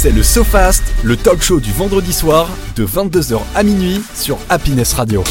C'est 0.00 0.12
le 0.12 0.22
SoFast, 0.22 0.82
le 1.04 1.14
talk 1.14 1.42
show 1.42 1.60
du 1.60 1.72
vendredi 1.72 2.14
soir 2.14 2.48
de 2.74 2.86
22h 2.86 3.38
à 3.54 3.62
minuit 3.62 4.00
sur 4.14 4.38
Happiness 4.48 4.94
Radio. 4.94 5.22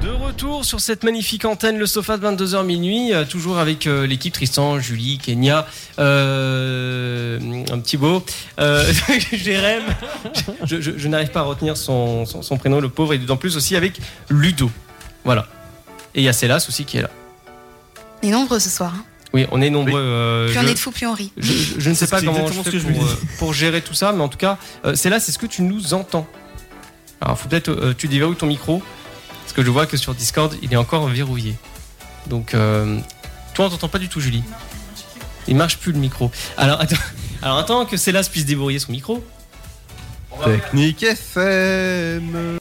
De 0.00 0.10
retour 0.10 0.64
sur 0.64 0.78
cette 0.78 1.02
magnifique 1.02 1.44
antenne, 1.44 1.78
le 1.78 1.86
sofa 1.86 2.16
de 2.16 2.24
22h 2.24 2.64
minuit, 2.64 3.12
euh, 3.12 3.24
toujours 3.24 3.58
avec 3.58 3.88
euh, 3.88 4.06
l'équipe 4.06 4.32
Tristan, 4.32 4.78
Julie, 4.78 5.18
Kenya, 5.18 5.66
euh, 5.98 7.40
un 7.72 7.78
petit 7.80 7.96
beau, 7.96 8.24
euh, 8.60 8.84
Jérém. 9.32 9.82
Je, 10.64 10.80
je- 10.80 10.92
je 10.96 11.08
n'arrive 11.08 11.30
pas 11.30 11.40
à 11.40 11.44
retenir 11.44 11.76
son, 11.76 12.24
son- 12.24 12.42
son 12.42 12.56
prénom, 12.56 12.78
le 12.78 12.88
pauvre, 12.88 13.14
et 13.14 13.18
d'autant 13.18 13.36
plus 13.36 13.56
aussi 13.56 13.74
avec 13.74 14.00
Ludo. 14.28 14.70
Voilà. 15.24 15.48
Et 16.14 16.20
il 16.20 16.24
y 16.24 16.28
a 16.28 16.32
Célas 16.32 16.64
aussi 16.68 16.84
qui 16.84 16.98
est 16.98 17.02
là. 17.02 17.10
On 18.22 18.28
est 18.28 18.30
nombreux 18.30 18.60
ce 18.60 18.70
soir. 18.70 18.92
hein. 18.96 19.04
Oui, 19.32 19.46
on 19.52 19.60
est 19.62 19.70
nombreux. 19.70 20.00
euh, 20.02 20.48
Plus 20.48 20.58
on 20.58 20.66
est 20.66 20.74
de 20.74 20.78
fous, 20.78 20.90
plus 20.90 21.06
on 21.06 21.14
rit. 21.14 21.32
Je, 21.36 21.52
je- 21.52 21.74
je 21.80 21.88
ne 21.90 21.94
sais 21.94 22.06
pas 22.08 22.20
comment 22.20 22.46
je 22.48 22.62
fais 22.62 22.78
pour, 22.80 23.04
euh, 23.04 23.18
pour 23.38 23.54
gérer 23.54 23.80
tout 23.80 23.94
ça, 23.94 24.12
mais 24.12 24.22
en 24.22 24.28
tout 24.28 24.38
cas, 24.38 24.58
euh, 24.84 24.94
c'est 24.96 25.08
là, 25.10 25.20
c'est 25.20 25.30
ce 25.32 25.38
que 25.38 25.46
tu 25.46 25.62
nous 25.62 25.94
entends. 25.94 26.26
Alors, 27.20 27.38
faut 27.38 27.48
peut-être 27.48 27.68
euh, 27.70 27.94
tu 27.96 28.08
déverrouilles 28.08 28.36
ton 28.36 28.46
micro, 28.46 28.82
parce 29.42 29.52
que 29.52 29.62
je 29.64 29.70
vois 29.70 29.86
que 29.86 29.96
sur 29.96 30.14
Discord, 30.14 30.54
il 30.62 30.72
est 30.72 30.76
encore 30.76 31.06
verrouillé. 31.08 31.54
Donc, 32.26 32.54
euh, 32.54 32.98
toi, 33.54 33.66
on 33.66 33.70
t'entend 33.70 33.88
pas 33.88 33.98
du 33.98 34.08
tout, 34.08 34.20
Julie. 34.20 34.42
Il 35.46 35.54
marche 35.56 35.78
plus 35.78 35.92
le 35.92 35.98
micro. 35.98 36.30
Alors, 36.56 36.80
attends, 36.80 36.96
alors 37.42 37.58
attends 37.58 37.86
que 37.86 37.96
Célas 37.96 38.28
puisse 38.30 38.46
débrouiller 38.46 38.78
son 38.80 38.90
micro. 38.92 39.24
On 40.32 40.38
va- 40.38 40.46
Technique 40.46 41.02
FM. 41.04 42.58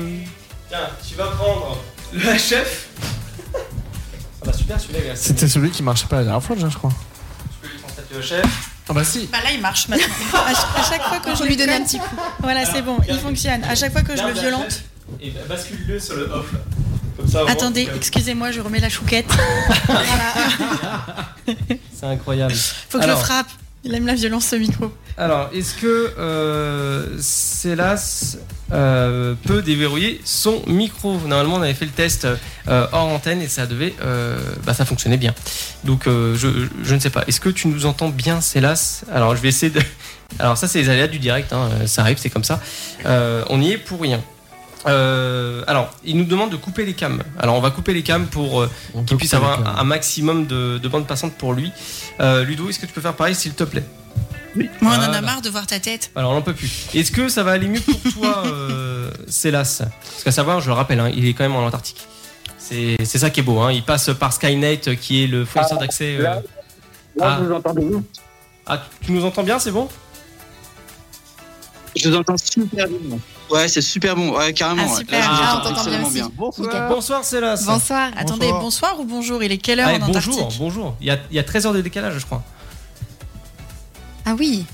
Tiens, 0.70 0.80
tu 1.08 1.16
vas 1.16 1.28
prendre 1.28 1.78
le 2.14 2.20
HF. 2.22 2.88
Ah 4.42 4.46
bah 4.46 4.54
super, 4.54 4.80
celui-là, 4.80 5.16
C'était 5.16 5.48
celui 5.48 5.70
qui 5.72 5.84
marchait 5.84 6.08
pas 6.08 6.18
la 6.18 6.24
dernière 6.24 6.44
fois 6.44 6.56
déjà, 6.56 6.70
je 6.70 6.78
crois. 6.78 6.92
Tu 6.92 7.68
peux 7.68 7.68
lui 7.74 7.80
transmettre 7.82 8.10
le 8.14 8.20
HF. 8.22 8.70
Ah 8.90 8.94
bah 8.94 9.04
si. 9.04 9.28
Bah 9.32 9.38
là, 9.44 9.52
il 9.52 9.62
marche 9.62 9.88
maintenant. 9.88 10.06
À, 10.34 10.54
ch- 10.54 10.58
à 10.78 10.84
chaque 10.90 11.04
fois 11.04 11.20
que 11.20 11.36
je 11.36 11.44
lui 11.44 11.56
colle- 11.58 11.70
un 11.70 11.84
petit 11.84 12.00
coup. 12.00 12.16
Voilà, 12.40 12.66
c'est 12.66 12.82
bon, 12.82 12.98
il 13.08 13.20
fonctionne. 13.20 13.64
À 13.66 13.76
chaque 13.76 13.92
fois 13.92 14.02
que 14.02 14.16
je 14.16 14.24
le 14.24 14.34
violente. 14.34 14.82
Et 15.22 15.32
bascule-le 15.48 16.00
sur 16.00 16.16
le 16.16 16.24
off. 16.32 16.54
là. 16.54 16.60
Comme 17.18 17.28
ça, 17.28 17.44
au 17.44 17.48
Attendez, 17.50 17.90
excusez-moi, 17.96 18.52
je 18.52 18.62
remets 18.62 18.80
la 18.80 18.90
chouquette. 18.90 19.28
C'est 21.94 22.06
incroyable. 22.06 22.54
Faut 22.54 22.98
que 22.98 23.04
Alors. 23.04 23.18
je 23.18 23.22
le 23.22 23.26
frappe. 23.28 23.48
Il 23.86 23.96
aime 23.96 24.06
la 24.06 24.16
violence, 24.16 24.46
ce 24.48 24.58
micro. 24.58 24.92
Alors, 25.18 25.50
est-ce 25.54 25.74
que 25.76 26.14
euh, 26.18 27.18
Célas 27.20 28.38
euh, 28.74 29.36
peut 29.46 29.62
déverrouiller 29.62 30.20
son 30.26 30.62
micro? 30.68 31.18
Normalement, 31.26 31.56
on 31.56 31.62
avait 31.62 31.74
fait 31.74 31.86
le 31.86 31.92
test 31.92 32.26
euh, 32.26 32.88
hors 32.92 33.08
antenne 33.08 33.42
et 33.42 33.48
ça 33.48 33.66
devait, 33.66 33.94
euh, 34.02 34.38
bah, 34.66 34.74
ça 34.74 34.84
fonctionnait 34.84 35.18
bien. 35.18 35.34
Donc, 35.86 36.04
je, 36.08 36.94
ne 36.94 37.00
sais 37.00 37.10
pas. 37.10 37.24
Est-ce 37.28 37.40
que 37.40 37.50
tu 37.50 37.70
nous 37.70 37.86
entends 37.86 38.10
bien, 38.10 38.42
Célas? 38.42 39.04
Alors, 39.14 39.36
je 39.36 39.42
vais 39.42 39.50
essayer 39.50 39.72
de. 39.72 39.82
Alors, 40.40 40.58
ça, 40.58 40.68
c'est 40.68 40.80
les 40.82 40.90
aléas 40.90 41.08
du 41.08 41.20
direct. 41.20 41.54
hein, 41.54 41.70
Ça 41.86 42.02
arrive, 42.02 42.18
c'est 42.18 42.30
comme 42.30 42.44
ça. 42.44 42.60
On 43.06 43.62
y 43.62 43.72
est 43.72 43.78
pour 43.78 44.02
rien. 44.02 44.22
Euh, 44.88 45.64
alors, 45.68 45.90
il 46.06 46.16
nous 46.18 46.24
demande 46.24 46.50
de 46.52 46.56
couper 46.56 46.86
les 46.86 46.94
cams. 46.94 47.22
Alors, 47.38 47.56
on 47.56 47.62
va 47.62 47.70
couper 47.72 47.94
les 47.94 48.04
cams 48.04 48.28
pour 48.28 48.62
euh, 48.62 48.70
qu'il 49.06 49.18
puisse 49.18 49.34
avoir 49.34 49.78
un, 49.80 49.84
maximum 49.84 50.46
de, 50.48 50.78
de 50.78 50.88
bandes 50.88 51.06
passantes 51.08 51.34
pour 51.36 51.54
lui. 51.54 51.72
Euh, 52.22 52.44
Ludo, 52.46 52.70
est-ce 52.70 52.80
que 52.80 52.86
tu 52.86 52.94
peux 52.94 53.02
faire 53.02 53.16
pareil, 53.16 53.36
s'il 53.36 53.54
te 53.54 53.64
plaît? 53.66 53.84
Moi, 54.56 54.68
on 54.82 54.88
en 55.10 55.14
a 55.14 55.22
marre 55.22 55.42
de 55.42 55.50
voir 55.50 55.68
ta 55.68 55.80
tête. 55.80 56.12
alors 56.16 56.32
on 56.32 56.36
n'en 56.36 56.42
peut 56.42 56.54
plus. 56.56 56.88
Est-ce 56.96 57.12
que 57.12 57.30
ça 57.30 57.44
va 57.44 57.52
aller 57.52 57.68
mieux 57.68 57.82
pour 57.82 58.14
toi, 58.14 58.44
euh, 58.48 59.12
Célas? 59.28 59.84
Parce 59.84 60.24
qu'à 60.24 60.32
savoir, 60.32 60.60
je 60.62 60.68
le 60.68 60.74
rappelle, 60.74 61.00
hein, 61.00 61.12
il 61.16 61.26
est 61.28 61.34
quand 61.34 61.44
même 61.44 61.56
en 61.56 61.66
Antarctique. 61.66 62.08
C'est 62.58 62.98
c'est 63.04 63.20
ça 63.20 63.30
qui 63.30 63.42
est 63.42 63.44
beau. 63.44 63.60
hein. 63.60 63.72
Il 63.72 63.84
passe 63.84 64.10
par 64.20 64.34
Skynet, 64.34 64.80
qui 65.00 65.24
est 65.24 65.28
le 65.28 65.46
fournisseur 65.46 65.78
Ah, 65.80 65.82
d'accès. 65.84 66.18
euh, 66.18 66.24
là, 66.24 66.42
Là, 67.16 67.26
Ah. 67.26 67.38
je 67.42 67.46
vous 67.48 67.54
entends 67.54 67.74
bien. 67.74 68.04
Ah, 68.66 68.82
tu 69.02 69.12
nous 69.12 69.24
entends 69.26 69.44
bien, 69.44 69.60
c'est 69.60 69.72
bon? 69.72 69.88
Je 71.96 72.10
vous 72.10 72.16
entends 72.16 72.38
super 72.38 72.88
bien. 72.88 73.18
Ouais, 73.50 73.68
c'est 73.68 73.82
super 73.82 74.16
bon. 74.16 74.38
Ouais, 74.38 74.54
carrément. 74.54 74.84
Ah, 74.86 74.92
ouais. 74.92 74.98
super. 75.00 75.20
Là, 75.20 75.28
Ah, 75.32 75.58
entends 75.58 75.70
on 75.72 75.74
t'entend 75.76 75.90
bien 75.90 76.06
aussi. 76.06 76.22
Nickel. 76.62 76.86
Bonsoir, 76.88 77.24
Célas. 77.26 77.64
Bonsoir. 77.66 78.12
Attendez, 78.18 78.46
Bonsoir. 78.48 78.62
bonsoir 78.62 79.00
ou 79.00 79.06
bonjour? 79.06 79.42
Il 79.44 79.52
est 79.52 79.58
quelle 79.58 79.80
heure 79.80 79.88
Allez, 79.88 80.04
en 80.04 80.08
Antarctique? 80.08 80.34
bonjour, 80.34 80.54
bonjour. 80.60 80.96
Il 81.02 81.08
y, 81.08 81.12
a, 81.12 81.18
il 81.32 81.36
y 81.36 81.40
a 81.40 81.44
13 81.44 81.66
heures 81.66 81.74
de 81.74 81.82
décalage, 81.82 82.18
je 82.20 82.26
crois. 82.26 82.44
Ah 84.26 84.36
oui. 84.38 84.66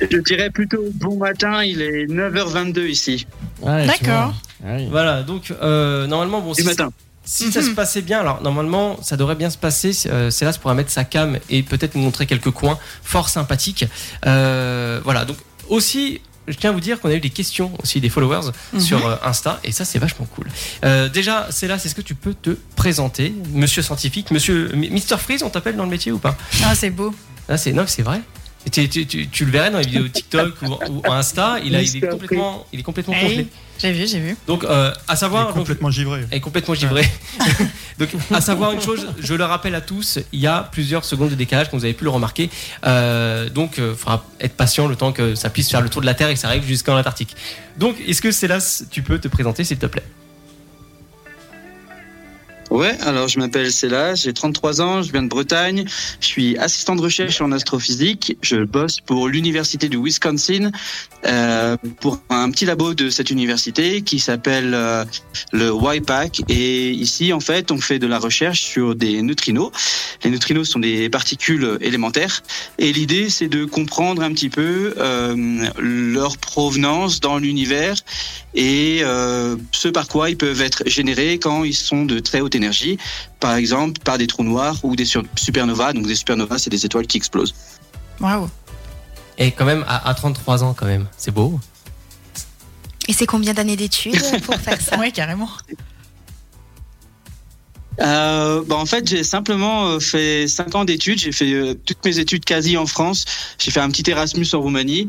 Je 0.00 0.18
dirais 0.18 0.50
plutôt 0.50 0.82
bon 0.94 1.16
matin, 1.16 1.62
il 1.62 1.80
est 1.80 2.06
9h22 2.06 2.88
ici. 2.88 3.26
Ouais, 3.62 3.86
tu 3.86 4.04
D'accord. 4.04 4.34
Ouais. 4.64 4.88
Voilà, 4.90 5.22
donc 5.22 5.52
euh, 5.62 6.06
normalement, 6.06 6.40
bon, 6.40 6.52
Du 6.52 6.62
si, 6.62 6.66
matin. 6.66 6.90
si 7.24 7.52
ça 7.52 7.62
se 7.62 7.68
Mhm. 7.68 7.74
passait 7.76 8.02
bien, 8.02 8.20
alors 8.20 8.42
normalement, 8.42 8.96
ça 9.02 9.16
devrait 9.16 9.36
bien 9.36 9.48
se 9.50 9.58
passer. 9.58 9.92
Euh, 10.06 10.30
Célas 10.30 10.58
pourra 10.60 10.74
mettre 10.74 10.90
sa 10.90 11.04
cam 11.04 11.38
et 11.48 11.62
peut-être 11.62 11.94
nous 11.94 12.02
montrer 12.02 12.26
quelques 12.26 12.50
coins 12.50 12.78
fort 13.04 13.28
sympathiques. 13.28 13.86
Euh, 14.26 15.00
voilà, 15.04 15.24
donc 15.24 15.36
aussi. 15.68 16.20
Je 16.50 16.56
tiens 16.56 16.70
à 16.70 16.72
vous 16.72 16.80
dire 16.80 17.00
qu'on 17.00 17.08
a 17.08 17.14
eu 17.14 17.20
des 17.20 17.30
questions 17.30 17.72
aussi 17.82 18.00
des 18.00 18.08
followers 18.08 18.50
Mhm. 18.72 18.80
sur 18.80 19.06
euh, 19.06 19.16
Insta 19.24 19.60
et 19.64 19.72
ça 19.72 19.84
c'est 19.84 19.98
vachement 19.98 20.26
cool. 20.34 20.46
Euh, 20.84 21.08
déjà, 21.08 21.46
Célas, 21.50 21.76
est-ce 21.84 21.94
que 21.94 22.00
tu 22.02 22.14
peux 22.14 22.34
te 22.34 22.56
présenter, 22.76 23.32
monsieur 23.52 23.82
scientifique, 23.82 24.30
monsieur 24.30 24.70
M- 24.72 24.80
Mr 24.92 25.16
Freeze, 25.18 25.42
on 25.42 25.50
t'appelle 25.50 25.76
dans 25.76 25.84
le 25.84 25.90
métier 25.90 26.12
ou 26.12 26.18
pas? 26.18 26.36
Ah, 26.64 26.74
c'est 26.74 26.90
beau. 26.90 27.14
Ah, 27.48 27.56
c'est 27.56 27.72
non, 27.72 27.84
c'est 27.86 28.02
vrai. 28.02 28.20
Tu, 28.70 28.88
tu- 28.88 29.06
tu- 29.06 29.28
tu 29.28 29.44
le 29.46 29.50
verrais 29.50 29.70
dans 29.70 29.78
les 29.78 29.86
vidéos 29.86 30.06
TikTok 30.08 30.54
ou, 30.62 30.66
ou 30.90 31.02
Insta, 31.10 31.58
il, 31.64 31.74
a, 31.74 31.80
il 31.82 31.96
est 31.96 32.00
complètement, 32.08 32.66
il 32.72 32.80
est 32.80 32.82
complètement 32.82 33.14
Eh 33.16 33.26
complet. 33.26 33.46
J'ai 33.78 33.92
vu, 33.92 34.06
j'ai 34.06 34.20
vu. 34.20 34.36
Donc, 34.46 34.64
euh, 34.64 34.92
à 35.08 35.14
Il 35.14 35.16
savoir, 35.16 35.42
est 35.42 35.46
donc, 35.46 35.54
complètement 35.54 35.90
givré. 35.90 36.26
est 36.30 36.40
complètement 36.40 36.74
givré. 36.74 37.02
Donc, 37.98 38.10
à 38.30 38.40
savoir 38.42 38.72
une 38.72 38.80
chose, 38.80 39.06
je 39.18 39.34
le 39.34 39.44
rappelle 39.44 39.74
à 39.74 39.80
tous, 39.80 40.18
il 40.32 40.40
y 40.40 40.46
a 40.46 40.68
plusieurs 40.72 41.04
secondes 41.06 41.30
de 41.30 41.34
décalage, 41.34 41.70
comme 41.70 41.78
vous 41.78 41.84
avez 41.86 41.94
pu 41.94 42.04
le 42.04 42.10
remarquer. 42.10 42.48
Euh, 42.86 43.48
donc, 43.50 43.74
il 43.78 43.94
faudra 43.94 44.24
être 44.40 44.54
patient 44.54 44.86
le 44.88 44.96
temps 44.96 45.12
que 45.12 45.34
ça 45.34 45.48
puisse 45.50 45.70
faire 45.70 45.80
le 45.82 45.88
tour 45.90 46.00
de 46.02 46.06
la 46.06 46.14
Terre 46.14 46.28
et 46.28 46.34
que 46.34 46.40
ça 46.40 46.48
arrive 46.48 46.64
jusqu'en 46.66 46.98
Antarctique. 46.98 47.34
Donc, 47.78 47.96
est-ce 48.06 48.20
que 48.22 48.30
Célas, 48.30 48.84
tu 48.90 49.02
peux 49.02 49.18
te 49.18 49.28
présenter, 49.28 49.64
s'il 49.64 49.78
te 49.78 49.86
plaît? 49.86 50.02
Ouais, 52.70 52.96
alors 53.00 53.26
je 53.26 53.40
m'appelle 53.40 53.72
Célas, 53.72 54.14
j'ai 54.14 54.32
33 54.32 54.80
ans, 54.80 55.02
je 55.02 55.10
viens 55.10 55.24
de 55.24 55.28
Bretagne, 55.28 55.84
je 56.20 56.26
suis 56.26 56.56
assistant 56.56 56.94
de 56.94 57.00
recherche 57.00 57.40
en 57.40 57.50
astrophysique, 57.50 58.36
je 58.42 58.58
bosse 58.64 59.00
pour 59.00 59.26
l'université 59.26 59.88
du 59.88 59.96
Wisconsin, 59.96 60.70
euh, 61.26 61.76
pour 62.00 62.20
un 62.30 62.48
petit 62.52 62.66
labo 62.66 62.94
de 62.94 63.10
cette 63.10 63.30
université 63.30 64.02
qui 64.02 64.20
s'appelle 64.20 64.72
euh, 64.74 65.04
le 65.52 65.72
YPAC 65.96 66.42
et 66.48 66.90
ici 66.90 67.32
en 67.32 67.40
fait 67.40 67.72
on 67.72 67.80
fait 67.80 67.98
de 67.98 68.06
la 68.06 68.20
recherche 68.20 68.60
sur 68.60 68.94
des 68.94 69.20
neutrinos. 69.20 69.72
Les 70.22 70.30
neutrinos 70.30 70.68
sont 70.68 70.78
des 70.78 71.10
particules 71.10 71.76
élémentaires 71.80 72.42
et 72.78 72.92
l'idée 72.92 73.30
c'est 73.30 73.48
de 73.48 73.64
comprendre 73.64 74.22
un 74.22 74.32
petit 74.32 74.48
peu 74.48 74.94
euh, 74.96 75.68
leur 75.76 76.38
provenance 76.38 77.18
dans 77.18 77.38
l'univers 77.38 77.96
et 78.54 79.00
euh, 79.02 79.56
ce 79.72 79.88
par 79.88 80.06
quoi 80.08 80.30
ils 80.30 80.36
peuvent 80.36 80.60
être 80.60 80.82
générés 80.86 81.38
quand 81.38 81.64
ils 81.64 81.74
sont 81.74 82.04
de 82.04 82.20
très 82.20 82.40
haute 82.40 82.54
énergie, 82.60 82.98
par 83.40 83.54
exemple 83.54 84.00
par 84.04 84.18
des 84.18 84.26
trous 84.26 84.44
noirs 84.44 84.76
ou 84.82 84.96
des 84.96 85.06
supernovas. 85.36 85.92
Donc 85.92 86.06
des 86.06 86.14
supernovas, 86.14 86.58
c'est 86.58 86.70
des 86.70 86.84
étoiles 86.86 87.06
qui 87.06 87.16
explosent. 87.16 87.54
Waouh. 88.20 88.48
Et 89.38 89.52
quand 89.52 89.64
même, 89.64 89.84
à, 89.88 90.08
à 90.08 90.14
33 90.14 90.64
ans, 90.64 90.74
quand 90.74 90.86
même, 90.86 91.06
c'est 91.16 91.32
beau. 91.32 91.58
Et 93.08 93.12
c'est 93.12 93.26
combien 93.26 93.54
d'années 93.54 93.76
d'études 93.76 94.40
pour 94.42 94.54
faire 94.56 94.80
ça? 94.80 94.98
Ouais, 94.98 95.10
carrément. 95.10 95.48
Euh, 98.00 98.62
bah 98.66 98.76
en 98.76 98.86
fait, 98.86 99.06
j'ai 99.08 99.24
simplement 99.24 99.88
euh, 99.88 100.00
fait 100.00 100.46
cinq 100.48 100.74
ans 100.74 100.84
d'études. 100.84 101.18
J'ai 101.18 101.32
fait 101.32 101.52
euh, 101.52 101.74
toutes 101.74 102.04
mes 102.04 102.18
études 102.18 102.44
quasi 102.44 102.76
en 102.76 102.86
France. 102.86 103.24
J'ai 103.58 103.70
fait 103.70 103.80
un 103.80 103.90
petit 103.90 104.08
Erasmus 104.10 104.46
en 104.54 104.60
Roumanie 104.60 105.06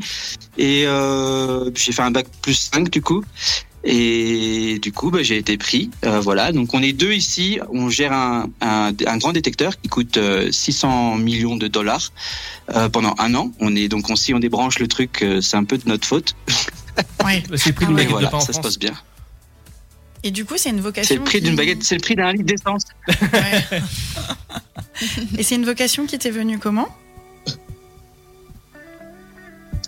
et 0.58 0.84
euh, 0.86 1.70
j'ai 1.74 1.92
fait 1.92 2.02
un 2.02 2.10
bac 2.10 2.26
plus 2.42 2.70
5 2.72 2.90
du 2.90 3.00
coup. 3.00 3.24
Et 3.84 4.78
du 4.80 4.92
coup, 4.92 5.10
bah, 5.10 5.22
j'ai 5.22 5.36
été 5.38 5.56
pris. 5.58 5.90
Euh, 6.04 6.20
voilà. 6.20 6.52
Donc, 6.52 6.72
on 6.74 6.82
est 6.82 6.92
deux 6.92 7.12
ici. 7.12 7.58
On 7.72 7.90
gère 7.90 8.12
un, 8.12 8.48
un, 8.60 8.92
un 9.06 9.16
grand 9.18 9.32
détecteur 9.32 9.80
qui 9.80 9.88
coûte 9.88 10.16
euh, 10.18 10.52
600 10.52 11.16
millions 11.16 11.56
de 11.56 11.66
dollars 11.68 12.12
euh, 12.74 12.88
pendant 12.88 13.14
un 13.18 13.34
an. 13.34 13.50
On 13.60 13.74
est 13.74 13.88
donc 13.88 14.08
on, 14.10 14.14
si 14.16 14.32
on 14.34 14.38
débranche 14.38 14.78
le 14.78 14.86
truc, 14.88 15.22
euh, 15.22 15.40
c'est 15.40 15.56
un 15.56 15.64
peu 15.64 15.78
de 15.78 15.88
notre 15.88 16.06
faute. 16.06 16.34
Ouais. 17.24 17.42
C'est 17.56 17.70
le 17.70 17.74
prix 17.74 17.86
d'une 17.86 17.96
de 17.96 18.02
voilà, 18.02 18.28
pain 18.28 18.36
en 18.36 18.40
ça 18.40 18.52
se 18.52 18.60
passe 18.60 18.78
bien. 18.78 18.92
Et 20.22 20.30
du 20.30 20.44
coup, 20.44 20.54
c'est 20.58 20.68
une 20.68 20.80
vocation. 20.82 21.08
C'est 21.08 21.18
le 21.18 21.24
prix 21.24 21.38
qui- 21.38 21.44
d'une 21.46 21.56
baguette. 21.56 21.82
C'est 21.82 21.94
le 21.94 22.02
prix 22.02 22.14
d'un 22.14 22.32
litre 22.32 22.44
d'essence. 22.44 22.82
Ouais. 23.32 23.80
Et 25.38 25.42
c'est 25.42 25.54
une 25.54 25.64
vocation 25.64 26.04
qui 26.06 26.18
t'est 26.18 26.30
venue 26.30 26.58
comment? 26.58 26.88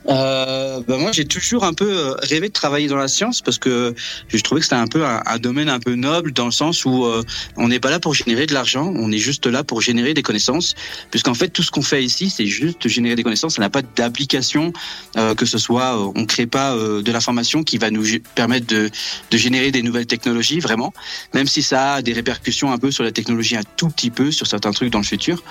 Euh, 0.09 0.81
bah 0.87 0.99
moi, 0.99 1.13
j'ai 1.13 1.25
toujours 1.25 1.65
un 1.65 1.73
peu 1.73 1.91
euh, 1.91 2.15
rêvé 2.23 2.49
de 2.49 2.53
travailler 2.53 2.89
dans 2.89 2.97
la 2.97 3.09
science 3.09 3.41
parce 3.41 3.59
que 3.59 3.95
je 4.29 4.43
trouvais 4.43 4.61
que 4.61 4.67
c'était 4.67 4.77
un 4.77 4.87
peu 4.87 5.05
un, 5.05 5.39
domaine 5.39 5.69
un 5.69 5.81
peu 5.81 5.95
noble 5.95 6.33
dans 6.33 6.45
le 6.47 6.53
sens 6.53 6.85
où 6.85 7.05
euh, 7.05 7.23
on 7.57 7.69
n'est 7.69 7.81
pas 7.81 7.91
là 7.91 8.01
pour 8.01 8.15
générer 8.15 8.47
de 8.47 8.55
l'argent, 8.55 8.93
on 8.97 9.11
est 9.11 9.19
juste 9.19 9.47
là 9.47 9.65
pour 9.65 9.81
générer 9.81 10.15
des 10.15 10.23
connaissances. 10.23 10.75
Puisqu'en 11.11 11.35
fait, 11.35 11.49
tout 11.49 11.63
ce 11.63 11.71
qu'on 11.71 11.83
fait 11.83 12.05
ici, 12.05 12.31
c'est 12.31 12.47
juste 12.47 12.87
générer 12.87 13.15
des 13.17 13.23
connaissances. 13.23 13.55
Ça 13.55 13.63
n'a 13.63 13.71
pas 13.71 13.83
d'application, 13.83 14.73
euh, 15.17 15.35
que 15.35 15.47
ce 15.47 15.59
soit, 15.59 15.99
on 16.15 16.27
crée 16.27 16.47
pas 16.47 16.75
de 16.77 17.13
l'information 17.13 17.63
qui 17.63 17.79
va 17.79 17.91
nous 17.91 18.05
permettre 18.35 18.67
de, 18.67 18.91
de 19.31 19.37
générer 19.37 19.71
des 19.71 19.83
nouvelles 19.83 20.07
technologies, 20.07 20.61
vraiment. 20.61 20.93
Même 21.33 21.47
si 21.47 21.63
ça 21.63 21.95
a 21.95 22.03
des 22.03 22.13
répercussions 22.13 22.73
un 22.73 22.79
peu 22.79 22.91
sur 22.91 23.05
la 23.05 23.13
technologie, 23.13 23.57
un 23.57 23.63
tout 23.77 23.89
petit 23.89 24.11
peu 24.11 24.31
sur 24.31 24.47
certains 24.47 24.73
trucs 24.73 24.91
dans 24.91 24.99
le 24.99 25.05
futur. 25.05 25.43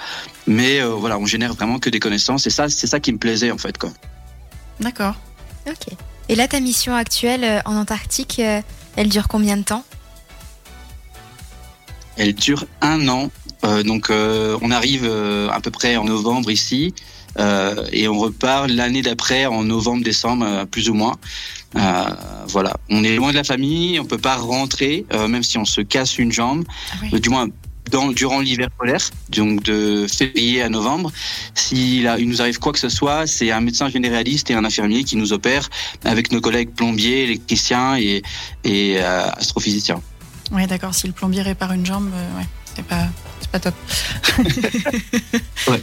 Mais 0.46 0.82
voilà, 0.82 1.18
on 1.18 1.26
génère 1.26 1.54
vraiment 1.54 1.80
que 1.80 1.90
des 1.90 2.00
connaissances. 2.00 2.46
Et 2.46 2.50
ça, 2.50 2.70
c'est 2.70 2.88
ça 2.88 3.00
qui 3.00 3.12
me 3.12 3.18
plaisait 3.18 3.52
en 3.52 3.58
fait, 3.58 3.78
quoi. 3.78 3.92
D'accord. 4.84 5.16
Ok. 5.68 5.96
Et 6.30 6.36
là, 6.36 6.48
ta 6.48 6.60
mission 6.60 6.96
actuelle 6.96 7.44
euh, 7.44 7.60
en 7.66 7.76
Antarctique, 7.76 8.40
euh, 8.40 8.62
elle 8.96 9.10
dure 9.10 9.28
combien 9.28 9.58
de 9.58 9.64
temps? 9.64 9.84
Elle 12.18 12.34
dure 12.34 12.66
un 12.82 13.08
an. 13.08 13.32
Euh, 13.66 13.82
donc 13.82 14.10
euh, 14.10 14.58
on 14.62 14.72
arrive 14.72 15.06
euh, 15.06 15.50
à 15.50 15.62
peu 15.62 15.72
près 15.72 15.96
en 15.96 16.04
novembre 16.04 16.52
ici 16.52 16.94
euh, 17.40 17.86
et 17.94 18.10
on 18.10 18.20
repart 18.20 18.68
l'année 18.70 19.02
d'après 19.02 19.46
en 19.46 19.64
novembre-décembre 19.64 20.46
euh, 20.46 20.66
plus 20.66 20.90
ou 20.90 20.94
moins. 20.94 21.16
Euh, 21.76 22.06
voilà, 22.48 22.76
on 22.90 23.06
est 23.06 23.16
loin 23.16 23.32
de 23.32 23.38
la 23.38 23.46
famille, 23.46 24.02
on 24.02 24.06
peut 24.06 24.18
pas 24.18 24.36
rentrer 24.36 25.06
euh, 25.14 25.30
même 25.30 25.44
si 25.44 25.58
on 25.58 25.64
se 25.64 25.80
casse 25.80 26.18
une 26.18 26.32
jambe, 26.32 26.66
Ah 26.92 26.96
oui. 27.04 27.10
Euh, 27.14 27.20
du 27.20 27.30
moins 27.30 27.48
dans, 27.92 28.08
durant 28.12 28.40
l'hiver 28.40 28.70
polaire, 28.78 29.10
donc 29.30 29.64
de 29.64 30.08
février 30.08 30.62
à 30.62 30.70
novembre. 30.70 31.12
S'il 31.54 32.08
a- 32.08 32.18
il 32.18 32.28
nous 32.30 32.42
arrive 32.42 32.60
quoi 32.60 32.72
que 32.74 32.80
ce 32.80 32.90
soit, 32.90 33.28
c'est 33.28 33.52
un 33.52 33.62
médecin 33.62 33.90
généraliste 33.90 34.50
et 34.50 34.54
un 34.56 34.66
infirmier 34.66 35.04
qui 35.04 35.16
nous 35.16 35.34
opèrent 35.34 35.70
avec 36.04 36.32
nos 36.32 36.42
collègues 36.42 36.70
plombiers, 36.74 37.24
électriciens 37.24 37.98
et, 37.98 38.22
et 38.64 38.98
euh, 39.00 39.28
astrophysiciens. 39.32 40.02
Ouais, 40.52 40.68
d'accord. 40.68 40.94
Si 40.94 41.08
le 41.08 41.14
plombier 41.14 41.42
répare 41.42 41.74
une 41.74 41.86
jambe, 41.86 42.10
euh, 42.14 42.40
ouais, 42.40 42.48
c'est 42.76 42.86
pas, 42.86 43.60
top. 43.60 43.74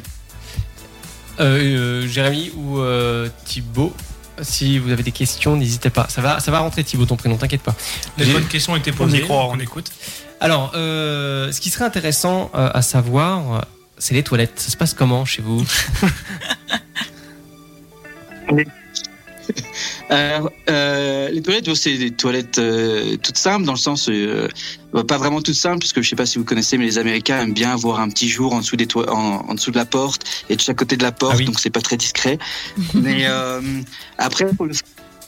Euh, 1.38 2.02
euh, 2.05 2.06
Jérémy 2.08 2.50
ou 2.55 2.81
euh, 2.81 3.29
Thibaut, 3.47 3.94
si 4.43 4.79
vous 4.79 4.91
avez 4.91 5.02
des 5.02 5.12
questions, 5.12 5.56
n'hésitez 5.56 5.88
pas. 5.88 6.06
Ça 6.11 6.20
va, 6.20 6.38
ça 6.38 6.50
va 6.50 6.58
rentrer 6.58 6.85
Thibaut, 6.85 7.06
ton 7.06 7.17
prénom, 7.17 7.37
t'inquiète 7.38 7.62
pas. 7.62 7.75
Les 8.19 8.26
bonnes 8.26 8.47
questions 8.47 8.75
ont 8.75 8.76
été 8.76 8.91
On 8.93 8.97
posées. 8.97 9.23
croit. 9.23 9.47
On 9.47 9.58
écoute. 9.58 9.91
Alors, 10.41 10.73
euh, 10.75 11.53
ce 11.53 11.61
qui 11.61 11.69
serait 11.71 11.85
intéressant 11.85 12.51
euh, 12.55 12.71
à 12.73 12.83
savoir, 12.83 13.67
c'est 13.99 14.15
les 14.15 14.23
toilettes. 14.23 14.59
Ça 14.59 14.71
se 14.71 14.77
passe 14.77 14.95
comment 14.95 15.25
chez 15.25 15.43
vous 15.43 15.63
Alors, 20.09 20.51
euh, 20.69 21.29
les 21.31 21.41
toilettes, 21.43 21.73
c'est 21.75 21.97
des 21.97 22.11
toilettes 22.11 22.59
euh, 22.59 23.17
toutes 23.17 23.37
simples, 23.39 23.65
dans 23.65 23.73
le 23.75 23.79
sens, 23.79 24.09
euh, 24.09 24.49
pas 25.07 25.19
vraiment 25.19 25.41
toutes 25.41 25.55
simples, 25.55 25.79
puisque 25.79 26.01
je 26.03 26.09
sais 26.09 26.17
pas 26.17 26.27
si 26.27 26.39
vous 26.39 26.45
connaissez, 26.45 26.79
mais 26.79 26.85
les 26.85 26.99
Américains 26.99 27.41
aiment 27.43 27.53
bien 27.55 27.73
avoir 27.73 28.01
un 28.01 28.09
petit 28.09 28.29
jour 28.29 28.53
en 28.53 28.59
dessous, 28.59 28.77
des 28.77 28.87
toi- 28.89 29.13
en, 29.13 29.45
en 29.49 29.55
dessous 29.55 29.71
de 29.71 29.77
la 29.77 29.85
porte 29.85 30.25
et 30.49 30.57
de 30.57 30.61
chaque 30.61 30.77
côté 30.79 30.97
de 30.97 31.03
la 31.05 31.13
porte, 31.13 31.35
Ah 31.35 31.39
oui. 31.39 31.45
donc 31.45 31.61
c'est 31.61 31.71
pas 31.71 31.81
très 31.81 31.97
discret. 31.97 32.39
mais 32.95 33.27
après, 34.19 34.47
le- 34.47 34.71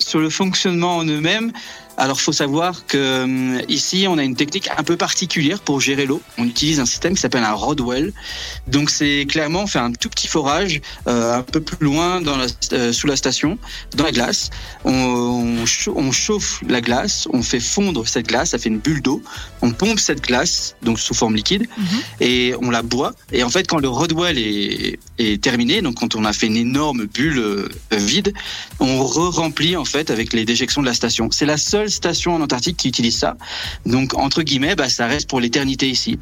sur 0.00 0.18
le 0.18 0.30
fonctionnement 0.30 0.96
en 0.96 1.04
eux-mêmes, 1.04 1.52
alors 1.98 2.20
faut 2.20 2.32
savoir 2.32 2.86
que 2.86 2.96
euh, 2.98 3.60
ici, 3.68 4.06
on 4.08 4.18
a 4.18 4.22
une 4.24 4.34
technique 4.36 4.68
un 4.76 4.82
peu 4.82 4.96
particulière 4.96 5.60
pour 5.60 5.80
gérer 5.80 6.06
l'eau. 6.06 6.22
On 6.38 6.44
utilise 6.44 6.80
un 6.80 6.86
système 6.86 7.14
qui 7.14 7.20
s'appelle 7.20 7.44
un 7.44 7.52
Rodwell. 7.52 8.12
Donc 8.66 8.90
c'est 8.90 9.26
clairement, 9.28 9.62
on 9.64 9.66
fait 9.66 9.78
un 9.78 9.92
tout 9.92 10.08
petit 10.08 10.26
forage 10.28 10.80
euh, 11.06 11.34
un 11.38 11.42
peu 11.42 11.60
plus 11.60 11.84
loin 11.84 12.20
dans 12.20 12.36
la, 12.36 12.46
euh, 12.72 12.92
sous 12.92 13.06
la 13.06 13.16
station, 13.16 13.58
dans 13.96 14.04
la 14.04 14.12
glace 14.12 14.50
on, 14.84 14.92
on 14.92 15.66
chau- 15.66 15.94
on 15.96 16.12
chauffe 16.12 16.62
la 16.68 16.80
glace, 16.80 17.28
on 17.32 17.42
fait 17.42 17.60
fondre 17.60 18.06
cette 18.08 18.26
glace, 18.28 18.50
ça 18.50 18.58
fait 18.58 18.68
une 18.68 18.78
bulle 18.78 19.02
d'eau, 19.02 19.22
on 19.60 19.70
pompe 19.72 19.98
cette 20.00 20.22
glace, 20.22 20.74
donc 20.82 20.98
sous 20.98 21.14
forme 21.14 21.34
liquide, 21.36 21.68
Mhm. 21.76 21.86
et 22.20 22.54
on 22.62 22.70
la 22.70 22.82
boit. 22.82 23.12
Et 23.32 23.42
en 23.42 23.50
fait, 23.50 23.66
quand 23.68 23.78
le 23.78 23.88
Rodwell 23.88 24.38
est, 24.38 24.98
est 25.18 25.42
terminé, 25.42 25.82
donc 25.82 25.96
quand 25.96 26.14
on 26.14 26.24
a 26.24 26.32
fait 26.32 26.46
une 26.46 26.56
énorme 26.56 27.04
bulle 27.06 27.38
euh, 27.38 27.68
vide, 27.92 28.32
on 28.80 29.04
re-remplit 29.04 29.76
en 29.76 29.84
fait 29.84 30.10
avec 30.10 30.32
les 30.32 30.44
déjections 30.44 30.80
de 30.80 30.86
la 30.86 30.94
station. 30.94 31.28
C'est 31.30 31.46
la 31.46 31.56
seule 31.56 31.81
station 31.90 32.34
en 32.34 32.40
Antarctique 32.40 32.76
qui 32.76 32.88
utilise 32.88 33.18
ça. 33.18 33.36
Donc 33.86 34.14
entre 34.14 34.42
guillemets, 34.42 34.74
bah, 34.74 34.88
ça 34.88 35.06
reste 35.06 35.28
pour 35.28 35.40
l'éternité 35.40 35.88
ici. 35.88 36.18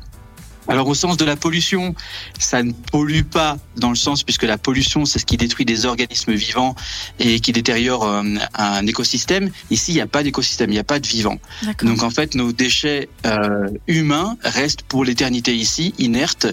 Alors 0.69 0.87
au 0.87 0.95
sens 0.95 1.17
de 1.17 1.25
la 1.25 1.35
pollution, 1.35 1.97
ça 2.39 2.63
ne 2.63 2.71
pollue 2.71 3.23
pas 3.23 3.57
dans 3.77 3.89
le 3.89 3.97
sens 3.97 4.23
puisque 4.23 4.45
la 4.45 4.57
pollution 4.57 5.05
c'est 5.05 5.19
ce 5.19 5.27
qui 5.27 5.37
détruit 5.37 5.65
des 5.65 5.85
organismes 5.85 6.33
vivants 6.35 6.77
et 7.19 7.41
qui 7.41 7.51
détériore 7.51 8.05
euh, 8.05 8.23
un 8.55 8.87
écosystème. 8.87 9.51
Ici 9.71 9.91
il 9.91 9.95
n'y 9.97 10.01
a 10.01 10.07
pas 10.07 10.23
d'écosystème, 10.23 10.71
il 10.71 10.75
n'y 10.75 10.79
a 10.79 10.85
pas 10.85 11.01
de 11.01 11.07
vivant. 11.09 11.39
Donc 11.83 12.05
en 12.05 12.11
fait 12.11 12.37
nos 12.37 12.53
déchets 12.53 13.09
euh, 13.27 13.69
humains 13.89 14.37
restent 14.45 14.83
pour 14.83 15.05
l'éternité 15.05 15.57
ici, 15.57 15.93
inertes, 15.99 16.47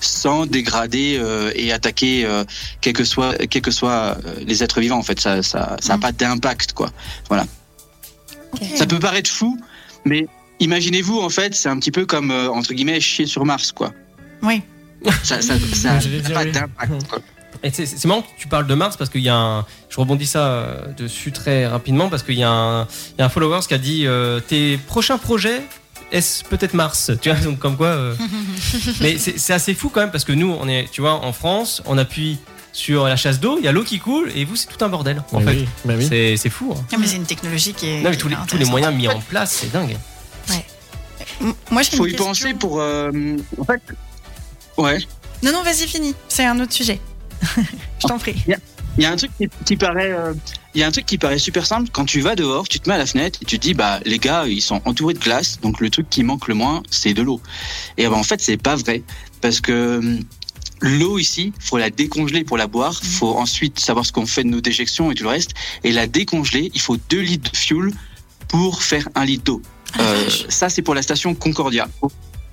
sans 0.00 0.44
dégrader 0.44 1.16
euh, 1.18 1.52
et 1.54 1.72
attaquer 1.72 2.28
quels 2.82 2.92
que 2.92 3.04
soient 3.04 3.34
que 3.34 4.44
les 4.44 4.62
êtres 4.62 4.80
vivants. 4.80 4.98
En 4.98 5.02
fait 5.02 5.20
ça 5.20 5.42
ça 5.42 5.76
ça 5.80 5.94
a 5.94 5.96
Mm. 5.96 6.00
pas 6.00 6.12
d'impact 6.12 6.72
quoi. 6.74 6.90
Ça 8.74 8.86
peut 8.86 8.98
paraître 8.98 9.30
fou, 9.30 9.58
mais 10.04 10.26
imaginez-vous 10.60 11.18
en 11.20 11.28
fait 11.28 11.54
c'est 11.54 11.68
un 11.68 11.78
petit 11.78 11.90
peu 11.90 12.06
comme 12.06 12.30
euh, 12.30 12.48
entre 12.50 12.72
guillemets 12.74 13.00
chier 13.00 13.26
sur 13.26 13.44
Mars 13.44 13.72
quoi. 13.72 13.92
Oui. 14.42 14.62
Ça 15.22 15.38
n'a 15.38 15.42
pas 16.34 16.44
oui. 16.44 16.52
d'impact. 16.52 17.08
quoi. 17.08 17.18
Et 17.64 17.70
c'est 17.70 18.04
marrant 18.06 18.22
que 18.22 18.28
tu 18.38 18.48
parles 18.48 18.66
de 18.66 18.74
Mars 18.74 18.96
parce 18.96 19.10
qu'il 19.10 19.20
y 19.20 19.28
a 19.28 19.36
un. 19.36 19.66
Je 19.88 19.96
rebondis 19.96 20.26
ça 20.26 20.46
euh, 20.46 20.92
dessus 20.96 21.30
très 21.32 21.66
rapidement 21.66 22.08
parce 22.08 22.22
qu'il 22.24 22.34
y, 22.38 22.42
a 22.42 22.50
un- 22.50 22.82
il 22.84 23.20
y 23.20 23.22
a 23.22 23.26
un 23.26 23.28
follower 23.28 23.60
qui 23.66 23.74
a 23.74 23.78
dit 23.78 24.06
euh, 24.06 24.40
tes 24.40 24.78
prochains 24.78 25.18
projets. 25.18 25.62
Est-ce 26.10 26.44
peut-être 26.44 26.74
Mars? 26.74 27.10
Tu 27.22 27.30
vois, 27.30 27.38
donc 27.40 27.58
comme 27.58 27.76
quoi. 27.76 27.86
euh, 27.88 28.14
Mais 29.00 29.16
c'est 29.18 29.38
c'est 29.38 29.52
assez 29.52 29.74
fou 29.74 29.88
quand 29.90 30.00
même 30.00 30.10
parce 30.10 30.24
que 30.24 30.32
nous, 30.32 30.54
on 30.60 30.68
est, 30.68 30.88
tu 30.90 31.00
vois, 31.02 31.14
en 31.24 31.32
France, 31.32 31.82
on 31.86 31.98
appuie 31.98 32.38
sur 32.72 33.06
la 33.06 33.16
chasse 33.16 33.38
d'eau, 33.40 33.58
il 33.58 33.64
y 33.64 33.68
a 33.68 33.72
l'eau 33.72 33.84
qui 33.84 33.98
coule 33.98 34.30
et 34.34 34.44
vous, 34.44 34.56
c'est 34.56 34.66
tout 34.66 34.82
un 34.84 34.88
bordel. 34.88 35.22
En 35.32 35.40
Mais 35.40 35.44
fait, 35.52 35.58
oui, 35.60 35.68
mais 35.84 35.96
oui. 35.96 36.06
c'est 36.08 36.36
c'est 36.36 36.48
fou. 36.50 36.74
hein. 36.76 36.84
Non, 36.92 36.98
mais 36.98 37.06
c'est 37.06 37.16
une 37.16 37.26
technologie 37.26 37.74
qui 37.74 37.88
est. 37.88 38.00
Non, 38.00 38.10
mais 38.10 38.16
tous 38.16 38.28
les, 38.28 38.36
tous 38.48 38.58
moyens 38.70 38.94
mis 38.94 39.08
en 39.08 39.20
place, 39.20 39.52
c'est 39.60 39.70
dingue. 39.72 39.96
M- 41.40 41.54
Moi, 41.70 41.82
j'ai 41.82 41.96
Faut 41.96 42.04
une 42.04 42.10
y 42.10 42.12
question. 42.12 42.26
penser 42.26 42.54
pour 42.54 42.80
euh, 42.80 43.10
en 43.58 43.64
fait. 43.64 43.80
Ouais. 44.76 44.98
Non, 45.42 45.52
non, 45.52 45.62
vas-y, 45.62 45.86
fini. 45.88 46.14
C'est 46.28 46.44
un 46.44 46.58
autre 46.60 46.72
sujet. 46.72 47.00
Je 47.56 48.06
t'en 48.06 48.18
prie. 48.18 48.36
Il 48.98 49.02
y 49.02 49.06
a 49.06 49.10
un 49.10 49.16
truc 49.16 49.30
qui, 49.38 49.48
qui 49.64 49.76
paraît, 49.76 50.12
euh, 50.12 50.34
il 50.74 50.80
y 50.80 50.84
a 50.84 50.86
un 50.86 50.90
truc 50.90 51.06
qui 51.06 51.16
paraît 51.18 51.38
super 51.38 51.64
simple. 51.66 51.88
Quand 51.92 52.04
tu 52.04 52.20
vas 52.20 52.34
dehors, 52.36 52.68
tu 52.68 52.78
te 52.78 52.88
mets 52.88 52.94
à 52.94 52.98
la 52.98 53.06
fenêtre 53.06 53.38
et 53.42 53.44
tu 53.46 53.58
te 53.58 53.62
dis, 53.62 53.72
bah 53.74 54.00
les 54.04 54.18
gars, 54.18 54.44
ils 54.46 54.60
sont 54.60 54.82
entourés 54.84 55.14
de 55.14 55.18
glace, 55.18 55.58
donc 55.60 55.80
le 55.80 55.88
truc 55.90 56.08
qui 56.10 56.22
manque 56.22 56.46
le 56.46 56.54
moins, 56.54 56.82
c'est 56.90 57.14
de 57.14 57.22
l'eau. 57.22 57.40
Et 57.96 58.06
ben 58.06 58.12
en 58.14 58.22
fait, 58.22 58.40
c'est 58.40 58.58
pas 58.58 58.76
vrai 58.76 59.02
parce 59.40 59.60
que 59.60 60.18
l'eau 60.82 61.18
ici, 61.18 61.52
faut 61.58 61.78
la 61.78 61.90
décongeler 61.90 62.44
pour 62.44 62.58
la 62.58 62.66
boire. 62.66 63.00
Faut 63.02 63.36
ensuite 63.36 63.78
savoir 63.78 64.04
ce 64.04 64.12
qu'on 64.12 64.26
fait 64.26 64.44
de 64.44 64.48
nos 64.48 64.60
déjections 64.60 65.10
et 65.10 65.14
tout 65.14 65.24
le 65.24 65.30
reste. 65.30 65.52
Et 65.84 65.92
la 65.92 66.06
décongeler, 66.06 66.70
il 66.74 66.80
faut 66.80 66.96
2 67.08 67.20
litres 67.20 67.50
de 67.50 67.56
fuel 67.56 67.92
pour 68.48 68.82
faire 68.82 69.08
un 69.14 69.24
litre 69.24 69.44
d'eau. 69.44 69.62
Euh, 69.98 70.28
ça, 70.48 70.68
c'est 70.68 70.82
pour 70.82 70.94
la 70.94 71.02
station 71.02 71.34
Concordia. 71.34 71.88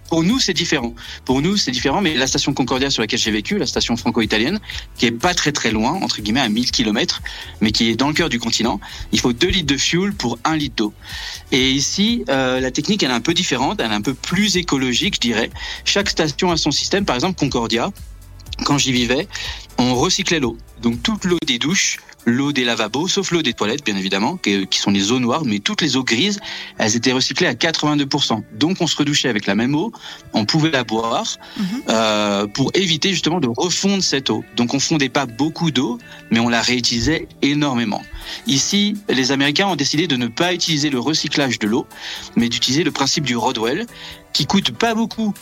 Pour 0.10 0.24
nous, 0.24 0.40
c'est 0.40 0.54
différent. 0.54 0.96
Pour 1.24 1.42
nous, 1.42 1.56
c'est 1.56 1.70
différent, 1.70 2.02
mais 2.02 2.16
la 2.16 2.26
station 2.26 2.54
Concordia 2.54 2.90
sur 2.90 3.04
laquelle 3.04 3.20
j'ai 3.20 3.30
vécu, 3.30 3.60
la 3.60 3.68
station 3.68 3.96
franco-italienne, 3.96 4.60
qui 4.98 5.06
est 5.06 5.12
pas 5.12 5.36
très 5.36 5.52
très 5.52 5.70
loin, 5.70 5.92
entre 6.02 6.22
guillemets 6.22 6.40
à 6.40 6.50
1000 6.50 6.72
km, 6.72 7.22
mais 7.62 7.72
qui 7.72 7.92
est 7.92 7.96
dans 7.96 8.08
le 8.08 8.16
cœur 8.16 8.28
du 8.28 8.40
continent, 8.40 8.80
il 9.12 9.20
faut 9.20 9.34
2 9.34 9.48
litres 9.48 9.68
de 9.72 9.78
fuel 9.78 10.14
pour 10.14 10.40
1 10.46 10.56
litre 10.56 10.76
d'eau. 10.78 10.94
Et 11.52 11.70
ici, 11.72 12.24
euh, 12.30 12.60
la 12.60 12.72
technique, 12.72 13.04
elle 13.04 13.12
est 13.12 13.14
un 13.14 13.22
peu 13.22 13.36
différente, 13.36 13.80
elle 13.80 13.92
est 13.92 13.96
un 13.96 14.02
peu 14.02 14.16
plus 14.16 14.58
écologique, 14.58 15.16
je 15.16 15.20
dirais. 15.20 15.52
Chaque 15.86 16.10
station 16.10 16.50
a 16.50 16.58
son 16.58 16.72
système. 16.72 17.06
Par 17.06 17.16
exemple, 17.16 17.40
Concordia, 17.40 17.92
quand 18.66 18.78
j'y 18.78 18.92
vivais, 18.92 19.28
on 19.78 19.96
recyclait 19.96 20.40
l'eau. 20.40 20.58
Donc 20.82 21.02
toute 21.04 21.26
l'eau 21.26 21.38
des 21.46 21.60
douches, 21.60 21.98
l'eau 22.26 22.52
des 22.52 22.64
lavabos, 22.66 23.08
sauf 23.08 23.32
l'eau 23.32 23.42
des 23.42 23.54
toilettes, 23.54 23.84
bien 23.84 23.96
évidemment, 23.96 24.38
qui, 24.38 24.68
sont 24.78 24.92
les 24.92 25.12
eaux 25.12 25.20
noires, 25.20 25.44
mais 25.46 25.60
toutes 25.60 25.82
les 25.82 25.96
eaux 25.96 26.04
grises, 26.04 26.40
elles 26.78 26.96
étaient 26.96 27.12
recyclées 27.14 27.48
à 27.48 27.54
82%. 27.54 28.44
Donc 28.54 28.78
on 28.82 28.88
se 28.88 28.96
redouchait 28.98 29.30
avec 29.30 29.46
la 29.46 29.56
même 29.56 29.74
eau, 29.76 29.92
on 30.34 30.46
pouvait 30.46 30.70
la 30.72 30.84
boire 30.84 31.10
Mhm. 31.58 31.66
euh, 31.90 32.48
pour 32.48 32.72
éviter 32.76 33.12
justement 33.12 33.40
de 33.40 33.48
refondre 33.58 34.04
cette 34.04 34.30
eau. 34.30 34.44
Donc 34.58 34.74
on 34.74 34.80
fondait 34.80 35.10
pas 35.10 35.26
beaucoup 35.26 35.72
d'eau, 35.72 35.98
mais 36.30 36.40
on 36.40 36.50
la 36.50 36.62
réutilisait 36.62 37.28
énormément. 37.42 38.04
Ici, 38.48 38.96
les 39.10 39.32
Américains 39.32 39.68
ont 39.68 39.76
décidé 39.76 40.08
de 40.08 40.16
ne 40.18 40.28
pas 40.28 40.54
utiliser 40.54 40.90
le 40.90 41.00
recyclage 41.00 41.58
de 41.58 41.68
l'eau, 41.68 41.88
mais 42.36 42.48
d'utiliser 42.50 42.84
le 42.84 42.92
principe 42.92 43.24
du 43.26 43.36
Rodwell, 43.38 43.88
qui 44.34 44.46
coûte 44.46 44.72
pas 44.72 44.94
beaucoup 44.94 45.34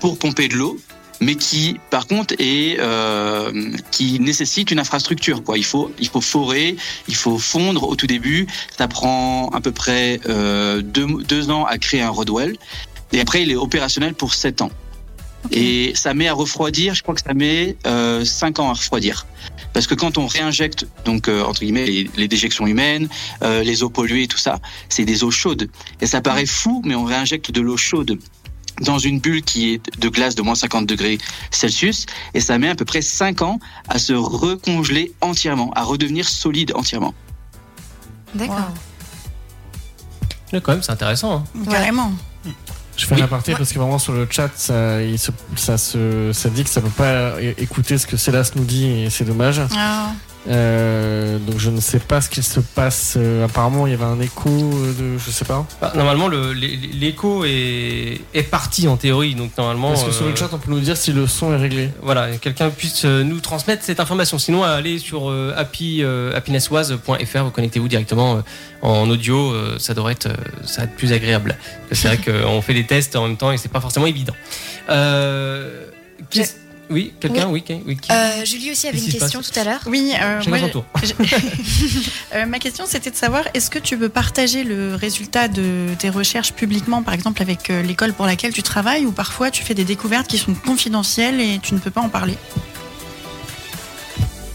pour 0.00 0.18
pomper 0.18 0.48
de 0.48 0.54
l'eau, 0.56 0.78
mais 1.20 1.34
qui, 1.34 1.78
par 1.90 2.06
contre, 2.06 2.34
est 2.38 2.78
euh, 2.80 3.52
qui 3.90 4.18
nécessite 4.20 4.70
une 4.70 4.78
infrastructure. 4.78 5.42
Quoi. 5.44 5.58
Il 5.58 5.64
faut, 5.64 5.92
il 5.98 6.08
faut 6.08 6.20
forer, 6.20 6.76
il 7.08 7.14
faut 7.14 7.38
fondre 7.38 7.88
au 7.88 7.96
tout 7.96 8.06
début. 8.06 8.46
Ça 8.76 8.88
prend 8.88 9.48
à 9.50 9.60
peu 9.60 9.72
près 9.72 10.20
euh, 10.28 10.80
deux, 10.80 11.06
deux 11.24 11.50
ans 11.50 11.64
à 11.64 11.78
créer 11.78 12.02
un 12.02 12.10
Rodwell, 12.10 12.56
et 13.12 13.20
après 13.20 13.42
il 13.42 13.50
est 13.50 13.56
opérationnel 13.56 14.14
pour 14.14 14.34
sept 14.34 14.62
ans. 14.62 14.70
Et 15.50 15.92
ça 15.94 16.14
met 16.14 16.28
à 16.28 16.34
refroidir, 16.34 16.94
je 16.94 17.02
crois 17.02 17.14
que 17.14 17.22
ça 17.22 17.34
met 17.34 17.76
euh, 17.86 18.24
5 18.24 18.58
ans 18.58 18.68
à 18.68 18.74
refroidir. 18.74 19.26
Parce 19.72 19.86
que 19.86 19.94
quand 19.94 20.18
on 20.18 20.26
réinjecte, 20.26 20.86
donc 21.04 21.28
euh, 21.28 21.42
entre 21.42 21.60
guillemets, 21.60 21.86
les, 21.86 22.10
les 22.16 22.28
déjections 22.28 22.66
humaines, 22.66 23.08
euh, 23.42 23.62
les 23.62 23.82
eaux 23.82 23.88
polluées, 23.88 24.26
tout 24.26 24.38
ça, 24.38 24.58
c'est 24.88 25.04
des 25.04 25.24
eaux 25.24 25.30
chaudes. 25.30 25.70
Et 26.00 26.06
ça 26.06 26.20
paraît 26.20 26.46
fou, 26.46 26.82
mais 26.84 26.94
on 26.94 27.04
réinjecte 27.04 27.50
de 27.50 27.60
l'eau 27.60 27.76
chaude 27.76 28.18
dans 28.82 28.98
une 28.98 29.20
bulle 29.20 29.42
qui 29.42 29.74
est 29.74 29.98
de 29.98 30.08
glace 30.08 30.34
de 30.34 30.42
moins 30.42 30.54
50 30.54 30.86
degrés 30.86 31.18
Celsius, 31.50 32.06
et 32.34 32.40
ça 32.40 32.58
met 32.58 32.68
à 32.68 32.74
peu 32.74 32.84
près 32.84 33.02
5 33.02 33.42
ans 33.42 33.58
à 33.88 33.98
se 33.98 34.12
recongeler 34.12 35.12
entièrement, 35.20 35.70
à 35.74 35.82
redevenir 35.82 36.28
solide 36.28 36.72
entièrement. 36.74 37.14
D'accord. 38.34 38.56
Wow. 38.56 38.64
Là, 40.52 40.60
quand 40.60 40.72
même, 40.72 40.82
c'est 40.82 40.92
intéressant. 40.92 41.44
hein. 41.56 41.64
Carrément. 41.70 42.12
Je 42.96 43.06
fais 43.06 43.14
Oui. 43.14 43.20
un 43.22 43.24
aparté 43.24 43.54
parce 43.54 43.72
que 43.72 43.78
vraiment 43.78 43.98
sur 43.98 44.12
le 44.12 44.26
chat, 44.30 44.50
ça, 44.56 45.02
il 45.02 45.18
se- 45.18 45.30
ça, 45.56 45.78
se, 45.78 46.32
ça 46.34 46.50
dit 46.50 46.64
que 46.64 46.70
ça 46.70 46.80
peut 46.82 46.90
pas 46.90 47.40
écouter 47.56 47.96
ce 47.96 48.06
que 48.06 48.16
Célas 48.16 48.50
nous 48.56 48.64
dit 48.64 48.86
et 48.86 49.10
c'est 49.10 49.24
dommage. 49.24 49.60
Ah, 49.74 50.12
Euh, 50.48 51.38
donc 51.38 51.58
je 51.58 51.68
ne 51.68 51.80
sais 51.80 51.98
pas 51.98 52.20
ce 52.22 52.30
qu'il 52.30 52.42
se 52.42 52.60
passe. 52.60 53.14
Euh, 53.18 53.44
apparemment, 53.44 53.86
il 53.86 53.90
y 53.90 53.94
avait 53.94 54.04
un 54.04 54.20
écho 54.20 54.48
euh, 54.48 54.92
de, 55.14 55.18
je 55.18 55.30
sais 55.30 55.44
pas. 55.44 55.66
Bah, 55.82 55.92
normalement, 55.94 56.28
le- 56.28 56.52
l'é- 56.54 56.78
l'écho 56.94 57.44
est, 57.44 58.20
est 58.32 58.42
parti 58.42 58.88
en 58.88 58.96
théorie, 58.96 59.34
donc 59.34 59.56
normalement. 59.58 59.92
Est-ce 59.92 60.06
que 60.06 60.12
sur 60.12 60.24
euh, 60.26 60.30
le 60.30 60.36
chat, 60.36 60.48
on 60.52 60.58
peut 60.58 60.70
nous 60.70 60.80
dire 60.80 60.96
si 60.96 61.12
le 61.12 61.26
son 61.26 61.52
est 61.52 61.56
réglé? 61.58 61.90
voilà, 62.02 62.28
quelqu'un 62.38 62.70
puisse 62.70 63.04
euh, 63.04 63.22
nous 63.22 63.40
transmettre 63.40 63.84
cette 63.84 64.00
information. 64.00 64.38
Sinon, 64.38 64.62
allez 64.64 64.98
sur 64.98 65.30
euh, 65.30 65.52
happy, 65.56 66.02
euh, 66.02 66.34
happinesswise.fr, 66.34 67.44
vous 67.44 67.50
connectez-vous 67.50 67.88
directement 67.88 68.36
euh, 68.36 68.40
en 68.82 69.10
audio, 69.10 69.52
euh, 69.52 69.76
ça 69.78 69.92
devrait 69.92 70.12
être, 70.12 70.26
euh, 70.26 70.34
ça 70.64 70.78
va 70.82 70.84
être 70.84 70.96
plus 70.96 71.12
agréable. 71.12 71.58
C'est 71.92 72.08
vrai 72.08 72.18
qu'on 72.42 72.62
fait 72.62 72.74
des 72.74 72.86
tests 72.86 73.14
en 73.14 73.26
même 73.28 73.36
temps 73.36 73.52
et 73.52 73.58
c'est 73.58 73.70
pas 73.70 73.80
forcément 73.82 74.06
évident. 74.06 74.34
Euh, 74.88 75.84
Oui, 76.90 77.12
quelqu'un, 77.20 77.48
oui, 77.48 77.62
oui, 77.86 77.96
qui- 77.96 78.10
Euh, 78.10 78.44
Julie 78.44 78.72
aussi 78.72 78.88
avait 78.88 78.98
une 78.98 79.08
question 79.08 79.40
tout 79.40 79.58
à 79.58 79.62
l'heure. 79.62 79.80
Oui, 79.86 80.12
euh, 80.20 80.42
moi, 80.48 80.58
tour. 80.68 80.84
Euh, 82.34 82.46
ma 82.46 82.58
question, 82.58 82.84
c'était 82.86 83.10
de 83.10 83.16
savoir, 83.16 83.44
est-ce 83.54 83.70
que 83.70 83.78
tu 83.78 83.96
veux 83.96 84.08
partager 84.08 84.62
le 84.64 84.94
résultat 84.94 85.48
de 85.48 85.86
tes 85.98 86.10
recherches 86.10 86.52
publiquement, 86.52 87.02
par 87.02 87.14
exemple 87.14 87.42
avec 87.42 87.70
euh, 87.70 87.82
l'école 87.82 88.12
pour 88.12 88.26
laquelle 88.26 88.52
tu 88.52 88.62
travailles, 88.62 89.04
ou 89.06 89.12
parfois 89.12 89.50
tu 89.50 89.64
fais 89.64 89.74
des 89.74 89.84
découvertes 89.84 90.28
qui 90.28 90.38
sont 90.38 90.54
confidentielles 90.54 91.40
et 91.40 91.58
tu 91.60 91.74
ne 91.74 91.80
peux 91.80 91.90
pas 91.90 92.00
en 92.00 92.08
parler? 92.08 92.36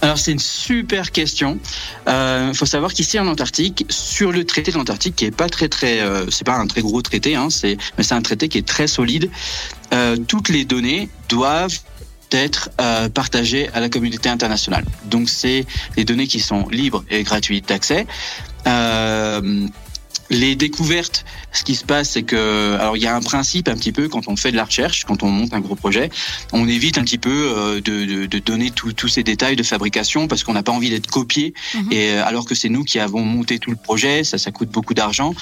Alors 0.02 0.20
c'est 0.20 0.32
une 0.32 0.40
super 0.40 1.12
question. 1.12 1.58
Il 2.06 2.12
euh, 2.12 2.54
faut 2.54 2.68
savoir 2.68 2.94
qu'ici 2.94 3.20
en 3.20 3.28
Antarctique, 3.28 3.86
sur 3.90 4.32
le 4.32 4.46
traité 4.46 4.72
de 4.72 4.78
l'Antarctique, 4.78 5.16
qui 5.16 5.26
est 5.26 5.36
pas 5.36 5.50
très 5.50 5.68
très, 5.68 6.00
euh, 6.02 6.30
c'est 6.30 6.46
pas 6.46 6.56
un 6.58 6.68
très 6.68 6.82
gros 6.82 7.02
traité, 7.02 7.36
hein, 7.36 7.50
c'est, 7.50 7.78
mais 7.98 8.04
c'est 8.04 8.14
un 8.14 8.22
traité 8.22 8.48
qui 8.48 8.60
est 8.60 8.68
très 8.68 8.88
solide. 8.88 9.32
Euh, 9.94 10.16
toutes 10.28 10.50
les 10.50 10.64
données 10.64 11.10
doivent 11.28 11.80
être 12.38 12.70
euh, 12.82 13.10
partagées 13.10 13.70
à 13.74 13.80
la 13.80 13.90
communauté 13.90 14.30
internationale. 14.30 14.86
Donc 15.06 15.30
c'est 15.30 15.66
des 15.96 16.06
données 16.06 16.28
qui 16.28 16.40
sont 16.40 16.68
libres 16.70 17.04
et 17.10 17.24
gratuites 17.24 17.68
d'accès. 17.68 18.08
Euh, 18.68 19.68
les 20.30 20.56
découvertes, 20.56 21.24
ce 21.52 21.64
qui 21.64 21.76
se 21.76 21.86
passe, 21.86 22.12
c'est 22.12 22.24
que, 22.24 22.78
alors 22.80 22.98
il 22.98 23.04
y 23.04 23.08
a 23.08 23.16
un 23.16 23.22
principe 23.22 23.68
un 23.68 23.76
petit 23.76 23.92
peu 23.92 24.08
quand 24.08 24.28
on 24.28 24.36
fait 24.36 24.52
de 24.52 24.56
la 24.56 24.66
recherche, 24.66 25.04
quand 25.06 25.22
on 25.22 25.30
monte 25.30 25.54
un 25.54 25.60
gros 25.60 25.76
projet, 25.76 26.10
on 26.52 26.68
évite 26.68 26.98
un 26.98 27.04
petit 27.04 27.20
peu 27.20 27.30
euh, 27.30 27.76
de, 27.76 28.06
de, 28.06 28.26
de 28.26 28.40
donner 28.40 28.72
tous 28.72 29.08
ces 29.08 29.24
détails 29.24 29.56
de 29.56 29.64
fabrication 29.64 30.28
parce 30.28 30.44
qu'on 30.44 30.54
n'a 30.54 30.64
pas 30.64 30.72
envie 30.72 30.90
d'être 30.90 31.08
copié. 31.08 31.54
Mhm. 31.76 31.92
Et 31.92 32.10
euh, 32.12 32.26
alors 32.26 32.46
que 32.46 32.56
c'est 32.56 32.70
nous 32.70 32.84
qui 32.84 33.00
avons 33.00 33.22
monté 33.22 33.60
tout 33.60 33.70
le 33.70 33.78
projet, 33.78 34.24
ça, 34.24 34.38
ça 34.38 34.52
coûte 34.52 34.70
beaucoup 34.70 34.94
d'argent. 34.94 35.36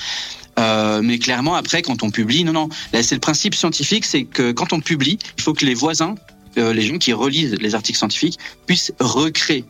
Euh, 0.59 1.01
mais 1.01 1.17
clairement, 1.17 1.55
après, 1.55 1.81
quand 1.81 2.03
on 2.03 2.11
publie, 2.11 2.43
non, 2.43 2.53
non, 2.53 2.69
c'est 2.91 3.15
le 3.15 3.19
principe 3.19 3.55
scientifique, 3.55 4.05
c'est 4.05 4.23
que 4.23 4.51
quand 4.51 4.73
on 4.73 4.81
publie, 4.81 5.17
il 5.37 5.43
faut 5.43 5.53
que 5.53 5.65
les 5.65 5.73
voisins, 5.73 6.15
les 6.55 6.81
gens 6.81 6.97
qui 6.97 7.13
relisent 7.13 7.55
les 7.59 7.75
articles 7.75 7.97
scientifiques, 7.97 8.39
puissent 8.65 8.93
recréer 8.99 9.65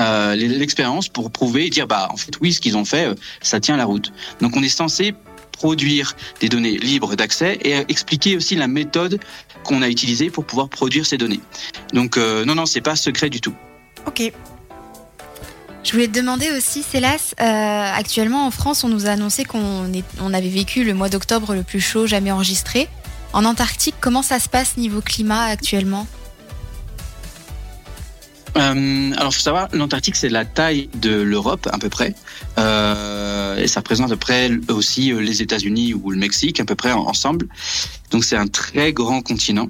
euh, 0.00 0.34
l'expérience 0.34 1.08
pour 1.08 1.30
prouver 1.30 1.66
et 1.66 1.70
dire, 1.70 1.86
bah, 1.86 2.08
en 2.10 2.16
fait, 2.16 2.32
oui, 2.40 2.52
ce 2.52 2.60
qu'ils 2.60 2.76
ont 2.76 2.84
fait, 2.84 3.06
euh, 3.06 3.14
ça 3.42 3.60
tient 3.60 3.76
la 3.76 3.84
route. 3.84 4.12
Donc, 4.40 4.56
on 4.56 4.62
est 4.62 4.68
censé 4.68 5.14
produire 5.52 6.16
des 6.40 6.48
données 6.48 6.78
libres 6.78 7.16
d'accès 7.16 7.58
et 7.62 7.74
expliquer 7.88 8.36
aussi 8.36 8.54
la 8.54 8.66
méthode 8.66 9.20
qu'on 9.62 9.82
a 9.82 9.88
utilisée 9.88 10.30
pour 10.30 10.46
pouvoir 10.46 10.70
produire 10.70 11.04
ces 11.04 11.18
données. 11.18 11.40
Donc, 11.92 12.16
euh, 12.16 12.46
non, 12.46 12.54
non, 12.54 12.64
c'est 12.64 12.80
pas 12.80 12.96
secret 12.96 13.28
du 13.28 13.42
tout. 13.42 13.54
Ok. 14.06 14.32
Je 15.82 15.92
voulais 15.92 16.08
te 16.08 16.16
demander 16.16 16.50
aussi, 16.50 16.82
Célas, 16.82 17.34
euh, 17.40 17.44
actuellement 17.44 18.46
en 18.46 18.50
France, 18.50 18.84
on 18.84 18.88
nous 18.88 19.06
a 19.06 19.10
annoncé 19.10 19.44
qu'on 19.44 19.84
avait 20.32 20.48
vécu 20.48 20.84
le 20.84 20.94
mois 20.94 21.08
d'octobre 21.08 21.54
le 21.54 21.62
plus 21.62 21.80
chaud 21.80 22.06
jamais 22.06 22.30
enregistré. 22.30 22.88
En 23.32 23.44
Antarctique, 23.44 23.96
comment 24.00 24.22
ça 24.22 24.38
se 24.38 24.48
passe 24.48 24.76
niveau 24.76 25.00
climat 25.02 25.44
actuellement? 25.44 26.06
Euh, 28.56 29.12
alors, 29.16 29.32
faut 29.34 29.40
savoir, 29.40 29.68
l'Antarctique, 29.72 30.16
c'est 30.16 30.28
la 30.28 30.44
taille 30.44 30.88
de 30.96 31.12
l'Europe 31.12 31.68
à 31.72 31.78
peu 31.78 31.88
près, 31.88 32.14
euh, 32.58 33.56
et 33.56 33.68
ça 33.68 33.80
représente 33.80 34.06
à 34.08 34.14
peu 34.14 34.18
près 34.18 34.50
aussi 34.68 35.12
euh, 35.12 35.20
les 35.20 35.40
États-Unis 35.42 35.94
ou 35.94 36.10
le 36.10 36.16
Mexique 36.18 36.58
à 36.60 36.64
peu 36.64 36.74
près 36.74 36.92
en- 36.92 37.06
ensemble. 37.06 37.46
Donc, 38.10 38.24
c'est 38.24 38.36
un 38.36 38.48
très 38.48 38.92
grand 38.92 39.22
continent. 39.22 39.68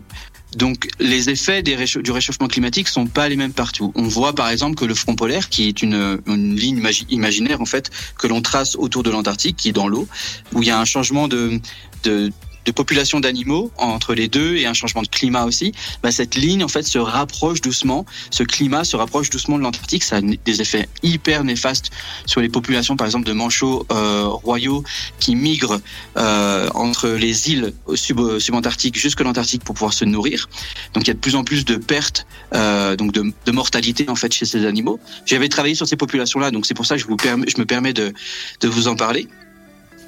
Donc, 0.56 0.88
les 0.99 1.30
effets 1.30 1.62
du 1.62 2.10
réchauffement 2.10 2.49
climatique 2.49 2.88
sont 2.88 3.06
pas 3.06 3.28
les 3.28 3.37
mêmes 3.37 3.52
partout. 3.52 3.92
On 3.94 4.02
voit 4.02 4.34
par 4.34 4.49
exemple 4.49 4.75
que 4.75 4.84
le 4.84 4.94
front 4.96 5.14
polaire, 5.14 5.49
qui 5.49 5.68
est 5.68 5.80
une, 5.82 6.18
une 6.26 6.56
ligne 6.56 6.80
imagi- 6.80 7.06
imaginaire 7.08 7.60
en 7.60 7.66
fait 7.66 7.90
que 8.18 8.26
l'on 8.26 8.42
trace 8.42 8.75
autour 8.75 9.04
de 9.04 9.10
l'Antarctique, 9.10 9.56
qui 9.56 9.68
est 9.68 9.72
dans 9.72 9.87
l'eau, 9.87 10.08
où 10.52 10.62
il 10.62 10.66
y 10.66 10.72
a 10.72 10.80
un 10.80 10.84
changement 10.84 11.28
de, 11.28 11.60
de 12.02 12.32
de 12.64 12.73
population 12.73 13.21
d'animaux 13.21 13.71
entre 13.76 14.14
les 14.14 14.29
deux 14.29 14.57
et 14.57 14.67
un 14.67 14.75
changement 14.75 15.02
de 15.02 15.09
climat 15.09 15.45
aussi, 15.45 15.73
bah, 16.02 16.12
cette 16.12 16.35
ligne 16.35 16.62
en 16.62 16.69
fait 16.69 16.83
se 16.83 16.99
rapproche 16.99 17.61
doucement, 17.61 18.05
ce 18.31 18.43
climat 18.43 18.85
se 18.85 18.97
rapproche 18.97 19.31
doucement 19.31 19.59
de 19.59 19.62
l'Antarctique, 19.62 20.05
ça 20.05 20.17
a 20.17 20.21
des 20.21 20.61
effets 20.61 20.88
hyper 21.02 21.45
néfastes 21.45 21.90
sur 22.26 22.40
les 22.40 22.49
populations 22.49 22.97
par 22.97 23.07
exemple 23.07 23.26
de 23.26 23.33
manchots 23.33 23.87
euh, 23.93 24.26
royaux 24.26 24.85
qui 25.19 25.35
migrent 25.37 25.81
euh, 26.17 26.69
entre 26.75 27.09
les 27.09 27.50
îles 27.50 27.73
sub- 27.95 28.38
subantarctiques 28.38 28.99
jusque 28.99 29.21
l'Antarctique 29.21 29.64
pour 29.64 29.75
pouvoir 29.75 29.93
se 29.93 30.05
nourrir. 30.05 30.49
Donc 30.95 31.05
il 31.05 31.09
y 31.09 31.11
a 31.11 31.14
de 31.14 31.19
plus 31.19 31.35
en 31.35 31.45
plus 31.45 31.64
de 31.64 31.76
pertes, 31.76 32.26
euh, 32.55 32.97
donc 32.97 33.12
de, 33.12 33.33
de 33.47 33.52
mortalité 33.52 34.09
en 34.09 34.17
fait 34.17 34.33
chez 34.33 34.45
ces 34.45 34.67
animaux. 34.67 35.00
J'avais 35.26 35.49
travaillé 35.49 35.75
sur 35.75 35.88
ces 35.88 35.97
populations-là, 35.97 36.50
donc 36.50 36.67
c'est 36.67 36.75
pour 36.75 36.87
ça 36.87 36.97
que 36.97 37.02
je, 37.02 37.07
vous 37.07 37.17
je 37.21 37.59
me 37.59 37.64
permets 37.64 37.93
de, 37.93 38.12
de 38.61 38.69
vous 38.69 38.88
en 38.88 38.97
parler. 38.97 39.29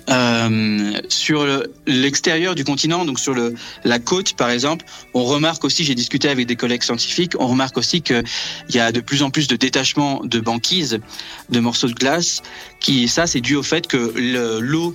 Euh, 0.09 1.01
sur 1.09 1.45
le- 1.47 1.73
l'extérieur 1.87 2.55
du 2.57 2.65
continent, 2.65 3.05
donc 3.05 3.21
sur 3.21 3.35
le, 3.35 3.55
la 3.85 4.01
côte 4.01 4.33
par 4.35 4.51
exemple, 4.51 4.85
on 5.15 5.23
remarque 5.25 5.65
aussi, 5.65 5.85
j'ai 5.85 5.95
discuté 5.95 6.29
avec 6.29 6.47
des 6.49 6.57
collègues 6.57 6.83
scientifiques, 6.83 7.35
on 7.39 7.47
remarque 7.47 7.77
aussi 7.79 8.03
qu'il 8.03 8.25
y 8.71 8.79
a 8.81 8.91
de 8.91 9.01
plus 9.01 9.23
en 9.23 9.31
plus 9.31 9.47
de 9.47 9.55
détachements 9.55 10.21
de 10.25 10.41
banquises, 10.41 10.99
de 11.51 11.61
morceaux 11.61 11.87
de 11.87 11.95
glace, 11.95 12.43
qui 12.81 13.07
ça 13.07 13.29
c'est 13.29 13.41
dû 13.41 13.55
au 13.55 13.63
fait 13.63 13.87
que 13.87 14.13
le- 14.17 14.59
l'eau 14.61 14.95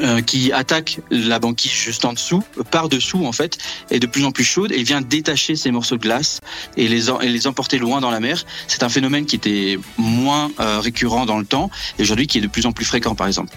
euh, 0.00 0.22
qui 0.22 0.50
attaque 0.52 0.98
la 1.10 1.38
banquise 1.38 1.70
juste 1.70 2.04
en 2.04 2.12
dessous, 2.12 2.42
par 2.70 2.88
dessous 2.88 3.26
en 3.26 3.32
fait, 3.32 3.58
est 3.90 3.98
de 4.00 4.06
plus 4.06 4.24
en 4.24 4.30
plus 4.32 4.42
chaude 4.44 4.72
et 4.72 4.82
vient 4.84 5.00
détacher 5.00 5.54
ces 5.56 5.70
morceaux 5.72 5.96
de 5.96 6.02
glace 6.02 6.40
et 6.76 6.86
les, 6.88 7.10
en- 7.10 7.20
et 7.20 7.28
les 7.28 7.46
emporter 7.46 7.78
loin 7.78 8.00
dans 8.00 8.10
la 8.10 8.18
mer. 8.20 8.44
C'est 8.68 8.82
un 8.84 8.88
phénomène 8.88 9.26
qui 9.26 9.36
était 9.36 9.78
moins 9.98 10.50
euh, 10.60 10.78
récurrent 10.80 11.26
dans 11.26 11.38
le 11.38 11.44
temps 11.46 11.70
et 11.98 12.02
aujourd'hui 12.02 12.26
qui 12.28 12.38
est 12.38 12.40
de 12.42 12.46
plus 12.48 12.66
en 12.66 12.72
plus 12.72 12.84
fréquent 12.84 13.14
par 13.16 13.26
exemple. 13.26 13.52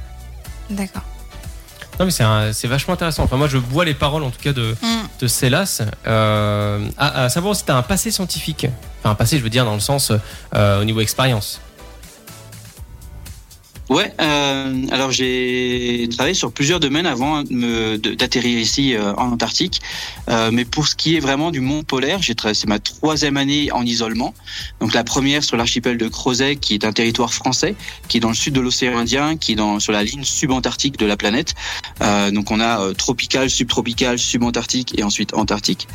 D'accord. 0.70 1.04
Non, 2.00 2.06
mais 2.06 2.12
c'est 2.54 2.68
vachement 2.68 2.94
intéressant. 2.94 3.24
Enfin, 3.24 3.38
moi, 3.38 3.48
je 3.48 3.58
bois 3.58 3.84
les 3.84 3.96
paroles, 3.96 4.22
en 4.24 4.30
tout 4.30 4.40
cas, 4.40 4.54
de, 4.54 4.76
Mm. 4.84 5.08
de 5.20 5.28
Célas. 5.28 5.82
Euh, 6.06 6.88
à, 6.98 7.24
à 7.24 7.30
savoir 7.30 7.52
aussi, 7.52 7.66
tu 7.66 7.72
as 7.72 7.76
un 7.76 7.82
passé 7.82 8.12
scientifique. 8.12 8.68
Enfin, 9.00 9.12
un 9.12 9.16
passé, 9.16 9.38
je 9.40 9.44
veux 9.44 9.50
dire, 9.50 9.66
dans 9.66 9.74
le 9.74 9.80
sens 9.80 10.12
euh, 10.54 10.82
au 10.82 10.84
niveau 10.84 11.02
expérience. 11.02 11.60
Ouais, 13.90 14.14
euh, 14.20 14.86
alors 14.92 15.12
j'ai 15.12 16.10
travaillé 16.12 16.34
sur 16.34 16.52
plusieurs 16.52 16.82
domaines 16.82 17.06
avant 17.06 17.44
d'atterrir 17.44 18.60
ici 18.60 18.94
euh, 18.94 19.14
en 19.14 19.32
Antarctique. 19.32 19.82
Euh, 20.28 20.50
mais 20.52 20.66
pour 20.66 20.88
ce 20.88 20.96
qui 20.96 21.16
est 21.16 21.22
vraiment 21.22 21.52
du 21.52 21.62
monde 21.62 21.86
polaire, 21.86 22.20
c'est 22.22 22.68
ma 22.68 22.80
troisième 22.80 23.38
année 23.38 23.72
en 23.72 23.86
isolement. 23.86 24.34
Donc 24.82 24.94
la 24.94 25.06
première 25.06 25.42
sur 25.42 25.56
l'archipel 25.56 25.98
de 25.98 26.10
Crozet, 26.10 26.58
qui 26.58 26.74
est 26.74 26.84
un 26.84 26.92
territoire 26.92 27.34
français, 27.34 27.76
qui 28.10 28.18
est 28.18 28.20
dans 28.20 28.30
le 28.30 28.36
sud 28.36 28.54
de 28.54 28.60
l'océan 28.60 28.98
Indien, 28.98 29.38
qui 29.38 29.54
est 29.54 29.56
dans, 29.56 29.80
sur 29.80 29.94
la 29.94 30.04
ligne 30.04 30.24
subantarctique 30.24 30.98
de 30.98 31.06
la 31.06 31.16
planète. 31.16 31.56
Euh, 32.02 32.30
donc 32.32 32.52
on 32.52 32.60
a 32.60 32.82
euh, 32.82 32.94
tropical, 32.94 33.50
subtropical, 33.50 34.20
subantarctique 34.20 35.00
et 35.00 35.04
ensuite 35.04 35.34
antarctique. 35.34 35.88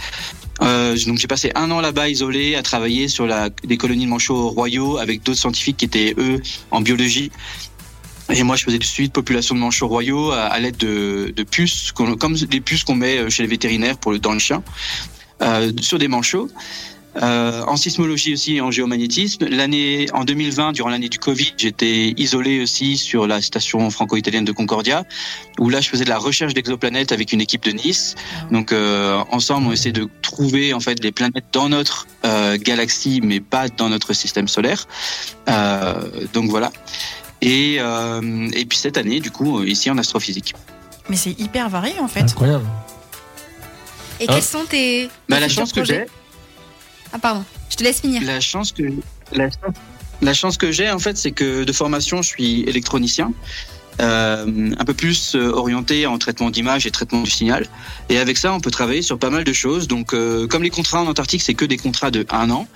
Euh, 0.62 0.96
donc 1.06 1.18
j'ai 1.18 1.26
passé 1.26 1.50
un 1.54 1.70
an 1.70 1.80
là-bas 1.80 2.08
isolé 2.08 2.54
à 2.54 2.62
travailler 2.62 3.08
sur 3.08 3.26
la, 3.26 3.50
des 3.50 3.76
colonies 3.76 4.04
de 4.04 4.10
manchots 4.10 4.48
royaux 4.48 4.96
avec 4.96 5.22
d'autres 5.22 5.40
scientifiques 5.40 5.78
qui 5.78 5.84
étaient 5.84 6.14
eux 6.18 6.40
en 6.70 6.80
biologie 6.80 7.30
et 8.30 8.42
moi, 8.42 8.56
je 8.56 8.64
faisais 8.64 8.78
du 8.78 8.86
suivi 8.86 9.08
de 9.08 9.12
population 9.12 9.54
de 9.54 9.60
manchots 9.60 9.88
royaux 9.88 10.30
à, 10.30 10.42
à 10.44 10.58
l'aide 10.60 10.76
de, 10.76 11.32
de 11.34 11.42
puces, 11.42 11.92
comme 11.92 12.34
des 12.34 12.60
puces 12.60 12.84
qu'on 12.84 12.94
met 12.94 13.28
chez 13.30 13.42
les 13.42 13.48
vétérinaires 13.48 13.98
pour 13.98 14.12
le, 14.12 14.18
dans 14.18 14.32
le 14.32 14.38
chien, 14.38 14.62
euh, 15.42 15.72
sur 15.80 15.98
des 15.98 16.08
manchots. 16.08 16.48
euh, 17.20 17.62
en 17.66 17.76
sismologie 17.76 18.32
aussi 18.32 18.56
et 18.56 18.60
en 18.60 18.70
géomagnétisme. 18.70 19.46
L'année 19.48 20.06
en 20.12 20.24
2020, 20.24 20.72
durant 20.72 20.88
l'année 20.88 21.08
du 21.08 21.18
Covid, 21.18 21.52
j'étais 21.56 22.14
isolé 22.16 22.62
aussi 22.62 22.96
sur 22.96 23.26
la 23.26 23.40
station 23.42 23.90
franco-italienne 23.90 24.44
de 24.44 24.52
Concordia, 24.52 25.04
où 25.58 25.68
là 25.68 25.80
je 25.80 25.88
faisais 25.88 26.04
de 26.04 26.08
la 26.08 26.18
recherche 26.18 26.54
d'exoplanètes 26.54 27.12
avec 27.12 27.32
une 27.32 27.40
équipe 27.40 27.64
de 27.64 27.72
Nice. 27.72 28.14
Donc 28.50 28.72
euh, 28.72 29.22
ensemble, 29.30 29.66
on 29.68 29.72
essaie 29.72 29.92
de 29.92 30.08
trouver 30.22 30.72
en 30.72 30.80
fait 30.80 31.02
les 31.02 31.12
planètes 31.12 31.44
dans 31.52 31.68
notre 31.68 32.06
euh, 32.24 32.56
galaxie, 32.58 33.20
mais 33.22 33.40
pas 33.40 33.68
dans 33.68 33.88
notre 33.88 34.12
système 34.14 34.48
solaire. 34.48 34.86
Euh, 35.48 35.94
donc 36.32 36.50
voilà. 36.50 36.72
Et, 37.42 37.76
euh, 37.80 38.48
et 38.54 38.64
puis 38.64 38.78
cette 38.78 38.96
année, 38.96 39.20
du 39.20 39.30
coup, 39.30 39.62
ici 39.64 39.90
en 39.90 39.98
astrophysique. 39.98 40.54
Mais 41.10 41.16
c'est 41.16 41.38
hyper 41.38 41.68
varié 41.68 41.98
en 42.00 42.08
fait. 42.08 42.20
Incroyable. 42.22 42.64
Et 44.20 44.26
Ah. 44.28 44.34
quels 44.34 44.42
sont 44.42 44.64
tes, 44.64 45.08
Bah, 45.28 45.36
tes 45.36 45.40
la 45.42 45.48
chance 45.48 45.72
que 45.72 45.84
j'ai, 45.84 46.06
Ah 47.12 47.18
pardon, 47.18 47.44
je 47.68 47.76
te 47.76 47.82
laisse 47.82 48.00
finir. 48.00 48.22
La 48.24 48.40
chance 48.40 48.70
que 48.72 48.84
la, 49.32 49.48
la 50.22 50.32
chance 50.34 50.56
que 50.56 50.70
j'ai 50.70 50.88
en 50.90 50.98
fait, 51.00 51.16
c'est 51.18 51.32
que 51.32 51.64
de 51.64 51.72
formation, 51.72 52.22
je 52.22 52.28
suis 52.28 52.60
électronicien, 52.62 53.32
euh, 54.00 54.70
un 54.78 54.84
peu 54.84 54.94
plus 54.94 55.34
euh, 55.34 55.50
orienté 55.52 56.06
en 56.06 56.18
traitement 56.18 56.50
d'image 56.50 56.86
et 56.86 56.90
traitement 56.90 57.22
du 57.22 57.30
signal. 57.30 57.66
Et 58.08 58.18
avec 58.18 58.38
ça, 58.38 58.52
on 58.52 58.60
peut 58.60 58.70
travailler 58.70 59.02
sur 59.02 59.18
pas 59.18 59.30
mal 59.30 59.44
de 59.44 59.52
choses. 59.52 59.86
Donc, 59.88 60.14
euh, 60.14 60.46
comme 60.46 60.62
les 60.62 60.70
contrats 60.70 61.02
en 61.02 61.06
Antarctique, 61.06 61.42
c'est 61.42 61.54
que 61.54 61.64
des 61.64 61.76
contrats 61.76 62.10
de 62.10 62.24
un 62.30 62.50
an. 62.50 62.66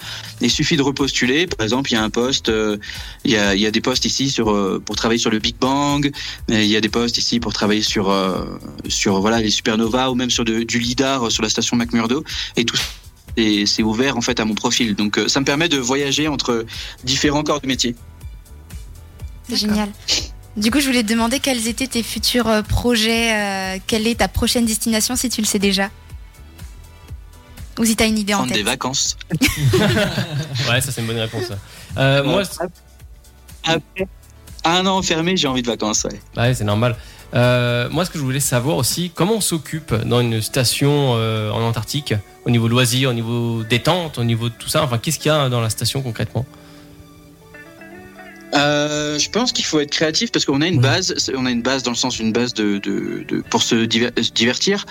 Il 0.40 0.50
suffit 0.50 0.76
de 0.76 0.82
repostuler. 0.82 1.46
Par 1.46 1.64
exemple, 1.64 1.90
il 1.90 1.94
y 1.94 1.96
a 1.96 2.02
un 2.02 2.10
poste, 2.10 2.48
euh, 2.48 2.76
il 3.24 3.30
y 3.32 3.36
a, 3.36 3.54
il 3.54 3.60
y 3.60 3.66
a 3.66 3.70
des 3.70 3.80
postes 3.80 4.04
ici 4.04 4.30
sur 4.30 4.50
euh, 4.50 4.82
pour 4.84 4.96
travailler 4.96 5.18
sur 5.18 5.30
le 5.30 5.38
Big 5.38 5.56
Bang. 5.58 6.12
Mais 6.48 6.64
Il 6.66 6.70
y 6.70 6.76
a 6.76 6.80
des 6.80 6.88
postes 6.90 7.18
ici 7.18 7.40
pour 7.40 7.52
travailler 7.52 7.82
sur 7.82 8.10
euh, 8.10 8.44
sur 8.88 9.20
voilà 9.20 9.40
les 9.40 9.50
supernovas 9.50 10.10
ou 10.10 10.14
même 10.14 10.30
sur 10.30 10.44
de- 10.44 10.62
du 10.64 10.78
lidar 10.78 11.30
sur 11.32 11.42
la 11.42 11.48
station 11.48 11.76
McMurdo. 11.76 12.24
Et 12.56 12.64
tout 12.64 12.76
et 13.38 13.66
c'est 13.66 13.82
ouvert 13.82 14.16
en 14.16 14.22
fait 14.22 14.40
à 14.40 14.44
mon 14.44 14.54
profil. 14.54 14.94
Donc 14.94 15.18
euh, 15.18 15.28
ça 15.28 15.40
me 15.40 15.44
permet 15.44 15.68
de 15.68 15.76
voyager 15.78 16.26
entre 16.28 16.64
différents 17.04 17.42
corps 17.42 17.60
de 17.60 17.66
métier. 17.66 17.94
C'est 19.48 19.56
génial. 19.56 19.90
Du 20.56 20.70
coup, 20.70 20.80
je 20.80 20.86
voulais 20.86 21.02
te 21.02 21.08
demander 21.08 21.38
quels 21.38 21.68
étaient 21.68 21.86
tes 21.86 22.02
futurs 22.02 22.48
euh, 22.48 22.62
projets, 22.62 23.32
euh, 23.34 23.78
quelle 23.86 24.06
est 24.06 24.16
ta 24.16 24.28
prochaine 24.28 24.64
destination 24.64 25.14
si 25.14 25.28
tu 25.28 25.40
le 25.42 25.46
sais 25.46 25.58
déjà? 25.58 25.90
Ou 27.78 27.84
si 27.84 27.94
tu 27.94 28.02
as 28.02 28.06
une 28.06 28.16
idée 28.18 28.32
en 28.32 28.38
Prendre 28.38 28.52
des 28.52 28.58
tête? 28.60 28.66
vacances. 28.66 29.16
Ouais, 30.70 30.80
ça 30.80 30.90
c'est 30.92 31.02
une 31.02 31.06
bonne 31.06 31.18
réponse. 31.18 31.52
Euh, 31.98 32.24
moi, 32.24 32.42
après 33.64 34.08
un 34.64 34.86
an 34.86 34.96
enfermé, 34.98 35.36
j'ai 35.36 35.46
envie 35.46 35.60
de 35.62 35.66
vacances. 35.66 36.04
Ouais. 36.04 36.18
Ouais, 36.36 36.54
c'est 36.54 36.64
normal. 36.64 36.96
Euh, 37.34 37.90
moi, 37.90 38.04
ce 38.06 38.10
que 38.10 38.18
je 38.18 38.24
voulais 38.24 38.40
savoir 38.40 38.78
aussi, 38.78 39.10
comment 39.14 39.34
on 39.34 39.40
s'occupe 39.42 39.92
dans 39.94 40.20
une 40.20 40.40
station 40.40 41.12
euh, 41.16 41.50
en 41.50 41.60
Antarctique, 41.62 42.14
au 42.46 42.50
niveau 42.50 42.66
loisirs, 42.66 43.10
au 43.10 43.12
niveau 43.12 43.62
détente, 43.62 44.16
au 44.18 44.24
niveau 44.24 44.48
de 44.48 44.54
tout 44.54 44.68
ça? 44.68 44.82
Enfin, 44.82 44.96
qu'est-ce 44.96 45.18
qu'il 45.18 45.30
y 45.30 45.34
a 45.34 45.50
dans 45.50 45.60
la 45.60 45.68
station 45.70 46.00
concrètement? 46.00 46.46
Euh, 48.54 49.18
je 49.18 49.28
pense 49.28 49.52
qu'il 49.52 49.64
faut 49.64 49.80
être 49.80 49.90
créatif 49.90 50.30
parce 50.30 50.44
qu'on 50.44 50.60
a 50.60 50.66
une 50.68 50.76
Ouais. 50.76 50.82
base. 50.82 51.14
On 51.36 51.46
a 51.46 51.50
une 51.50 51.62
base 51.62 51.82
dans 51.82 51.90
le 51.90 51.96
sens 51.96 52.18
une 52.18 52.32
base 52.32 52.54
de, 52.54 52.78
de, 52.78 53.24
de- 53.28 53.40
pour 53.50 53.62
se 53.62 53.74
diver- 53.86 54.10
se 54.22 54.30
divertir. 54.30 54.86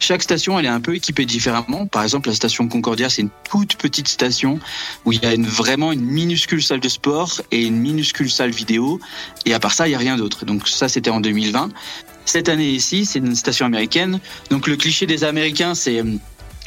Chaque 0.00 0.22
station, 0.22 0.58
elle 0.58 0.64
est 0.64 0.68
un 0.68 0.80
peu 0.80 0.94
équipée 0.96 1.24
différemment. 1.24 1.86
Par 1.86 2.02
exemple, 2.02 2.28
la 2.28 2.34
station 2.34 2.66
Concordia, 2.68 3.08
c'est 3.08 3.22
une 3.22 3.30
toute 3.48 3.76
petite 3.76 4.08
station 4.08 4.58
où 5.04 5.12
il 5.12 5.22
y 5.22 5.26
a 5.26 5.34
une, 5.34 5.46
vraiment 5.46 5.92
une 5.92 6.00
minuscule 6.04 6.62
salle 6.62 6.80
de 6.80 6.88
sport 6.88 7.40
et 7.52 7.62
une 7.64 7.76
minuscule 7.76 8.30
salle 8.30 8.50
vidéo. 8.50 9.00
Et 9.46 9.54
à 9.54 9.60
part 9.60 9.72
ça, 9.72 9.86
il 9.86 9.92
y 9.92 9.94
a 9.94 9.98
rien 9.98 10.16
d'autre. 10.16 10.44
Donc 10.44 10.66
ça, 10.68 10.88
c'était 10.88 11.10
en 11.10 11.20
2020. 11.20 11.70
Cette 12.26 12.48
année 12.48 12.70
ici, 12.70 13.04
c'est 13.04 13.18
une 13.18 13.34
station 13.36 13.66
américaine. 13.66 14.18
Donc 14.50 14.66
le 14.66 14.76
cliché 14.76 15.06
des 15.06 15.24
Américains, 15.24 15.74
c'est 15.74 16.00
hum, 16.00 16.18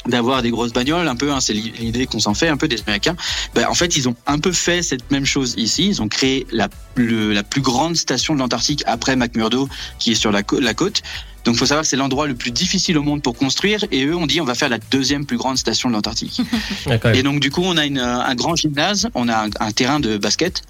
d'avoir 0.08 0.42
des 0.42 0.50
grosses 0.50 0.72
bagnoles, 0.72 1.06
un 1.06 1.14
peu. 1.16 1.30
Hein, 1.32 1.40
c'est 1.40 1.52
l'idée 1.52 2.06
qu'on 2.06 2.18
s'en 2.18 2.34
fait 2.34 2.48
un 2.48 2.56
peu 2.56 2.66
des 2.66 2.80
Américains. 2.80 3.14
Ben, 3.54 3.66
en 3.68 3.74
fait, 3.74 3.96
ils 3.96 4.08
ont 4.08 4.16
un 4.26 4.38
peu 4.38 4.52
fait 4.52 4.82
cette 4.82 5.10
même 5.10 5.24
chose 5.26 5.54
ici. 5.56 5.86
Ils 5.88 6.02
ont 6.02 6.08
créé 6.08 6.46
la, 6.50 6.68
le- 6.96 7.32
la 7.32 7.42
plus 7.42 7.60
grande 7.60 7.96
station 7.96 8.34
de 8.34 8.40
l'Antarctique 8.40 8.82
après 8.86 9.14
McMurdo, 9.16 9.68
qui 9.98 10.12
est 10.12 10.14
sur 10.16 10.32
la, 10.32 10.42
cô- 10.42 10.60
la 10.60 10.74
côte. 10.74 11.02
Donc, 11.44 11.54
il 11.54 11.58
faut 11.58 11.66
savoir 11.66 11.82
que 11.82 11.88
c'est 11.88 11.96
l'endroit 11.96 12.26
le 12.26 12.34
plus 12.34 12.50
difficile 12.50 12.98
au 12.98 13.02
monde 13.02 13.22
pour 13.22 13.36
construire. 13.36 13.84
Et 13.92 14.04
eux, 14.04 14.16
on 14.16 14.26
dit, 14.26 14.40
on 14.40 14.44
va 14.44 14.54
faire 14.54 14.68
la 14.68 14.78
deuxième 14.78 15.24
plus 15.24 15.36
grande 15.36 15.56
station 15.56 15.88
de 15.88 15.94
l'Antarctique. 15.94 16.40
Et 17.14 17.22
donc, 17.22 17.40
du 17.40 17.50
coup, 17.50 17.62
on 17.64 17.76
a 17.76 17.86
une, 17.86 17.98
un 18.00 18.34
grand 18.34 18.56
gymnase, 18.56 19.08
on 19.14 19.28
a 19.28 19.46
un, 19.46 19.50
un 19.60 19.72
terrain 19.72 20.00
de 20.00 20.18
basket, 20.18 20.62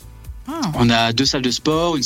Ah. 0.46 0.60
on 0.74 0.88
a 0.90 1.12
deux 1.12 1.24
salles 1.24 1.42
de 1.42 1.50
sport, 1.50 1.96
une, 1.96 2.04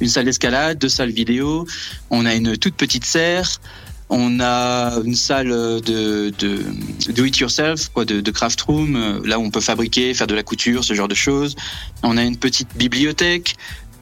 une 0.00 0.08
salle 0.08 0.24
d'escalade, 0.24 0.78
deux 0.78 0.88
salles 0.88 1.10
vidéo, 1.10 1.66
on 2.10 2.24
a 2.26 2.34
une 2.34 2.56
toute 2.56 2.74
petite 2.74 3.04
serre. 3.04 3.60
On 4.14 4.40
a 4.40 5.00
une 5.06 5.14
salle 5.14 5.48
de, 5.48 6.30
do 7.08 7.24
it 7.24 7.38
yourself, 7.38 7.88
quoi, 7.94 8.04
de, 8.04 8.30
craft 8.30 8.60
room, 8.60 8.94
euh, 8.94 9.20
là 9.24 9.38
où 9.38 9.42
on 9.42 9.50
peut 9.50 9.62
fabriquer, 9.62 10.12
faire 10.12 10.26
de 10.26 10.34
la 10.34 10.42
couture, 10.42 10.84
ce 10.84 10.92
genre 10.92 11.08
de 11.08 11.14
choses. 11.14 11.56
On 12.02 12.18
a 12.18 12.22
une 12.22 12.36
petite 12.36 12.76
bibliothèque. 12.76 13.56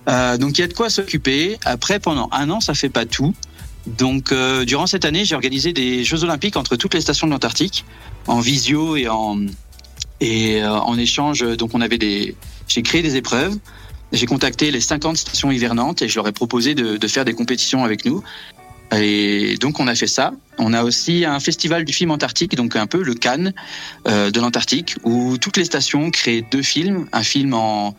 Euh, 0.09 0.37
donc 0.37 0.59
il 0.59 0.62
y 0.62 0.64
a 0.64 0.67
de 0.67 0.73
quoi 0.73 0.90
s'occuper. 0.90 1.59
Après, 1.64 2.00
pendant 2.00 2.29
un 2.33 2.50
an, 2.50 2.59
ça 2.59 2.75
fait 2.75 2.88
pas 2.88 3.07
tout. 3.07 3.37
Donc 3.87 4.33
euh, 4.33 4.64
durant 4.64 4.88
cette 4.88 5.05
année, 5.05 5.25
j'ai 5.25 5.37
organisé 5.37 5.73
des 5.73 6.02
Jeux 6.02 6.25
Olympiques 6.25 6.57
entre 6.57 6.75
toutes 6.75 6.95
les 6.95 7.02
stations 7.02 7.29
de 7.29 7.33
l'Antarctique, 7.33 7.85
en 8.26 8.40
visio 8.40 8.97
et 8.97 9.07
en 9.07 9.38
et 10.21 10.64
en 10.64 10.99
échange. 10.99 11.43
Donc 11.57 11.71
on 11.73 11.81
avait 11.81 11.99
des, 11.99 12.35
j'ai 12.67 12.83
créé 12.83 13.02
des 13.02 13.14
épreuves. 13.14 13.57
J'ai 14.11 14.26
contacté 14.26 14.73
les 14.73 14.80
50 14.80 15.17
stations 15.17 15.52
hivernantes 15.52 16.02
et 16.02 16.08
je 16.08 16.17
leur 16.17 16.26
ai 16.26 16.32
proposé 16.32 16.75
de 16.75 17.06
faire 17.06 17.25
des 17.25 17.32
compétitions 17.32 17.85
avec 17.85 18.04
nous. 18.04 18.25
Et 18.93 19.57
donc 19.61 19.81
on 19.81 19.87
a 19.87 19.95
fait 19.95 20.07
ça. 20.07 20.33
On 20.59 20.73
a 20.73 20.83
aussi 20.83 21.25
un 21.25 21.41
festival 21.41 21.85
du 21.85 21.93
film 21.93 22.11
antarctique, 22.11 22.55
donc 22.57 22.76
un 22.76 22.87
peu 22.87 23.03
le 23.03 23.15
Cannes 23.15 23.53
euh, 24.09 24.31
de 24.31 24.41
l'Antarctique, 24.41 24.97
où 25.05 25.39
toutes 25.39 25.57
les 25.57 25.65
stations 25.65 26.11
créent 26.11 26.45
deux 26.50 26.63
films, 26.63 27.07
un 27.13 27.23
film 27.23 27.55
en, 27.55 27.95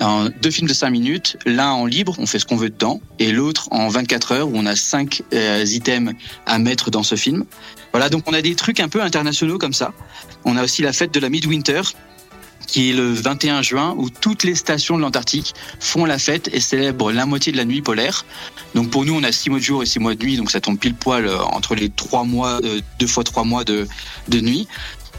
en- 0.00 0.28
deux 0.42 0.50
films 0.50 0.68
de 0.68 0.74
5 0.74 0.90
minutes, 0.90 1.36
l'un 1.46 1.70
en 1.70 1.86
libre, 1.86 2.14
on 2.18 2.26
fait 2.26 2.38
ce 2.38 2.44
qu'on 2.46 2.56
veut 2.56 2.70
dedans, 2.70 3.00
et 3.18 3.32
l'autre 3.32 3.68
en 3.70 3.88
24 3.88 4.32
heures 4.32 4.48
où 4.48 4.52
on 4.54 4.66
a 4.66 4.76
cinq 4.76 5.22
euh, 5.32 5.64
items 5.66 6.12
à 6.46 6.58
mettre 6.58 6.90
dans 6.90 7.02
ce 7.02 7.14
film. 7.16 7.44
Voilà, 7.92 8.08
donc 8.08 8.24
on 8.26 8.34
a 8.34 8.42
des 8.42 8.54
trucs 8.54 8.80
un 8.80 8.88
peu 8.88 9.02
internationaux 9.02 9.58
comme 9.58 9.72
ça. 9.72 9.92
On 10.44 10.56
a 10.56 10.62
aussi 10.64 10.82
la 10.82 10.92
fête 10.92 11.12
de 11.14 11.20
la 11.20 11.30
Midwinter 11.30 11.80
qui 12.66 12.90
est 12.90 12.92
le 12.92 13.12
21 13.12 13.62
juin 13.62 13.94
où 13.96 14.10
toutes 14.10 14.44
les 14.44 14.54
stations 14.54 14.96
de 14.96 15.02
l'Antarctique 15.02 15.54
font 15.80 16.04
la 16.04 16.18
fête 16.18 16.48
et 16.52 16.60
célèbrent 16.60 17.12
la 17.12 17.26
moitié 17.26 17.52
de 17.52 17.56
la 17.56 17.64
nuit 17.64 17.82
polaire. 17.82 18.24
Donc 18.74 18.90
pour 18.90 19.04
nous, 19.04 19.14
on 19.14 19.22
a 19.22 19.32
six 19.32 19.50
mois 19.50 19.58
de 19.58 19.64
jour 19.64 19.82
et 19.82 19.86
six 19.86 19.98
mois 19.98 20.14
de 20.14 20.24
nuit, 20.24 20.36
donc 20.36 20.50
ça 20.50 20.60
tombe 20.60 20.78
pile 20.78 20.94
poil 20.94 21.26
euh, 21.26 21.42
entre 21.42 21.74
les 21.74 21.90
trois 21.90 22.24
mois, 22.24 22.60
euh, 22.64 22.80
deux 22.98 23.06
fois 23.06 23.24
trois 23.24 23.44
mois 23.44 23.64
de, 23.64 23.86
de 24.28 24.40
nuit. 24.40 24.66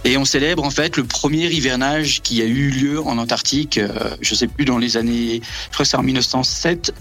Et 0.06 0.18
on 0.18 0.26
célèbre 0.26 0.64
en 0.64 0.70
fait 0.70 0.98
le 0.98 1.04
premier 1.04 1.48
hivernage 1.48 2.22
qui 2.22 2.42
a 2.42 2.46
eu 2.46 2.70
lieu 2.70 3.02
en 3.02 3.18
Antarctique, 3.18 3.80
euh, 3.80 4.16
je 4.22 4.36
sais 4.36 4.48
plus 4.48 4.64
dans 4.64 4.78
les 4.78 4.98
années, 4.98 5.42
je 5.44 5.74
crois 5.74 5.84
que 5.84 5.90
c'est 5.90 5.98
en 5.98 6.04
1907. 6.04 6.94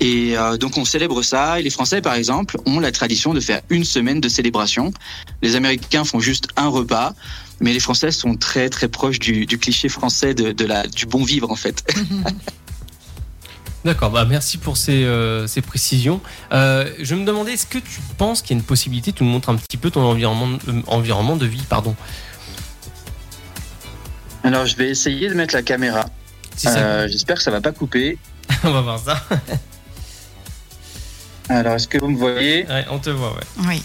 Et 0.00 0.36
euh, 0.36 0.56
donc 0.58 0.76
on 0.76 0.84
célèbre 0.84 1.22
ça. 1.22 1.58
Et 1.58 1.62
les 1.62 1.70
Français, 1.70 2.02
par 2.02 2.14
exemple, 2.14 2.58
ont 2.66 2.80
la 2.80 2.92
tradition 2.92 3.32
de 3.32 3.40
faire 3.40 3.62
une 3.70 3.84
semaine 3.84 4.20
de 4.20 4.28
célébration. 4.28 4.92
Les 5.42 5.56
Américains 5.56 6.04
font 6.04 6.20
juste 6.20 6.48
un 6.56 6.68
repas, 6.68 7.14
mais 7.60 7.72
les 7.72 7.80
Français 7.80 8.10
sont 8.10 8.36
très 8.36 8.68
très 8.68 8.88
proches 8.88 9.18
du, 9.18 9.46
du 9.46 9.58
cliché 9.58 9.88
français 9.88 10.34
de, 10.34 10.52
de 10.52 10.64
la, 10.66 10.86
du 10.86 11.06
bon 11.06 11.22
vivre 11.24 11.50
en 11.50 11.56
fait. 11.56 11.82
D'accord, 13.84 14.10
bah 14.10 14.24
merci 14.24 14.58
pour 14.58 14.76
ces, 14.76 15.04
euh, 15.04 15.46
ces 15.46 15.62
précisions. 15.62 16.20
Euh, 16.52 16.90
je 17.00 17.14
me 17.14 17.24
demandais, 17.24 17.52
est-ce 17.52 17.66
que 17.66 17.78
tu 17.78 18.00
penses 18.18 18.42
qu'il 18.42 18.56
y 18.56 18.58
a 18.58 18.60
une 18.60 18.66
possibilité, 18.66 19.12
tu 19.12 19.22
nous 19.22 19.30
montres 19.30 19.48
un 19.48 19.54
petit 19.56 19.76
peu 19.76 19.90
ton 19.92 20.02
environnement, 20.02 20.58
euh, 20.68 20.82
environnement 20.88 21.36
de 21.36 21.46
vie, 21.46 21.62
pardon. 21.68 21.94
Alors 24.42 24.66
je 24.66 24.76
vais 24.76 24.88
essayer 24.90 25.28
de 25.28 25.34
mettre 25.34 25.54
la 25.54 25.62
caméra. 25.62 26.06
Si 26.56 26.66
ça- 26.66 26.78
Euh, 26.78 27.08
J'espère 27.08 27.36
que 27.36 27.42
ça 27.42 27.50
va 27.52 27.60
pas 27.60 27.72
couper. 27.72 28.18
on 28.64 28.72
va 28.72 28.80
voir 28.80 28.98
ça. 28.98 29.22
Alors 31.48 31.74
est-ce 31.74 31.86
que 31.86 31.98
vous 31.98 32.08
me 32.08 32.16
voyez? 32.18 32.66
Ouais, 32.66 32.84
on 32.90 32.98
te 32.98 33.10
voit, 33.10 33.34
ouais. 33.34 33.66
Oui. 33.68 33.82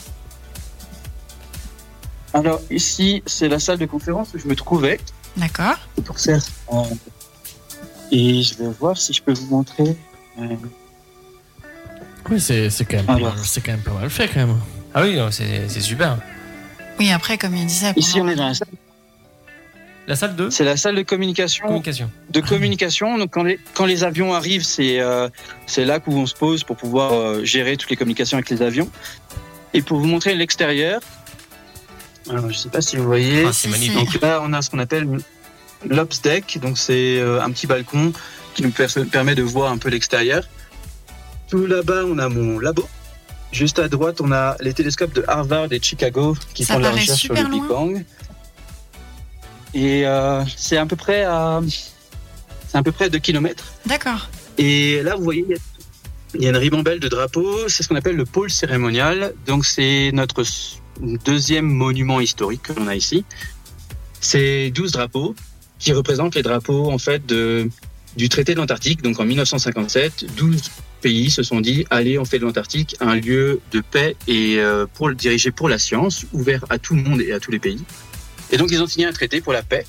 Alors 2.33 2.61
ici 2.69 3.21
c'est 3.25 3.49
la 3.49 3.59
salle 3.59 3.77
de 3.77 3.85
conférence 3.85 4.33
où 4.33 4.39
je 4.39 4.47
me 4.47 4.55
trouvais. 4.55 4.99
D'accord. 5.37 5.75
Pour 6.05 6.19
ça. 6.19 6.33
Euh, 6.73 6.83
et 8.11 8.41
je 8.43 8.55
vais 8.57 8.69
voir 8.79 8.97
si 8.97 9.13
je 9.13 9.21
peux 9.21 9.33
vous 9.33 9.47
montrer. 9.47 9.95
Euh, 10.39 10.55
Oui, 12.29 12.39
c'est 12.39 12.69
c'est 12.69 12.85
quand, 12.85 12.97
même 12.97 13.05
pas 13.05 13.13
Alors. 13.15 13.35
mal- 13.35 13.43
c'est 13.45 13.61
quand 13.61 13.71
même 13.71 13.81
pas 13.81 13.93
mal 13.93 14.09
fait 14.09 14.27
quand 14.27 14.45
même. 14.47 14.57
Ah 14.93 15.03
oui, 15.03 15.17
c'est 15.31 15.67
c'est 15.69 15.81
super. 15.81 16.17
Oui, 16.99 17.11
après, 17.11 17.37
comme 17.37 17.55
il 17.55 17.65
disait, 17.65 17.93
Ici 17.95 18.19
on 18.21 18.27
est 18.27 18.35
dans 18.35 18.47
la 18.47 18.53
salle. 18.53 18.67
La 20.07 20.15
salle 20.15 20.35
de 20.35 20.49
C'est 20.49 20.63
la 20.65 20.77
salle 20.77 20.95
de 20.95 21.03
communication. 21.03 21.65
communication. 21.65 22.09
de 22.29 22.41
communication. 22.41 23.17
Donc 23.17 23.31
quand 23.31 23.43
les, 23.43 23.59
quand 23.73 23.85
les 23.85 24.03
avions 24.03 24.33
arrivent, 24.33 24.63
c'est 24.65 24.99
euh, 24.99 25.29
c'est 25.67 25.85
là 25.85 25.99
où 26.05 26.13
on 26.13 26.25
se 26.25 26.35
pose 26.35 26.63
pour 26.63 26.75
pouvoir 26.75 27.13
euh, 27.13 27.43
gérer 27.45 27.77
toutes 27.77 27.89
les 27.89 27.95
communications 27.95 28.37
avec 28.37 28.49
les 28.49 28.61
avions. 28.61 28.89
Et 29.73 29.81
pour 29.81 29.99
vous 29.99 30.07
montrer 30.07 30.35
l'extérieur, 30.35 30.99
alors 32.29 32.49
je 32.51 32.57
sais 32.57 32.69
pas 32.69 32.81
si 32.81 32.97
vous 32.97 33.03
voyez. 33.05 33.45
Ah, 33.45 33.53
c'est 33.53 33.69
magnifique. 33.69 33.95
Donc 33.97 34.21
là, 34.21 34.41
on 34.43 34.53
a 34.53 34.61
ce 34.61 34.69
qu'on 34.69 34.79
appelle 34.79 35.07
l'Ops 35.87 36.21
Deck. 36.21 36.59
Donc 36.61 36.77
c'est 36.77 37.17
euh, 37.19 37.41
un 37.41 37.49
petit 37.51 37.67
balcon 37.67 38.13
qui 38.53 38.63
nous 38.63 38.71
per- 38.71 38.87
permet 39.11 39.35
de 39.35 39.43
voir 39.43 39.71
un 39.71 39.77
peu 39.77 39.89
l'extérieur. 39.89 40.43
Tout 41.49 41.65
là-bas, 41.65 42.03
on 42.05 42.17
a 42.19 42.29
mon 42.29 42.59
labo. 42.59 42.87
Juste 43.51 43.79
à 43.79 43.87
droite, 43.89 44.21
on 44.21 44.31
a 44.31 44.55
les 44.61 44.73
télescopes 44.73 45.13
de 45.13 45.25
Harvard 45.27 45.65
et 45.73 45.79
de 45.79 45.83
Chicago 45.83 46.37
qui 46.53 46.63
Ça 46.63 46.73
font 46.75 46.79
de 46.79 46.85
la 46.85 46.91
recherche 46.91 47.19
sur 47.21 47.33
le 47.33 47.43
Big. 47.49 47.63
Bang. 47.67 48.05
et 49.73 50.05
euh, 50.05 50.43
c'est 50.55 50.77
à 50.77 50.85
peu 50.85 50.95
près 50.95 51.23
à 51.23 51.59
c'est 52.67 52.77
à 52.77 52.83
peu 52.83 52.91
près 52.93 53.09
2 53.09 53.19
km. 53.19 53.65
D'accord. 53.85 54.29
Et 54.57 55.01
là, 55.03 55.15
vous 55.17 55.23
voyez, 55.23 55.45
il 56.33 56.41
y 56.41 56.45
a 56.47 56.49
une 56.51 56.55
ribambelle 56.57 57.01
de 57.01 57.09
drapeaux. 57.09 57.67
C'est 57.67 57.83
ce 57.83 57.89
qu'on 57.89 57.95
appelle 57.95 58.15
le 58.15 58.23
pôle 58.23 58.49
cérémonial. 58.49 59.33
Donc, 59.45 59.65
c'est 59.65 60.11
notre 60.13 60.45
deuxième 60.99 61.65
monument 61.65 62.19
historique 62.19 62.63
que 62.63 62.73
l'on 62.73 62.87
a 62.87 62.95
ici. 62.95 63.25
C'est 64.19 64.71
12 64.71 64.91
drapeaux 64.91 65.35
qui 65.79 65.93
représentent 65.93 66.35
les 66.35 66.43
drapeaux, 66.43 66.91
en 66.91 66.97
fait, 66.97 67.25
de, 67.25 67.69
du 68.15 68.29
traité 68.29 68.53
de 68.53 68.59
l'Antarctique. 68.59 69.01
Donc, 69.01 69.19
en 69.19 69.25
1957, 69.25 70.35
12 70.35 70.71
pays 71.01 71.31
se 71.31 71.41
sont 71.41 71.59
dit, 71.59 71.85
allez, 71.89 72.19
on 72.19 72.25
fait 72.25 72.37
de 72.37 72.45
l'Antarctique 72.45 72.95
un 72.99 73.15
lieu 73.15 73.59
de 73.71 73.81
paix 73.81 74.15
et 74.27 74.57
euh, 74.59 74.85
pour 74.93 75.09
le 75.09 75.15
diriger 75.15 75.51
pour 75.51 75.67
la 75.67 75.79
science, 75.79 76.25
ouvert 76.33 76.63
à 76.69 76.77
tout 76.77 76.95
le 76.95 77.01
monde 77.01 77.21
et 77.21 77.31
à 77.31 77.39
tous 77.39 77.51
les 77.51 77.59
pays. 77.59 77.83
Et 78.51 78.57
donc, 78.57 78.69
ils 78.71 78.81
ont 78.81 78.87
signé 78.87 79.07
un 79.07 79.13
traité 79.13 79.41
pour 79.41 79.53
la 79.53 79.63
paix. 79.63 79.85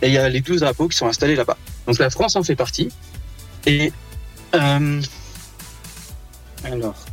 Et 0.00 0.08
il 0.08 0.12
y 0.12 0.18
a 0.18 0.28
les 0.28 0.40
12 0.40 0.60
drapeaux 0.60 0.88
qui 0.88 0.96
sont 0.96 1.06
installés 1.06 1.36
là-bas. 1.36 1.58
Donc, 1.86 1.98
la 1.98 2.10
France 2.10 2.36
en 2.36 2.42
fait 2.42 2.56
partie. 2.56 2.88
Et 3.66 3.92
euh, 4.54 5.00
alors, 6.64 7.04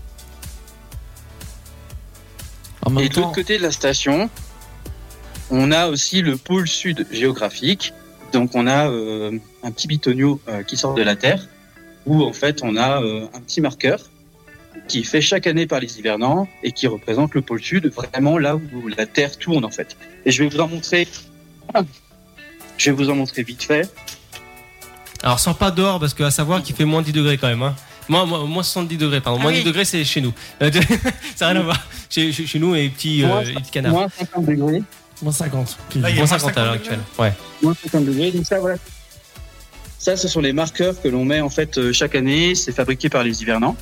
et 2.99 3.09
de 3.09 3.15
l'autre 3.15 3.31
côté 3.31 3.57
de 3.57 3.63
la 3.63 3.71
station, 3.71 4.29
on 5.51 5.71
a 5.71 5.87
aussi 5.87 6.21
le 6.21 6.37
pôle 6.37 6.67
sud 6.67 7.07
géographique. 7.11 7.93
Donc 8.31 8.51
on 8.53 8.67
a 8.67 8.89
euh, 8.89 9.37
un 9.63 9.71
petit 9.71 9.87
bitonio 9.87 10.39
euh, 10.47 10.63
qui 10.63 10.77
sort 10.77 10.93
de 10.93 11.01
la 11.01 11.15
Terre, 11.15 11.47
où 12.05 12.23
en 12.23 12.33
fait 12.33 12.61
on 12.63 12.75
a 12.75 13.01
euh, 13.01 13.27
un 13.33 13.41
petit 13.41 13.61
marqueur 13.61 13.99
qui 14.87 14.99
est 14.99 15.03
fait 15.03 15.21
chaque 15.21 15.47
année 15.47 15.65
par 15.67 15.79
les 15.79 15.99
hivernants 15.99 16.47
et 16.63 16.71
qui 16.71 16.87
représente 16.87 17.33
le 17.33 17.41
pôle 17.41 17.61
sud, 17.61 17.91
vraiment 17.91 18.37
là 18.37 18.55
où 18.55 18.87
la 18.87 19.05
Terre 19.05 19.37
tourne 19.37 19.65
en 19.65 19.71
fait. 19.71 19.97
Et 20.25 20.31
je 20.31 20.43
vais 20.43 20.49
vous 20.49 20.59
en 20.59 20.67
montrer. 20.67 21.07
Je 22.77 22.91
vais 22.91 22.95
vous 22.95 23.09
en 23.09 23.15
montrer 23.15 23.43
vite 23.43 23.63
fait. 23.63 23.91
Alors, 25.21 25.39
sors 25.39 25.57
pas 25.57 25.71
dehors 25.71 25.99
parce 25.99 26.13
qu'à 26.13 26.31
savoir 26.31 26.63
qu'il 26.63 26.75
fait 26.75 26.85
moins 26.85 27.01
10 27.01 27.11
degrés 27.11 27.37
quand 27.37 27.47
même. 27.47 27.61
Hein. 27.61 27.75
Moins, 28.07 28.25
moins, 28.25 28.45
moins 28.45 28.63
70 28.63 28.97
degrés, 28.97 29.21
pardon. 29.21 29.39
Ah 29.39 29.43
moins 29.43 29.51
oui. 29.51 29.59
10 29.59 29.65
degrés, 29.65 29.85
c'est 29.85 30.03
chez 30.05 30.21
nous. 30.21 30.33
Ça 31.35 31.45
n'a 31.45 31.47
rien 31.51 31.59
à 31.59 31.63
voir. 31.63 31.87
Chez, 32.09 32.31
chez, 32.31 32.45
chez 32.47 32.59
nous 32.59 32.75
et 32.75 32.83
les 32.83 32.89
petits, 32.89 33.23
euh, 33.23 33.27
Moins 33.27 33.43
les 33.43 33.53
petits 33.53 33.71
canards. 33.71 33.91
Moins 33.93 34.09
50 34.09 34.45
degrés. 34.45 34.83
moins 35.21 35.31
50. 35.31 35.77
Là, 35.95 36.09
il 36.09 36.15
y 36.15 36.19
a 36.19 36.23
Moins 36.23 36.25
moins 36.25 36.27
50 36.27 36.57
à 36.57 36.63
l'heure 36.63 36.73
50 36.73 36.75
actuelle. 36.75 36.99
Ouais. 37.19 37.33
moins 37.61 37.73
50 37.83 38.05
degrés. 38.05 38.31
Donc 38.31 38.45
ça, 38.45 38.59
voilà. 38.59 38.77
Ça, 39.99 40.15
ce 40.15 40.27
sont 40.27 40.41
les 40.41 40.53
marqueurs 40.53 40.99
que 41.01 41.07
l'on 41.07 41.25
met 41.25 41.41
en 41.41 41.49
fait 41.49 41.77
euh, 41.77 41.93
chaque 41.93 42.15
année. 42.15 42.55
C'est 42.55 42.71
fabriqué 42.71 43.09
par 43.09 43.23
les 43.23 43.41
hivernants. 43.41 43.75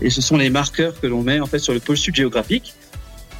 Et 0.00 0.10
ce 0.10 0.20
sont 0.20 0.36
les 0.36 0.50
marqueurs 0.50 0.98
que 1.00 1.06
l'on 1.06 1.22
met 1.22 1.40
en 1.40 1.46
fait 1.46 1.58
sur 1.58 1.72
le 1.74 1.80
pôle 1.80 1.96
sud 1.96 2.14
géographique. 2.14 2.74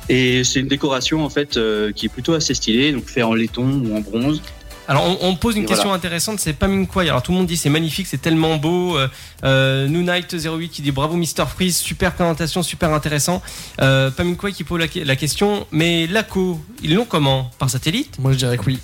Et 0.09 0.42
c'est 0.44 0.61
une 0.61 0.68
décoration 0.68 1.24
en 1.24 1.31
fait 1.31 1.57
euh, 1.57 1.92
qui 1.92 2.07
est 2.07 2.09
plutôt 2.09 2.35
assez 2.35 2.55
stylée, 2.55 2.92
donc 2.92 3.05
fait 3.07 3.22
en 3.22 3.35
laiton 3.35 3.83
ou 3.85 3.96
en 3.96 4.01
bronze. 4.01 4.42
Alors 4.90 5.05
on, 5.05 5.29
on 5.29 5.37
pose 5.37 5.57
une 5.57 5.64
Et 5.64 5.66
question 5.66 5.92
intéressante, 5.92 6.40
c'est 6.40 6.55
Pamin 6.55 6.87
Kwai. 6.87 7.11
Alors 7.11 7.22
tout 7.22 7.31
le 7.31 7.37
monde 7.38 7.46
dit 7.46 7.59
c'est 7.59 7.68
magnifique, 7.68 8.07
c'est 8.07 8.22
tellement 8.22 8.57
beau. 8.57 8.96
Euh, 8.96 9.07
euh, 9.44 9.87
New 9.87 10.01
Night 10.03 10.35
08 10.35 10.70
qui 10.70 10.81
dit 10.81 10.92
bravo 10.92 11.14
Mister 11.16 11.44
Freeze, 11.46 11.77
super 11.77 12.14
présentation, 12.14 12.62
super 12.62 12.92
intéressant. 12.94 13.42
Euh, 13.83 14.11
Kwai 14.11 14.53
qui 14.53 14.64
pose 14.64 14.81
la, 14.81 14.87
la 15.05 15.16
question, 15.16 15.66
mais 15.72 16.07
l'ACO, 16.07 16.59
ils 16.83 16.94
l'ont 16.94 17.05
comment? 17.05 17.51
Par 17.59 17.68
satellite? 17.68 18.18
Moi, 18.18 18.33
je 18.33 18.38
dirais 18.38 18.57
que 18.57 18.64
oui. 18.64 18.79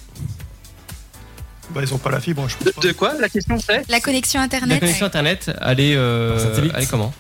Bah, 1.71 1.81
ils 1.83 1.95
ont 1.95 1.99
pas 1.99 2.11
la 2.11 2.21
fibre, 2.21 2.47
je 2.49 2.57
pense 2.57 2.65
De, 2.67 2.71
pas. 2.73 2.81
de 2.83 2.93
quoi 2.93 3.15
La 3.19 3.29
question 3.31 3.59
c'est? 3.59 3.89
La 3.89 3.99
connexion 4.01 4.41
La 4.41 4.45
internet. 4.45 4.81
connexion 4.81 5.07
internet, 5.07 5.51
elle 5.63 5.81
est, 5.81 5.97
euh, 5.97 6.71
elle 6.75 6.83
est 6.83 6.87
comment? 6.87 7.15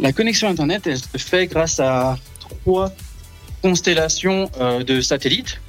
La 0.00 0.12
connexion 0.12 0.48
internet, 0.48 0.86
elle 0.86 0.98
se 0.98 1.06
fait 1.18 1.46
grâce 1.46 1.78
à 1.80 2.18
trois 2.64 2.90
constellations 3.62 4.50
euh, 4.60 4.82
de 4.84 5.00
satellites. 5.00 5.60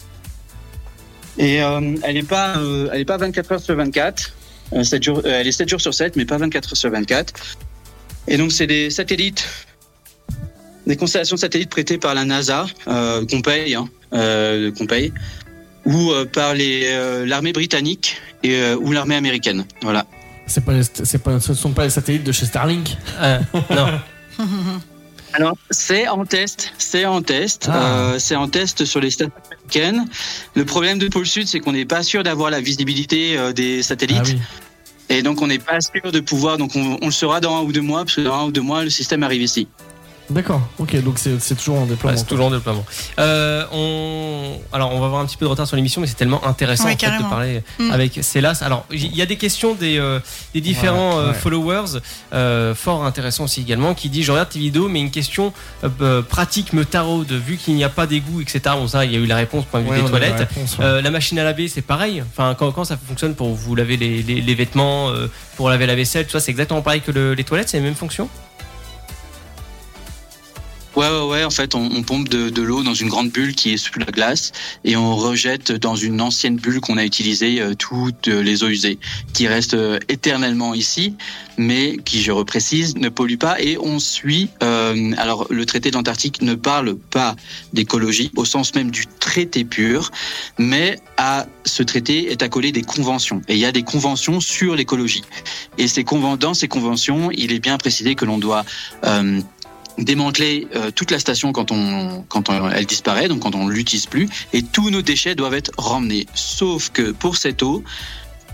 Et 1.38 1.62
euh, 1.64 1.96
elle 2.04 2.16
n'est 2.16 2.24
pas, 2.24 2.58
euh, 2.58 2.90
elle 2.94 3.02
est 3.02 3.06
pas 3.06 3.18
24 3.18 3.52
heures 3.54 3.62
sur 3.62 3.76
24. 3.76 4.34
Euh, 4.74 4.84
sept 4.84 5.02
jours- 5.04 5.22
euh, 5.26 5.40
elle 5.40 5.48
est 5.48 5.52
7 5.52 5.70
jours 5.70 5.82
sur 5.82 5.94
7, 5.94 6.16
mais 6.16 6.26
pas 6.26 6.38
24 6.38 6.70
heures 6.74 6.78
sur 6.78 6.92
24. 6.92 7.34
Et 8.28 8.38
donc, 8.38 8.52
c'est 8.52 8.68
des 8.68 8.90
satellites, 8.90 9.48
des 10.86 10.96
constellations 10.98 11.36
de 11.36 11.40
satellites 11.42 11.70
prêtées 11.70 11.98
par 11.98 12.14
la 12.14 12.26
NASA, 12.26 12.66
euh, 12.88 13.26
qu'on 13.26 13.42
paye, 13.42 13.74
hein, 13.76 13.88
euh, 14.14 14.72
qu'on 14.72 14.86
paye, 14.86 15.14
ou 15.86 16.12
euh, 16.12 16.26
par 16.26 16.54
les, 16.54 16.84
euh, 16.86 17.26
l'armée 17.26 17.54
britannique 17.54 18.18
et, 18.44 18.56
euh, 18.56 18.76
ou 18.76 18.92
l'armée 18.92 19.16
américaine. 19.16 19.66
Voilà. 19.82 20.06
C'est 20.46 20.64
pas, 20.66 20.74
pas, 21.24 21.40
ce 21.40 21.54
sont 21.54 21.72
pas 21.72 21.84
les 21.86 21.90
satellites 21.90 22.24
de 22.24 22.32
chez 22.32 22.46
Starlink. 22.46 22.96
Euh, 23.20 23.40
Non. 23.70 23.88
Alors, 25.34 25.56
c'est 25.70 26.08
en 26.08 26.26
test, 26.26 26.74
c'est 26.78 27.06
en 27.06 27.22
test, 27.22 27.68
Ah. 27.72 27.84
euh, 28.14 28.20
c'est 28.20 28.36
en 28.36 28.48
test 28.48 28.86
sur 28.86 29.00
les 29.00 29.12
stations 29.12 29.32
américaines. 29.52 30.06
Le 30.56 30.66
problème 30.66 30.98
de 30.98 31.08
Pôle 31.08 31.28
Sud, 31.28 31.48
c'est 31.48 31.60
qu'on 31.60 31.72
n'est 31.74 31.86
pas 31.86 32.02
sûr 32.04 32.24
d'avoir 32.24 32.50
la 32.50 32.62
visibilité 32.62 33.38
euh, 33.38 33.54
des 33.54 33.84
satellites, 33.84 34.18
Ah 34.24 34.34
oui. 35.10 35.18
et 35.18 35.22
donc 35.22 35.42
on 35.42 35.48
n'est 35.48 35.60
pas 35.60 35.80
sûr 35.82 36.12
de 36.12 36.20
pouvoir. 36.20 36.58
Donc 36.58 36.76
on, 36.76 36.98
on 37.02 37.06
le 37.06 37.12
saura 37.12 37.40
dans 37.42 37.56
un 37.58 37.62
ou 37.62 37.72
deux 37.72 37.82
mois, 37.82 38.04
parce 38.06 38.16
que 38.16 38.22
dans 38.22 38.34
un 38.34 38.46
ou 38.46 38.52
deux 38.52 38.62
mois, 38.62 38.84
le 38.84 38.90
système 38.90 39.22
arrive 39.24 39.44
ici. 39.44 39.68
D'accord. 40.30 40.62
Ok, 40.78 40.96
donc 41.04 41.18
c'est 41.18 41.56
toujours 41.56 41.80
en 41.80 41.86
déploiement. 41.86 42.18
c'est 42.18 42.26
toujours 42.26 42.46
en 42.48 42.52
déploiement. 42.52 42.86
Euh, 43.20 43.66
on... 43.72 44.60
Alors, 44.72 44.94
on 44.94 45.00
va 45.00 45.08
avoir 45.08 45.22
un 45.22 45.26
petit 45.26 45.38
peu 45.38 45.46
de 45.46 45.50
retard 45.50 45.66
sur 45.66 45.76
l'émission, 45.76 46.02
mais 46.02 46.08
c'est 46.08 46.14
tellement 46.16 46.46
intéressant 46.46 46.86
Ouais, 46.86 46.94
en 46.94 46.98
fait, 46.98 47.18
de 47.24 47.30
parler 47.30 47.64
Mm. 47.80 47.92
avec 47.92 48.20
Célas. 48.24 48.60
Alors, 48.62 48.86
il 48.92 49.16
y 49.16 49.22
a 49.22 49.26
des 49.26 49.38
questions 49.38 49.74
des, 49.74 49.98
euh, 49.98 50.20
des 50.54 50.62
différents 50.62 51.18
Ouais, 51.18 51.24
euh, 51.24 51.28
ouais. 51.30 51.34
followers, 51.34 52.00
euh, 52.34 52.76
fort 52.76 53.06
intéressant 53.06 53.46
aussi 53.46 53.62
également, 53.62 53.94
qui 53.96 54.10
dit 54.10 54.22
Je 54.24 54.32
regarde 54.32 54.50
tes 54.50 54.60
vidéos, 54.60 54.88
mais 54.88 55.00
une 55.02 55.12
question 55.12 55.52
pratique 56.30 56.74
me 56.74 56.86
taraude, 56.86 57.32
vu 57.32 57.58
qu'il 57.58 57.74
n'y 57.76 57.84
a 57.84 57.90
pas 57.90 58.06
d'égout, 58.06 58.42
etc. 58.42 58.62
Bon, 58.76 58.88
ça, 58.88 59.06
il 59.06 59.12
y 59.12 59.16
a 59.16 59.20
eu 59.20 59.26
la 59.26 59.36
réponse 59.36 59.66
point 59.66 59.80
de 59.82 59.86
vue 59.86 59.92
Ouais, 59.92 59.98
des 59.98 60.04
la 60.04 60.10
toilettes. 60.10 60.38
réponse, 60.40 60.78
ouais. 60.78 60.86
Euh, 60.86 61.02
la 61.02 61.12
machine 61.12 61.40
à 61.40 61.44
laver, 61.44 61.68
c'est 61.68 61.82
pareil. 61.82 62.22
Enfin, 62.32 62.56
quand, 62.58 62.72
quand 62.72 62.84
ça 62.84 62.98
fonctionne 62.98 63.34
pour 63.36 63.54
vous 63.56 63.76
laver 63.76 63.98
les, 63.98 64.22
les- 64.22 64.42
les 64.42 64.56
vêtements, 64.56 65.10
euh, 65.10 65.28
pour 65.58 65.70
laver 65.70 65.86
la 65.88 65.96
vaisselle, 65.96 66.26
tout 66.26 66.32
ça, 66.32 66.40
c'est 66.40 66.52
exactement 66.52 66.82
pareil 66.82 67.02
que 67.02 67.12
le- 67.12 67.34
les 67.34 67.44
toilettes, 67.44 67.70
c'est 67.70 67.78
les 67.78 67.84
mêmes 67.84 67.96
fonctions 67.96 68.30
Ouais, 70.96 71.08
ouais, 71.08 71.28
ouais. 71.28 71.44
En 71.44 71.50
fait, 71.50 71.76
on, 71.76 72.02
pompe 72.04 72.30
de, 72.30 72.50
de 72.50 72.62
l'eau 72.62 72.84
dans 72.84 72.94
une 72.94 73.10
grande 73.10 73.30
bulle 73.30 73.54
qui 73.54 73.74
est 73.74 73.78
sous 73.78 74.00
la 74.00 74.08
glace 74.08 74.52
et 74.84 74.98
on 74.98 75.16
rejette 75.16 75.72
dans 75.72 75.96
une 75.96 76.20
ancienne 76.20 76.58
bulle 76.58 76.82
qu'on 76.82 76.98
a 76.98 77.06
utilisée 77.06 77.62
euh, 77.62 77.74
toutes 77.76 78.28
les 78.28 78.64
eaux 78.64 78.68
usées, 78.70 78.98
qui 79.34 79.48
restent 79.48 79.76
euh, 79.76 80.00
éternellement 80.10 80.74
ici, 80.74 81.16
mais 81.58 81.98
qui, 82.04 82.22
je 82.22 82.32
reprécise, 82.32 82.96
ne 82.96 83.10
polluent 83.10 83.38
pas. 83.38 83.62
Et 83.62 83.78
on 83.78 84.00
suit. 84.00 84.50
euh, 84.64 85.12
alors, 85.18 85.46
le 85.50 85.66
traité 85.66 85.92
de 85.92 85.96
l'Antarctique 85.96 86.42
ne 86.42 86.56
parle 86.56 86.96
pas 86.96 87.36
d'écologie 87.74 88.32
au 88.36 88.46
sens 88.46 88.74
même 88.76 88.92
du 88.92 89.06
traité 89.20 89.64
pur, 89.64 90.12
mais 90.58 91.00
à 91.18 91.46
ce 91.66 91.84
traité 91.84 92.32
est 92.32 92.42
accolé 92.42 92.72
des 92.72 92.82
conventions. 92.82 93.42
Et 93.48 93.54
il 93.54 93.60
y 93.60 93.66
a 93.66 93.72
des 93.72 93.84
conventions 93.84 94.40
sur 94.40 94.76
l'écologie. 94.76 95.24
Et 95.78 95.88
ces 95.88 96.04
dans 96.40 96.54
ces 96.54 96.68
conventions, 96.68 97.30
il 97.32 97.52
est 97.54 97.60
bien 97.60 97.78
précisé 97.78 98.16
que 98.16 98.26
l'on 98.26 98.38
doit 98.38 98.66
euh, 99.06 99.40
démanteler 100.04 100.68
euh, 100.76 100.92
toute 100.92 101.12
la 101.12 101.20
station 101.20 101.52
quand 101.52 101.72
on 101.72 102.24
quand 102.30 102.50
elle 102.72 102.86
disparaît, 102.86 103.28
donc 103.28 103.40
quand 103.42 103.56
on 103.56 103.68
l'utilise 103.68 104.06
plus, 104.06 104.28
et 104.54 104.64
tous 104.64 104.90
nos 104.90 105.02
déchets 105.02 105.36
doivent 105.36 105.54
être 105.54 105.72
ramenés. 105.78 106.26
Sauf 106.34 106.90
que 106.90 107.12
pour 107.12 107.38
cette 107.38 107.62
eau, 107.64 107.84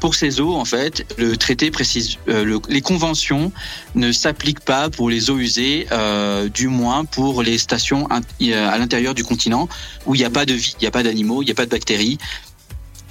pour 0.01 0.13
ces 0.13 0.41
eaux, 0.41 0.53
en 0.55 0.65
fait, 0.65 1.05
le 1.17 1.37
traité 1.37 1.71
précise, 1.71 2.17
euh, 2.27 2.43
le- 2.43 2.59
les 2.69 2.81
conventions 2.81 3.51
ne 3.95 4.11
s'appliquent 4.11 4.59
pas 4.59 4.89
pour 4.89 5.09
les 5.09 5.29
eaux 5.29 5.37
usées, 5.37 5.87
euh, 5.91 6.49
du 6.49 6.67
moins 6.67 7.05
pour 7.05 7.41
les 7.41 7.57
stations 7.57 8.07
euh, 8.11 8.69
à 8.69 8.77
l'intérieur 8.77 9.13
du 9.15 9.23
continent 9.23 9.69
où 10.05 10.13
il 10.13 10.17
n'y 10.19 10.25
a 10.25 10.29
pas 10.29 10.45
de 10.45 10.53
vie, 10.53 10.75
il 10.79 10.83
n'y 10.83 10.87
a 10.87 10.91
pas 10.91 11.01
d'animaux, 11.03 11.41
il 11.41 11.45
n'y 11.45 11.51
a 11.51 11.55
pas 11.55 11.65
de 11.65 11.71
bactéries. 11.71 12.17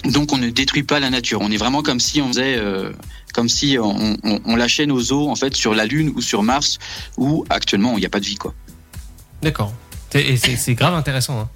Donc 0.04 0.32
on 0.32 0.36
ne 0.36 0.50
détruit 0.50 0.82
pas 0.82 1.00
la 1.00 1.08
nature. 1.08 1.40
On 1.40 1.50
est 1.50 1.56
vraiment 1.56 1.82
comme 1.82 1.98
si 2.00 2.20
on 2.20 2.28
faisait, 2.28 2.56
euh, 2.58 2.92
comme 3.34 3.48
si 3.48 3.76
on, 3.80 4.16
on- 4.24 4.40
on 4.46 4.56
lâchait 4.56 4.86
nos 4.86 5.02
eaux 5.12 5.28
en 5.28 5.36
fait 5.36 5.54
sur 5.54 5.74
la 5.74 5.84
Lune 5.84 6.12
ou 6.16 6.22
sur 6.22 6.42
Mars 6.42 6.78
où 7.18 7.44
actuellement 7.50 7.92
il 7.96 8.00
n'y 8.00 8.06
a 8.06 8.10
pas 8.10 8.20
de 8.20 8.24
vie 8.26 8.36
quoi. 8.36 8.54
D'accord. 9.42 9.72
C'est- 10.10 10.22
Et 10.24 10.36
c'est 10.36 10.56
c'est 10.56 10.74
grave 10.74 10.94
intéressant. 10.94 11.38
hein. 11.40 11.48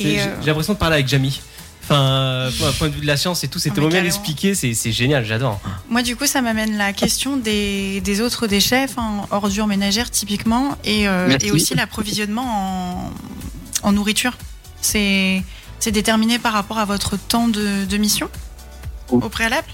Euh, 0.00 0.36
j'ai 0.40 0.46
l'impression 0.46 0.74
de 0.74 0.78
parler 0.78 0.94
avec 0.96 1.08
Jamie. 1.08 1.40
Enfin, 1.84 2.00
euh, 2.02 2.50
point 2.58 2.72
point 2.72 2.88
de 2.88 2.94
vue 2.94 3.00
de 3.00 3.06
la 3.06 3.16
science 3.16 3.44
et 3.44 3.48
tout, 3.48 3.60
c'est 3.60 3.70
Ah, 3.70 3.80
bien 3.88 4.04
expliqué, 4.04 4.54
c'est 4.56 4.74
génial, 4.92 5.24
j'adore. 5.24 5.60
Moi, 5.88 6.02
du 6.02 6.16
coup, 6.16 6.26
ça 6.26 6.42
m'amène 6.42 6.76
la 6.76 6.92
question 6.92 7.36
des, 7.36 8.00
des 8.00 8.20
autres 8.20 8.48
déchets, 8.48 8.84
enfin, 8.88 9.24
ordures 9.30 9.68
ménagères 9.68 10.10
typiquement, 10.10 10.76
et, 10.84 11.06
euh, 11.08 11.38
et 11.40 11.52
aussi 11.52 11.74
l'approvisionnement 11.76 12.42
en, 13.84 13.88
en 13.88 13.92
nourriture. 13.92 14.36
C'est 14.80 15.44
déterminé 15.86 16.40
par 16.40 16.52
rapport 16.54 16.78
à 16.78 16.84
votre 16.84 17.16
temps 17.16 17.46
de, 17.46 17.84
de 17.84 17.96
mission 17.96 18.28
au 19.10 19.28
préalable? 19.28 19.68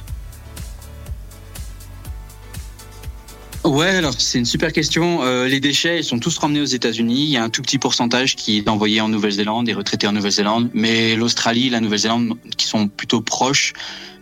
Ouais, 3.65 3.91
alors 3.91 4.15
c'est 4.19 4.39
une 4.39 4.45
super 4.45 4.73
question. 4.73 5.23
Euh, 5.23 5.47
les 5.47 5.61
déchets, 5.61 6.01
ils 6.01 6.05
sont 6.05 6.19
tous 6.19 6.37
ramenés 6.39 6.61
aux 6.61 6.65
États-Unis. 6.65 7.23
Il 7.23 7.31
y 7.31 7.37
a 7.37 7.45
un 7.45 7.49
tout 7.49 7.63
petit 7.63 7.79
pourcentage 7.79 8.35
qui 8.35 8.59
est 8.59 8.69
envoyé 8.69 9.01
en 9.01 9.09
Nouvelle-Zélande 9.09 9.69
et 9.69 9.73
retraité 9.73 10.09
en 10.09 10.13
Nouvelle-Zélande. 10.13 10.69
Mais 10.75 11.15
l'Australie, 11.15 11.71
la 11.71 11.79
Nouvelle-Zélande, 11.79 12.37
qui 12.57 12.67
sont 12.67 12.89
plutôt 12.89 13.21
proches 13.21 13.73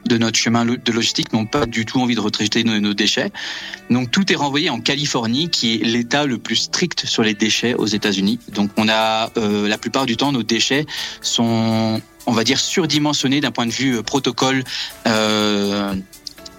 de 0.07 0.18
notre 0.18 0.38
chemin 0.38 0.66
de 0.66 0.92
logistique, 0.92 1.33
n'ont 1.33 1.46
pas 1.46 1.64
du 1.64 1.87
tout 1.87 2.00
envie 2.00 2.14
de 2.14 2.20
retraiter 2.20 2.64
nos, 2.64 2.79
nos 2.81 2.94
déchets. 2.94 3.31
Donc 3.88 4.11
tout 4.11 4.31
est 4.31 4.37
renvoyé 4.37 4.68
en 4.68 4.81
Californie, 4.81 5.48
qui 5.48 5.74
est 5.74 5.85
l'État 5.85 6.26
le 6.26 6.38
plus 6.38 6.57
strict 6.57 7.07
sur 7.07 7.22
les 7.22 7.35
déchets 7.35 7.74
aux 7.74 7.87
États-Unis. 7.87 8.38
Donc 8.53 8.70
on 8.76 8.88
a 8.88 9.31
euh, 9.37 9.68
la 9.68 9.79
plupart 9.79 10.07
du 10.07 10.16
temps 10.16 10.33
nos 10.33 10.42
déchets 10.42 10.87
sont, 11.22 12.00
on 12.26 12.33
va 12.33 12.44
dire, 12.44 12.59
surdimensionnés 12.59 13.40
d'un 13.40 13.50
point 13.50 13.66
de 13.66 13.72
vue 13.72 13.96
euh, 13.96 14.03
protocole. 14.03 14.64
Euh, 15.07 15.94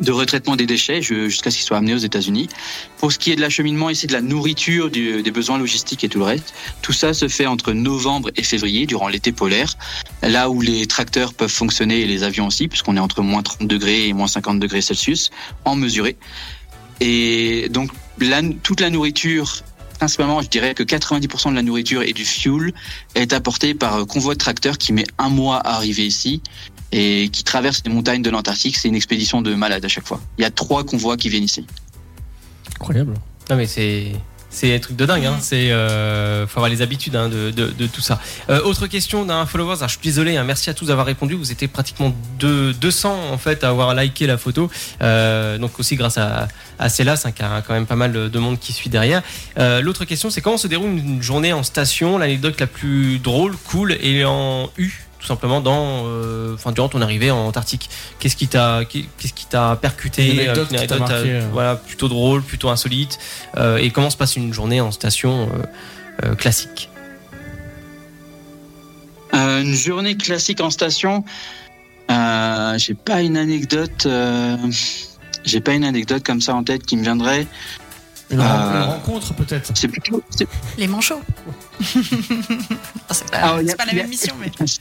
de 0.01 0.11
retraitement 0.11 0.55
des 0.55 0.65
déchets 0.65 1.01
jusqu'à 1.01 1.51
ce 1.51 1.57
qu'ils 1.57 1.65
soient 1.65 1.77
amenés 1.77 1.93
aux 1.93 1.97
États-Unis. 1.99 2.49
Pour 2.97 3.11
ce 3.11 3.17
qui 3.19 3.31
est 3.31 3.35
de 3.35 3.41
l'acheminement 3.41 3.89
ici 3.89 4.07
de 4.07 4.13
la 4.13 4.21
nourriture, 4.21 4.89
du- 4.89 5.21
des 5.23 5.31
besoins 5.31 5.57
logistiques 5.57 6.03
et 6.03 6.09
tout 6.09 6.19
le 6.19 6.25
reste, 6.25 6.53
tout 6.81 6.93
ça 6.93 7.13
se 7.13 7.27
fait 7.27 7.45
entre 7.45 7.71
novembre 7.73 8.31
et 8.35 8.43
février, 8.43 8.85
durant 8.87 9.07
l'été 9.07 9.31
polaire, 9.31 9.75
là 10.23 10.49
où 10.49 10.59
les 10.61 10.85
tracteurs 10.87 11.33
peuvent 11.33 11.49
fonctionner 11.51 12.01
et 12.01 12.05
les 12.05 12.23
avions 12.23 12.47
aussi, 12.47 12.67
puisqu'on 12.67 12.97
est 12.97 12.99
entre 12.99 13.21
moins 13.21 13.43
30 13.43 13.67
degrés 13.67 14.07
et 14.07 14.13
moins 14.13 14.27
50 14.27 14.59
degrés 14.59 14.81
Celsius, 14.81 15.29
en 15.65 15.75
mesuré. 15.75 16.17
Et 16.99 17.67
donc 17.69 17.91
la- 18.19 18.41
toute 18.63 18.79
la 18.79 18.89
nourriture, 18.89 19.61
principalement, 19.97 20.41
je 20.41 20.47
dirais 20.49 20.73
que 20.73 20.83
90% 20.83 21.51
de 21.51 21.55
la 21.55 21.61
nourriture 21.61 22.01
et 22.01 22.13
du 22.13 22.25
fuel 22.25 22.73
est 23.15 23.33
apporté 23.33 23.73
par 23.75 24.05
convoi 24.07 24.33
de 24.33 24.39
tracteurs 24.39 24.77
qui 24.77 24.93
met 24.93 25.05
un 25.19 25.29
mois 25.29 25.57
à 25.57 25.75
arriver 25.75 26.05
ici 26.05 26.41
et 26.91 27.29
qui 27.29 27.43
traverse 27.43 27.81
les 27.85 27.91
montagnes 27.91 28.21
de 28.21 28.29
l'Antarctique. 28.29 28.77
C'est 28.77 28.87
une 28.87 28.95
expédition 28.95 29.41
de 29.41 29.53
malades 29.55 29.85
à 29.85 29.87
chaque 29.87 30.07
fois. 30.07 30.19
Il 30.37 30.41
y 30.41 30.45
a 30.45 30.51
trois 30.51 30.83
convois 30.83 31.17
qui 31.17 31.29
viennent 31.29 31.43
ici. 31.43 31.65
Incroyable. 32.75 33.13
Non 33.49 33.55
mais 33.55 33.67
c'est 33.67 34.11
c'est 34.53 34.75
un 34.75 34.79
truc 34.79 34.97
de 34.97 35.05
dingue, 35.05 35.25
hein. 35.25 35.37
c'est 35.39 35.71
euh, 35.71 36.45
faut 36.45 36.59
avoir 36.59 36.69
les 36.69 36.81
habitudes 36.81 37.15
hein, 37.15 37.29
de, 37.29 37.51
de, 37.51 37.67
de 37.67 37.87
tout 37.87 38.01
ça. 38.01 38.19
Euh, 38.49 38.61
autre 38.63 38.87
question 38.87 39.23
d'un 39.23 39.45
follower, 39.45 39.75
alors, 39.77 39.87
je 39.87 39.93
suis 39.93 40.03
désolé, 40.03 40.35
hein, 40.35 40.43
merci 40.43 40.69
à 40.69 40.73
tous 40.73 40.87
d'avoir 40.87 41.05
répondu, 41.05 41.35
vous 41.35 41.53
étiez 41.53 41.69
pratiquement 41.69 42.13
deux- 42.37 42.73
200 42.73 43.31
en 43.31 43.37
fait 43.37 43.63
à 43.63 43.69
avoir 43.69 43.95
liké 43.95 44.27
la 44.27 44.37
photo, 44.37 44.69
Euh, 45.01 45.57
donc 45.57 45.79
aussi 45.79 45.95
grâce 45.95 46.17
à, 46.17 46.49
à 46.79 46.89
Célas, 46.89 47.21
hein, 47.23 47.31
qui 47.31 47.41
a 47.43 47.61
quand 47.65 47.73
même 47.73 47.85
pas 47.85 47.95
mal 47.95 48.11
de 48.29 48.39
monde 48.39 48.59
qui 48.59 48.73
suit 48.73 48.89
derrière. 48.89 49.21
Euh, 49.57 49.79
L'autre 49.79 50.03
question 50.03 50.29
c'est 50.29 50.41
comment 50.41 50.57
se 50.57 50.67
déroule 50.67 50.89
une 50.97 51.21
journée 51.21 51.53
en 51.53 51.63
station, 51.63 52.17
l'anecdote 52.17 52.59
la 52.59 52.67
plus 52.67 53.19
drôle, 53.19 53.55
cool 53.69 53.93
et 54.01 54.25
en 54.25 54.69
U 54.77 54.91
tout 55.21 55.27
simplement 55.27 55.61
dans, 55.61 56.03
euh, 56.05 56.55
enfin 56.55 56.71
durant 56.71 56.89
ton 56.89 57.01
arrivée 57.01 57.29
en 57.29 57.45
Antarctique. 57.45 57.89
Qu'est-ce 58.19 58.35
qui 58.35 58.47
t'a, 58.47 58.81
qu'est-ce 58.85 59.33
qui 59.33 59.45
t'a 59.45 59.77
percuté, 59.79 60.31
Une 60.31 60.39
anecdote 60.39 60.69
euh, 60.73 60.77
qui 60.77 60.87
t'a 60.87 60.97
marqué, 60.97 61.13
euh, 61.13 61.41
euh. 61.41 61.49
voilà, 61.53 61.75
plutôt 61.75 62.07
drôle, 62.07 62.41
plutôt 62.41 62.69
insolite, 62.69 63.19
euh, 63.55 63.77
et 63.77 63.91
comment 63.91 64.09
se 64.09 64.17
passe 64.17 64.35
une 64.35 64.51
journée 64.51 64.81
en 64.81 64.91
station 64.91 65.47
euh, 65.53 66.25
euh, 66.25 66.35
classique? 66.35 66.89
Euh, 69.33 69.61
une 69.61 69.75
journée 69.75 70.17
classique 70.17 70.59
en 70.59 70.71
station. 70.71 71.23
Euh, 72.09 72.77
j'ai 72.77 72.95
pas 72.95 73.21
une 73.21 73.37
anecdote. 73.37 74.05
euh, 74.05 74.57
j'ai 75.45 75.61
pas 75.61 75.73
une 75.73 75.85
anecdote 75.85 76.23
comme 76.23 76.41
ça 76.41 76.53
en 76.53 76.63
tête 76.63 76.85
qui 76.85 76.97
me 76.97 77.03
viendrait. 77.03 77.47
Une, 78.31 78.39
Euh, 78.39 78.43
une 78.43 78.83
rencontre 78.83 79.33
peut-être. 79.33 79.71
C'est 79.75 79.87
plutôt. 79.87 80.23
c'est- 80.29 80.47
Les 80.77 80.87
manchots. 80.87 81.21
Ah, 83.09 83.13
c'est 83.13 83.29
pas, 83.29 83.37
a- 83.37 83.75
pas 83.75 83.85
la 83.85 83.91
a- 83.91 83.95
même 83.95 84.09
mission, 84.09 84.33
mais. 84.39 84.51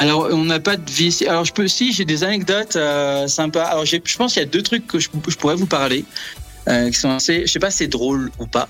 Alors, 0.00 0.28
on 0.30 0.44
n'a 0.44 0.60
pas 0.60 0.76
de 0.76 0.90
vie 0.90 1.06
ici. 1.06 1.26
Alors, 1.26 1.44
je 1.44 1.52
peux, 1.52 1.66
si, 1.66 1.92
j'ai 1.92 2.04
des 2.04 2.22
anecdotes 2.22 2.76
euh, 2.76 3.26
sympas. 3.26 3.64
Alors, 3.64 3.84
j'ai- 3.84 4.00
je 4.04 4.16
pense 4.16 4.32
qu'il 4.34 4.42
y 4.42 4.44
a 4.44 4.48
deux 4.48 4.62
trucs 4.62 4.86
que 4.86 4.98
je, 5.00 5.08
je 5.26 5.36
pourrais 5.36 5.56
vous 5.56 5.66
parler, 5.66 6.04
euh, 6.68 6.88
qui 6.90 6.96
sont 6.98 7.10
assez, 7.10 7.46
je 7.46 7.52
sais 7.52 7.58
pas 7.58 7.70
si 7.72 7.78
c'est 7.78 7.88
drôle 7.88 8.30
ou 8.38 8.46
pas. 8.46 8.68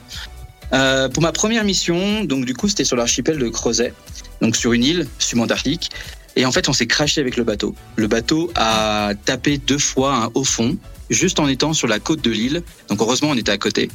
Euh, 0.73 1.09
pour 1.11 1.23
ma 1.23 1.33
première 1.33 1.65
mission, 1.65 2.25
donc 2.25 2.45
du 2.47 2.55
coup, 2.55 2.69
c'était 2.69 2.85
sur 2.85 2.97
l'archipel 2.97 3.39
de 3.39 3.49
Crozet, 3.49 3.93
donc 4.41 4.57
sur 4.57 4.73
une 4.73 4.85
île 4.85 5.07
subantarctique. 5.19 5.91
Et 6.37 6.47
en 6.47 6.53
fait, 6.53 6.69
on 6.69 6.73
s'est 6.73 6.87
craché 6.87 7.21
avec 7.21 7.37
le 7.37 7.45
bateau. 7.45 7.75
Le 7.97 8.07
bateau 8.07 8.51
a 8.55 9.13
tapé 9.25 9.59
deux 9.59 9.79
fois 9.79 10.15
un 10.15 10.31
haut 10.35 10.45
fond, 10.45 10.77
juste 11.11 11.41
en 11.41 11.49
étant 11.49 11.73
sur 11.73 11.89
la 11.89 11.99
côte 11.99 12.23
de 12.23 12.31
l'île. 12.31 12.63
Donc, 12.89 13.01
heureusement, 13.01 13.31
on 13.31 13.37
était 13.37 13.53
à 13.53 13.59
côté. 13.59 13.91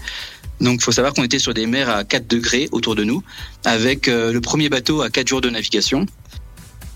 Donc, 0.62 0.80
il 0.82 0.84
faut 0.84 0.92
savoir 0.92 1.14
qu'on 1.14 1.24
était 1.24 1.40
sur 1.40 1.54
des 1.54 1.66
mers 1.66 1.90
à 1.90 2.04
4 2.04 2.28
degrés 2.28 2.70
autour 2.72 2.96
de 2.96 3.04
nous, 3.04 3.24
avec 3.66 4.08
euh, 4.08 4.32
le 4.32 4.42
premier 4.42 4.70
bateau 4.70 5.02
à 5.02 5.10
4 5.10 5.28
jours 5.28 5.42
de 5.42 5.50
navigation. 5.50 6.06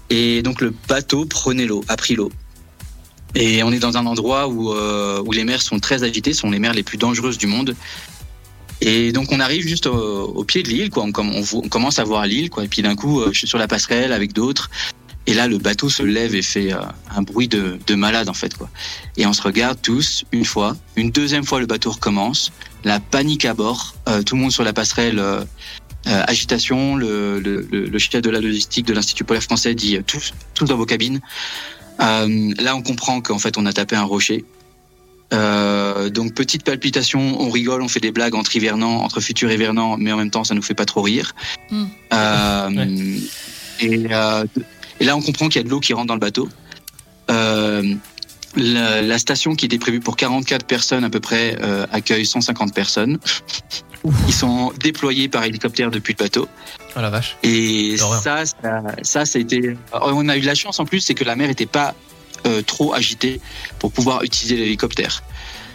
Et 0.09 0.41
donc 0.41 0.61
le 0.61 0.73
bateau 0.87 1.25
prenait 1.25 1.65
l'eau, 1.65 1.83
a 1.87 1.97
pris 1.97 2.15
l'eau. 2.15 2.31
Et 3.35 3.61
on 3.63 3.71
est 3.71 3.79
dans 3.79 3.97
un 3.97 4.05
endroit 4.05 4.47
où, 4.47 4.73
euh, 4.73 5.21
où 5.25 5.31
les 5.31 5.43
mers 5.43 5.61
sont 5.61 5.79
très 5.79 6.03
agitées, 6.03 6.33
sont 6.33 6.49
les 6.49 6.59
mers 6.59 6.73
les 6.73 6.83
plus 6.83 6.97
dangereuses 6.97 7.37
du 7.37 7.47
monde. 7.47 7.75
Et 8.79 9.11
donc 9.11 9.31
on 9.31 9.39
arrive 9.39 9.67
juste 9.67 9.87
au, 9.87 10.43
pied 10.43 10.63
de 10.63 10.69
l'île, 10.69 10.89
quoi. 10.89 11.03
On 11.03 11.11
commence 11.11 11.99
à 11.99 12.03
voir 12.03 12.25
l'île, 12.25 12.49
quoi. 12.49 12.63
Et 12.63 12.67
puis 12.67 12.81
d'un 12.81 12.95
coup, 12.95 13.21
euh, 13.21 13.29
je 13.33 13.39
suis 13.39 13.47
sur 13.47 13.57
la 13.57 13.67
passerelle 13.67 14.13
avec 14.13 14.33
d'autres. 14.33 14.69
Et 15.27 15.33
là, 15.33 15.47
le 15.47 15.57
bateau 15.57 15.89
se 15.89 16.03
lève 16.03 16.33
et 16.35 16.41
fait 16.41 16.73
euh, 16.73 16.79
un 17.15 17.21
bruit 17.21 17.47
de, 17.49 17.77
de 17.85 17.95
malade, 17.95 18.29
en 18.29 18.33
fait, 18.33 18.55
quoi. 18.55 18.69
Et 19.17 19.25
on 19.25 19.33
se 19.33 19.41
regarde 19.41 19.77
tous 19.81 20.23
une 20.31 20.45
fois, 20.45 20.75
une 20.95 21.11
deuxième 21.11 21.43
fois, 21.43 21.59
le 21.59 21.65
bateau 21.65 21.91
recommence. 21.91 22.51
La 22.85 22.99
panique 23.01 23.43
à 23.45 23.53
bord, 23.53 23.95
euh, 24.07 24.21
tout 24.23 24.35
le 24.35 24.41
monde 24.41 24.51
sur 24.53 24.63
la 24.63 24.73
passerelle. 24.73 25.19
euh, 25.19 25.43
agitation, 26.05 26.95
le, 26.95 27.39
le, 27.41 27.67
le, 27.69 27.85
le 27.87 27.99
chef 27.99 28.21
de 28.21 28.29
la 28.29 28.39
logistique 28.39 28.85
de 28.85 28.93
l'Institut 28.93 29.25
polaire 29.25 29.43
français 29.43 29.75
dit 29.75 29.99
tous, 30.07 30.33
tous 30.53 30.63
dans 30.65 30.77
vos 30.77 30.85
cabines. 30.85 31.19
Là, 31.99 32.75
on 32.75 32.81
comprend 32.81 33.19
qu'en 33.19 33.39
fait, 33.39 33.57
on 33.57 33.65
a 33.65 33.73
tapé 33.73 33.97
un 33.97 34.03
rocher. 34.03 34.45
Donc 35.31 36.33
petite 36.33 36.63
palpitation, 36.63 37.41
on 37.41 37.49
rigole, 37.49 37.81
on 37.81 37.89
fait 37.89 37.99
des 37.99 38.13
blagues 38.13 38.35
entre 38.35 38.55
hivernants, 38.55 39.03
entre 39.03 39.19
futurs 39.19 39.51
hivernants, 39.51 39.97
mais 39.97 40.13
en 40.13 40.17
même 40.17 40.31
temps, 40.31 40.45
ça 40.45 40.55
nous 40.55 40.61
fait 40.61 40.75
pas 40.75 40.85
trop 40.85 41.01
rire. 41.01 41.35
Mm. 41.71 41.85
Euh, 42.13 42.69
Ouais. 42.69 43.19
et, 43.81 44.07
euh, 44.11 44.45
et 44.99 45.05
là, 45.05 45.15
on 45.15 45.21
comprend 45.21 45.47
qu'il 45.47 45.61
y 45.61 45.63
a 45.63 45.63
de 45.63 45.69
l'eau 45.69 45.79
qui 45.79 45.93
rentre 45.93 46.07
dans 46.07 46.13
le 46.13 46.19
bateau. 46.19 46.49
Euh, 47.29 47.95
la, 48.55 49.01
la 49.01 49.17
station 49.17 49.55
qui 49.55 49.65
était 49.65 49.77
prévue 49.77 49.99
pour 49.99 50.15
44 50.15 50.65
personnes 50.65 51.03
à 51.03 51.09
peu 51.09 51.19
près 51.19 51.57
euh, 51.61 51.85
accueille 51.91 52.25
150 52.25 52.73
personnes. 52.73 53.19
Ils 54.27 54.33
sont 54.33 54.71
déployés 54.79 55.27
par 55.27 55.43
hélicoptère 55.43 55.91
depuis 55.91 56.15
le 56.17 56.23
bateau. 56.23 56.47
Oh 56.95 57.01
la 57.01 57.09
vache. 57.09 57.37
Et 57.43 57.97
ça, 57.97 58.45
ça, 58.45 58.83
ça, 59.01 59.25
ça 59.25 59.37
a 59.37 59.41
été. 59.41 59.77
On 59.93 60.29
a 60.29 60.37
eu 60.37 60.41
de 60.41 60.45
la 60.45 60.55
chance 60.55 60.79
en 60.79 60.85
plus, 60.85 61.01
c'est 61.01 61.13
que 61.13 61.23
la 61.23 61.35
mer 61.35 61.47
n'était 61.47 61.65
pas 61.65 61.93
euh, 62.45 62.61
trop 62.61 62.93
agitée 62.93 63.41
pour 63.79 63.91
pouvoir 63.91 64.23
utiliser 64.23 64.55
l'hélicoptère. 64.55 65.23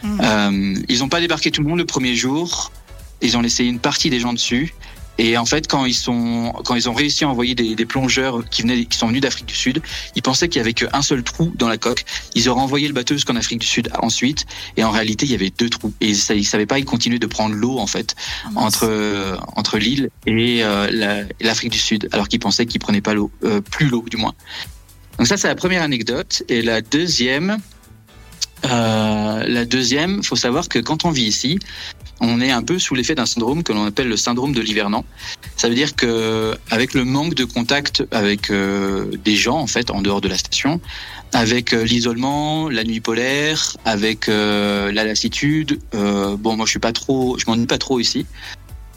Mm. 0.03 0.21
Euh, 0.21 0.75
ils 0.89 1.01
n'ont 1.01 1.09
pas 1.09 1.21
débarqué 1.21 1.51
tout 1.51 1.63
le 1.63 1.69
monde 1.69 1.79
le 1.79 1.85
premier 1.85 2.15
jour. 2.15 2.73
Ils 3.21 3.37
ont 3.37 3.41
laissé 3.41 3.65
une 3.65 3.79
partie 3.79 4.11
des 4.11 4.19
gens 4.19 4.33
dessus. 4.33 4.75
Et 5.18 5.37
en 5.37 5.44
fait, 5.44 5.68
quand 5.68 5.85
ils 5.85 5.94
sont, 5.94 6.53
quand 6.64 6.75
ils 6.75 6.88
ont 6.88 6.94
réussi 6.94 7.25
à 7.25 7.29
envoyer 7.29 7.55
des, 7.55 7.75
des 7.75 7.85
plongeurs 7.87 8.42
qui 8.51 8.62
venaient, 8.62 8.87
qui 8.87 8.96
sont 8.96 9.09
venus 9.09 9.20
d'Afrique 9.20 9.46
du 9.46 9.55
Sud, 9.55 9.83
ils 10.16 10.22
pensaient 10.22 10.48
qu'il 10.48 10.59
y 10.59 10.61
avait 10.61 10.72
qu'un 10.72 11.03
seul 11.03 11.22
trou 11.22 11.53
dans 11.57 11.68
la 11.68 11.77
coque. 11.77 12.05
Ils 12.35 12.48
auraient 12.48 12.62
envoyé 12.62 12.88
le 12.88 12.94
bateau 12.94 13.14
jusqu'en 13.14 13.37
Afrique 13.37 13.59
du 13.61 13.66
Sud 13.66 13.90
ensuite, 14.01 14.46
et 14.77 14.85
en 14.85 14.90
réalité, 14.90 15.27
il 15.27 15.33
y 15.33 15.35
avait 15.35 15.51
deux 15.51 15.68
trous. 15.68 15.92
Et 16.01 16.14
ça, 16.14 16.35
ils 16.35 16.44
savaient 16.44 16.66
pas, 16.66 16.79
ils 16.79 16.87
continuaient 16.87 17.18
de 17.18 17.27
prendre 17.27 17.55
l'eau 17.55 17.79
en 17.79 17.87
fait 17.87 18.14
Ah, 18.44 18.51
entre 18.57 18.87
euh, 18.88 19.37
entre 19.55 19.79
l'île 19.79 20.09
et 20.27 20.64
euh, 20.64 20.88
la- 20.90 21.20
et 21.22 21.44
l'Afrique 21.44 21.72
du 21.72 21.79
Sud, 21.79 22.09
alors 22.12 22.27
qu'ils 22.29 22.40
pensaient 22.40 22.64
qu'ils 22.66 22.81
prenaient 22.81 23.03
pas 23.03 23.12
l'eau, 23.14 23.31
euh, 23.44 23.61
plus 23.61 23.88
l'eau 23.88 24.05
du 24.11 24.16
moins. 24.16 24.35
Donc 25.18 25.27
ça, 25.27 25.37
c'est 25.37 25.48
la 25.48 25.55
première 25.55 25.83
anecdote. 25.83 26.42
Et 26.48 26.62
la 26.62 26.81
deuxième, 26.81 27.59
euh, 28.64 29.44
la 29.46 29.64
deuxième, 29.64 30.22
faut 30.22 30.37
savoir 30.37 30.68
que 30.68 30.79
quand 30.79 31.05
on 31.05 31.11
vit 31.11 31.25
ici, 31.25 31.59
on 32.23 32.41
est 32.41 32.53
un 32.53 32.63
peu 32.63 32.79
sous 32.79 32.95
l'effet 32.95 33.15
d'un 33.15 33.27
syndrome 33.27 33.63
que 33.63 33.73
l'on 33.73 33.85
appelle 33.85 34.09
le 34.09 34.17
syndrome 34.17 34.53
de 34.53 34.61
l'hivernant. 34.61 35.05
Ça 35.57 35.69
veut 35.69 35.75
dire 35.75 35.97
que 35.97 36.57
avec 36.71 36.95
le 36.95 37.05
manque 37.05 37.35
de 37.35 37.45
contact 37.45 38.05
avec 38.13 38.51
euh, 38.51 39.11
des 39.25 39.37
gens 39.37 39.59
en 39.59 39.67
fait 39.67 39.91
en 39.91 40.01
dehors 40.01 40.21
de 40.21 40.29
la 40.29 40.39
station, 40.39 40.81
avec 41.33 41.73
euh, 41.73 41.83
l'isolement, 41.85 42.69
la 42.69 42.85
nuit 42.85 43.01
polaire, 43.01 43.77
avec 43.85 44.29
euh, 44.29 44.93
la 44.93 45.05
lassitude, 45.05 45.81
euh, 45.95 46.37
bon 46.37 46.57
moi 46.57 46.65
je 46.65 46.71
suis 46.71 46.79
pas 46.79 46.93
trop, 46.93 47.37
je 47.39 47.45
m'ennuie 47.47 47.67
pas 47.67 47.79
trop 47.79 47.99
ici. 47.99 48.25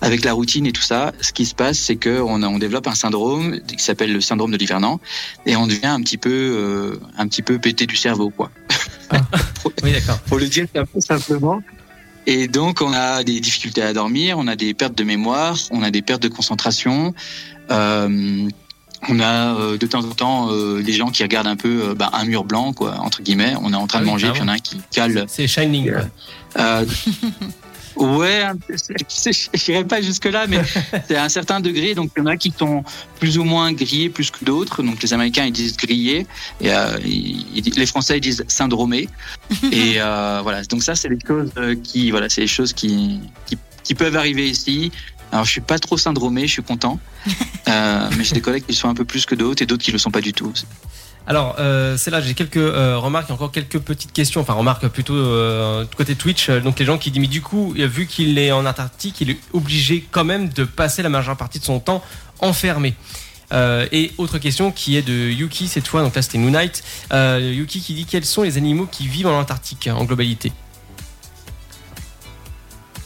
Avec 0.01 0.23
la 0.25 0.33
routine 0.33 0.67
et 0.67 0.71
tout 0.71 0.81
ça, 0.81 1.13
ce 1.21 1.31
qui 1.31 1.45
se 1.45 1.55
passe, 1.55 1.79
c'est 1.79 1.95
que 1.95 2.19
on, 2.21 2.59
développe 2.59 2.85
un 2.87 2.95
syndrome 2.95 3.59
qui 3.61 3.83
s'appelle 3.83 4.13
le 4.13 4.21
syndrome 4.21 4.51
de 4.51 4.57
l'hivernant, 4.57 4.99
et 5.45 5.55
on 5.55 5.67
devient 5.67 5.87
un 5.87 6.01
petit 6.01 6.17
peu, 6.17 6.29
euh, 6.29 6.99
un 7.17 7.27
petit 7.27 7.41
peu 7.41 7.57
pété 7.59 7.85
du 7.85 7.95
cerveau, 7.95 8.29
quoi. 8.29 8.51
Oui, 9.83 9.91
d'accord. 9.91 10.19
Pour 10.27 10.37
le 10.37 10.47
dire 10.47 10.67
un 10.75 10.85
peu 10.85 11.01
simplement. 11.01 11.61
Et 12.27 12.47
donc, 12.47 12.81
on 12.81 12.91
a 12.93 13.23
des 13.23 13.39
difficultés 13.39 13.81
à 13.81 13.93
dormir, 13.93 14.37
on 14.39 14.47
a 14.47 14.55
des 14.55 14.73
pertes 14.73 14.97
de 14.97 15.03
mémoire, 15.03 15.57
on 15.71 15.83
a 15.83 15.91
des 15.91 16.01
pertes 16.01 16.23
de 16.23 16.27
concentration. 16.27 17.13
Euh, 17.71 18.47
on 19.07 19.19
a 19.19 19.55
euh, 19.55 19.77
de 19.77 19.85
temps 19.85 20.03
en 20.03 20.09
temps 20.11 20.51
euh, 20.51 20.81
des 20.81 20.93
gens 20.93 21.09
qui 21.11 21.21
regardent 21.23 21.47
un 21.47 21.55
peu 21.55 21.89
euh, 21.89 21.93
bah, 21.93 22.09
un 22.13 22.25
mur 22.25 22.43
blanc, 22.43 22.73
quoi, 22.73 22.97
entre 22.99 23.21
guillemets. 23.21 23.53
On 23.61 23.71
est 23.73 23.75
en 23.75 23.85
train 23.87 23.99
Ah 23.99 24.01
de 24.01 24.05
oui, 24.05 24.11
manger, 24.11 24.29
puis 24.31 24.39
il 24.39 24.41
y 24.41 24.45
en 24.45 24.47
a 24.47 24.53
un 24.53 24.57
qui 24.57 24.77
cale. 24.91 25.25
C'est 25.27 25.47
Shining. 25.47 25.91
quoi. 25.91 26.81
Ouais, 27.95 28.43
je 28.69 29.71
n'irai 29.71 29.85
pas 29.85 30.01
jusque-là, 30.01 30.47
mais 30.47 30.59
c'est 31.07 31.15
à 31.15 31.23
un 31.23 31.29
certain 31.29 31.59
degré. 31.59 31.95
Donc, 31.95 32.11
il 32.15 32.19
y 32.19 32.23
en 32.23 32.25
a 32.27 32.37
qui 32.37 32.53
sont 32.57 32.83
plus 33.19 33.37
ou 33.37 33.43
moins 33.43 33.71
grillés 33.73 34.09
plus 34.09 34.31
que 34.31 34.43
d'autres. 34.43 34.83
Donc, 34.83 35.01
les 35.01 35.13
Américains, 35.13 35.45
ils 35.45 35.51
disent 35.53 35.77
grillés. 35.77 36.27
Et 36.61 36.73
euh, 36.73 36.97
ils- 37.05 37.73
les 37.75 37.85
Français, 37.85 38.17
ils 38.17 38.21
disent 38.21 38.43
syndromés. 38.47 39.07
et 39.71 39.95
euh, 40.01 40.39
voilà. 40.43 40.63
Donc, 40.63 40.83
ça, 40.83 40.95
c'est 40.95 41.09
des 41.09 41.19
choses 41.25 41.51
euh, 41.57 41.75
qui, 41.75 42.11
voilà, 42.11 42.29
c'est 42.29 42.41
des 42.41 42.47
choses 42.47 42.73
qui, 42.73 43.19
qui, 43.45 43.57
qui 43.83 43.95
peuvent 43.95 44.15
arriver 44.15 44.49
ici. 44.49 44.91
Alors, 45.31 45.45
je 45.45 45.51
suis 45.51 45.61
pas 45.61 45.79
trop 45.79 45.97
syndromé, 45.97 46.47
je 46.47 46.53
suis 46.53 46.63
content. 46.63 46.99
Euh, 47.67 48.09
mais 48.17 48.23
j'ai 48.23 48.35
des 48.35 48.41
collègues 48.41 48.65
qui 48.65 48.71
le 48.73 48.77
sont 48.77 48.89
un 48.89 48.93
peu 48.93 49.05
plus 49.05 49.25
que 49.25 49.35
d'autres 49.35 49.61
et 49.61 49.65
d'autres 49.65 49.83
qui 49.83 49.91
le 49.91 49.97
sont 49.97 50.11
pas 50.11 50.21
du 50.21 50.33
tout. 50.33 50.53
Alors, 51.27 51.55
euh, 51.57 51.97
c'est 51.97 52.11
là, 52.11 52.21
j'ai 52.21 52.35
quelques 52.35 52.57
euh, 52.57 52.97
remarques, 52.97 53.29
et 53.29 53.33
encore 53.33 53.51
quelques 53.51 53.79
petites 53.79 54.13
questions, 54.13 54.41
enfin 54.41 54.53
remarques 54.53 54.87
plutôt 54.89 55.15
euh, 55.15 55.83
côté 55.97 56.15
Twitch. 56.15 56.49
Donc 56.49 56.79
les 56.79 56.85
gens 56.85 56.97
qui 56.97 57.09
disent, 57.09 57.21
mais 57.21 57.27
du 57.27 57.41
coup, 57.41 57.73
vu 57.75 58.05
qu'il 58.05 58.37
est 58.37 58.51
en 58.51 58.65
Antarctique, 58.65 59.21
il 59.21 59.31
est 59.31 59.39
obligé 59.51 60.05
quand 60.11 60.23
même 60.23 60.49
de 60.49 60.63
passer 60.65 61.01
la 61.01 61.09
majeure 61.09 61.35
partie 61.35 61.59
de 61.59 61.65
son 61.65 61.79
temps 61.79 62.03
enfermé. 62.39 62.93
Et 63.91 64.11
autre 64.17 64.37
question 64.37 64.71
qui 64.71 64.97
est 64.97 65.01
de 65.01 65.13
Yuki 65.13 65.67
cette 65.67 65.87
fois, 65.87 66.01
donc 66.01 66.15
là 66.15 66.21
c'était 66.21 66.37
Moonlight. 66.37 66.83
Yuki 67.13 67.79
qui 67.79 67.93
dit 67.93 68.05
quels 68.05 68.25
sont 68.25 68.43
les 68.43 68.57
animaux 68.57 68.87
qui 68.91 69.07
vivent 69.07 69.27
en 69.27 69.39
Antarctique 69.39 69.89
en 69.91 70.03
globalité? 70.03 70.51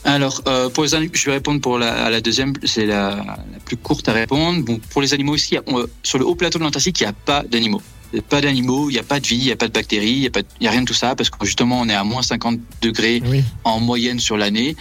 Alors, 0.02 0.42
pour 0.74 0.82
les 0.82 0.90
je 0.90 1.26
vais 1.26 1.32
répondre 1.32 1.60
pour 1.60 1.78
la, 1.78 2.20
deuxième, 2.20 2.52
c'est 2.64 2.86
la, 2.86 3.38
plus 3.64 3.76
courte 3.76 4.08
à 4.08 4.12
répondre. 4.12 4.64
Bon, 4.64 4.80
pour 4.90 5.02
les 5.02 5.14
animaux 5.14 5.36
on- 5.68 5.86
sur 6.02 6.18
le 6.18 6.26
haut 6.26 6.34
plateau 6.34 6.58
de 6.58 6.64
l'Antarctique, 6.64 7.00
il 7.00 7.04
n'y 7.04 7.10
a 7.10 7.12
pas 7.12 7.44
d'animaux. 7.44 7.82
Pas 8.28 8.40
d'animaux, 8.40 8.90
il 8.90 8.94
n'y 8.94 8.98
a 8.98 9.02
pas 9.04 9.20
de 9.20 9.26
vie, 9.26 9.36
il 9.36 9.44
n'y 9.44 9.52
a 9.52 9.56
pas 9.56 9.68
de 9.68 9.72
bactéries, 9.72 10.10
il 10.10 10.20
n'y 10.20 10.26
a, 10.26 10.30
pas 10.30 10.42
de- 10.42 10.48
il 10.60 10.64
y 10.64 10.68
a 10.68 10.70
rien 10.70 10.80
de 10.82 10.86
tout 10.86 10.94
ça, 10.94 11.14
parce 11.14 11.30
que 11.30 11.44
justement, 11.46 11.80
on 11.80 11.88
est 11.88 11.94
à 11.94 12.02
moins 12.04 12.22
50 12.22 12.58
degrés 12.82 13.22
Oui. 13.26 13.44
en 13.64 13.78
moyenne 13.80 14.18
sur 14.18 14.36
l'année. 14.36 14.74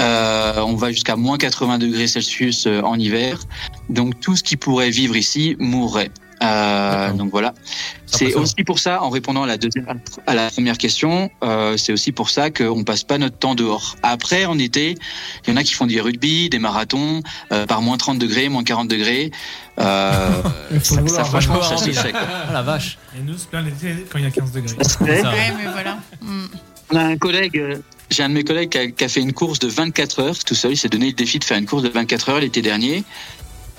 Euh, 0.00 0.60
on 0.66 0.74
va 0.74 0.90
jusqu'à 0.90 1.14
moins 1.16 1.38
80 1.38 1.78
degrés 1.78 2.08
Celsius 2.08 2.66
euh, 2.66 2.82
en 2.82 2.98
hiver. 2.98 3.38
Donc, 3.88 4.18
tout 4.20 4.34
ce 4.36 4.42
qui 4.42 4.56
pourrait 4.56 4.90
vivre 4.90 5.16
ici 5.16 5.56
mourrait. 5.58 6.10
Euh, 6.44 7.12
donc 7.12 7.30
voilà. 7.30 7.54
C'est 8.06 8.34
aussi 8.34 8.62
pour 8.64 8.78
ça, 8.78 9.02
en 9.02 9.10
répondant 9.10 9.42
à 9.42 9.46
la 9.46 9.56
deuxième, 9.56 9.86
à 10.26 10.34
la 10.34 10.50
première 10.50 10.78
question, 10.78 11.30
euh, 11.42 11.76
c'est 11.76 11.92
aussi 11.92 12.12
pour 12.12 12.30
ça 12.30 12.50
qu'on 12.50 12.84
passe 12.84 13.02
pas 13.02 13.18
notre 13.18 13.36
temps 13.36 13.54
dehors. 13.54 13.96
Après, 14.02 14.44
en 14.44 14.58
été, 14.58 14.96
il 15.46 15.50
y 15.50 15.52
en 15.52 15.56
a 15.56 15.64
qui 15.64 15.74
font 15.74 15.86
du 15.86 16.00
rugby, 16.00 16.48
des 16.48 16.58
marathons, 16.58 17.22
euh, 17.52 17.66
par 17.66 17.82
moins 17.82 17.96
30 17.96 18.18
degrés, 18.18 18.48
moins 18.48 18.64
40 18.64 18.88
degrés. 18.88 19.30
Euh, 19.80 20.30
ça, 20.82 21.24
franchement, 21.24 21.62
ça 21.62 21.76
se 21.76 21.90
fait. 21.90 22.12
Ah 22.14 22.52
la 22.52 22.62
vache 22.62 22.98
Et 23.18 23.22
nous, 23.22 23.36
c'est 23.36 23.48
plein 23.48 23.62
l'été 23.62 24.06
quand 24.10 24.18
il 24.18 24.24
y 24.24 24.28
a 24.28 24.30
15 24.30 24.52
degrés. 24.52 24.76
Ouais, 25.00 25.22
mais 25.58 25.70
voilà. 25.72 25.98
Mm. 26.20 26.44
On 26.90 26.96
a 26.96 27.02
un 27.02 27.16
collègue, 27.16 27.80
j'ai 28.10 28.22
un 28.22 28.28
de 28.28 28.34
mes 28.34 28.44
collègues 28.44 28.68
qui 28.68 28.78
a, 28.78 28.86
qui 28.86 29.04
a 29.04 29.08
fait 29.08 29.20
une 29.20 29.32
course 29.32 29.58
de 29.58 29.68
24 29.68 30.20
heures 30.20 30.38
tout 30.44 30.54
seul. 30.54 30.72
Il 30.72 30.76
s'est 30.76 30.88
donné 30.88 31.06
le 31.06 31.12
défi 31.12 31.38
de 31.38 31.44
faire 31.44 31.58
une 31.58 31.66
course 31.66 31.82
de 31.82 31.88
24 31.88 32.28
heures 32.28 32.40
l'été 32.40 32.62
dernier. 32.62 33.02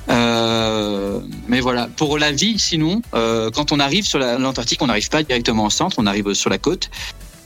Euh, 0.09 1.19
mais 1.47 1.59
voilà, 1.61 1.87
pour 1.97 2.17
la 2.17 2.31
vie, 2.31 2.59
sinon, 2.59 3.01
euh, 3.13 3.49
quand 3.51 3.71
on 3.71 3.79
arrive 3.79 4.05
sur 4.05 4.19
la- 4.19 4.37
l'Antarctique, 4.37 4.81
on 4.81 4.87
n'arrive 4.87 5.09
pas 5.09 5.23
directement 5.23 5.65
au 5.65 5.69
centre, 5.69 5.97
on 5.99 6.05
arrive 6.05 6.33
sur 6.33 6.49
la 6.49 6.57
côte. 6.57 6.89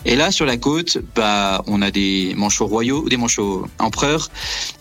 Et 0.05 0.15
là, 0.15 0.31
sur 0.31 0.45
la 0.45 0.55
côte, 0.57 0.97
bah, 1.15 1.61
on 1.67 1.81
a 1.81 1.91
des 1.91 2.33
manchots 2.37 2.67
royaux, 2.67 3.09
des 3.09 3.17
manchots 3.17 3.67
empereurs, 3.79 4.29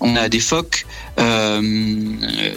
on 0.00 0.14
a 0.14 0.28
des 0.28 0.38
phoques, 0.38 0.87
euh, 1.18 1.61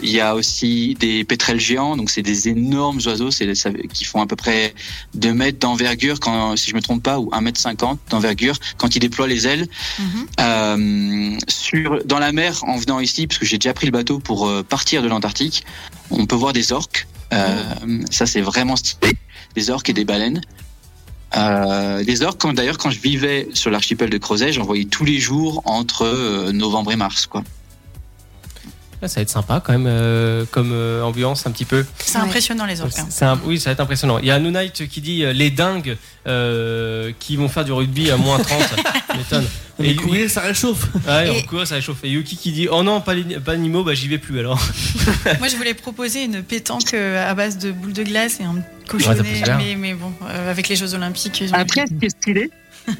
il 0.04 0.10
y 0.10 0.19
a 0.19 0.36
aussi 0.36 0.95
des 1.00 1.24
pétrels 1.24 1.60
géants, 1.60 1.97
donc 1.97 2.12
c'est 2.12 2.21
des 2.21 2.50
énormes 2.50 3.00
oiseaux, 3.06 3.32
c'est 3.32 3.56
ça- 3.56 3.71
qui 3.93 4.06
font 4.06 4.21
à 4.21 4.28
peu 4.28 4.36
près 4.36 4.76
2 5.15 5.34
mètres 5.34 5.58
d'envergure, 5.60 6.19
quand, 6.19 6.56
si 6.56 6.69
je 6.69 6.76
me 6.76 6.82
trompe 6.82 7.02
pas, 7.02 7.19
ou 7.19 7.30
1 7.34 7.41
mètre 7.41 7.60
50 7.60 8.00
d'envergure, 8.12 8.58
quand 8.78 8.95
ils 8.95 9.00
déploient 9.00 9.28
les 9.28 9.47
ailes. 9.47 9.67
Mhm. 10.00 10.28
Euh, 10.39 11.38
sur, 11.47 12.04
dans 12.06 12.19
la 12.19 12.32
mer, 12.32 12.63
en 12.67 12.78
venant 12.78 13.00
ici, 13.00 13.26
parce 13.26 13.39
que 13.39 13.45
j'ai 13.45 13.58
déjà 13.58 13.74
pris 13.74 13.88
le 13.88 13.91
bateau 13.91 14.19
pour 14.19 14.47
euh, 14.47 14.62
partir 14.63 15.02
de 15.02 15.08
l'Antarctique, 15.08 15.63
on 16.12 16.26
peut 16.28 16.36
voir 16.36 16.54
des 16.54 16.71
orques. 16.74 17.08
Euh, 17.34 17.63
Ça, 18.12 18.26
c'est 18.26 18.41
vraiment 18.41 18.76
stylé. 18.76 19.13
Des 19.56 19.69
orques 19.69 19.89
et 19.89 19.93
des 19.93 20.06
baleines. 20.06 20.41
Euh, 21.38 22.04
des 22.04 22.24
orques, 22.24 22.41
quand- 22.41 22.54
d'ailleurs, 22.54 22.78
quand 22.78 22.89
je 22.91 23.00
vivais 23.00 23.48
sur 23.54 23.72
l'archipel 23.72 24.10
de 24.10 24.17
Crozet, 24.17 24.52
j'en 24.52 24.63
voyais 24.63 24.86
tous 24.86 25.06
les 25.06 25.20
jours 25.20 25.62
entre 25.65 26.04
euh, 26.06 26.52
novembre 26.52 26.91
et 26.91 26.96
mars. 26.98 27.26
Quoi. 27.26 27.44
Là, 29.02 29.08
ça 29.08 29.16
va 29.16 29.22
être 29.24 29.30
sympa 29.32 29.62
quand 29.66 29.72
même 29.72 29.88
euh, 29.88 30.46
comme 30.52 30.72
euh, 30.74 31.02
ambiance 31.02 31.48
un 31.48 31.52
petit 31.52 31.66
peu. 31.66 31.84
C'est 31.98 32.18
Ouais. 32.20 32.24
impressionnant 32.26 32.66
les 32.68 32.82
orques. 32.82 32.92
hein. 33.00 33.40
Oui, 33.46 33.60
ça 33.60 33.70
va 33.70 33.74
être 33.74 33.80
impressionnant. 33.80 34.20
Il 34.20 34.26
y 34.26 34.32
a 34.32 34.38
Noonite 34.38 34.88
qui 34.88 35.02
dit 35.02 35.24
euh, 35.24 35.34
les 35.34 35.50
dingues 35.50 35.98
euh, 36.28 37.12
qui 37.20 37.36
vont 37.36 37.50
faire 37.50 37.66
du 37.66 37.72
rugby 37.72 38.12
à 38.12 38.18
moins 38.18 38.38
30. 38.38 38.62
Tu 39.12 39.18
m'étonnes. 39.18 39.48
Mais 39.80 39.90
Et- 39.90 39.96
courir, 39.96 40.30
ça 40.30 40.42
réchauffe. 40.42 40.88
Ouais, 41.08 41.40
Et- 41.40 41.44
courir, 41.46 41.66
ça 41.66 41.76
réchauffe. 41.76 41.98
Et 42.04 42.10
Yuki 42.10 42.38
qui 42.38 42.52
dit 42.52 42.68
Oh 42.72 42.84
non, 42.84 43.02
pas 43.02 43.16
les 43.16 43.24
pas 43.40 43.54
d'animaux, 43.54 43.84
bah 43.84 43.96
j'y 43.96 44.08
vais 44.08 44.20
plus 44.20 44.38
alors. 44.40 44.60
Moi, 45.40 45.48
je 45.48 45.56
voulais 45.56 45.74
proposer 45.74 46.26
une 46.26 46.44
pétanque 46.44 46.94
à 46.94 47.34
base 47.34 47.58
de 47.58 47.72
boules 47.72 47.94
de 47.94 48.04
glace 48.04 48.40
et 48.40 48.44
un 48.44 48.54
Ouais, 48.54 48.62
cochonnet, 48.88 49.24
faire. 49.24 49.58
mais, 49.58 49.76
mais 49.76 49.94
bon, 49.96 50.12
euh, 50.30 50.52
avec 50.52 50.68
les 50.68 50.76
Jeux 50.76 50.94
Olympiques. 50.94 51.44
Après, 51.54 51.86
ce 51.88 51.94
qui 51.94 52.06
est 52.06 52.10
stylé, 52.10 52.52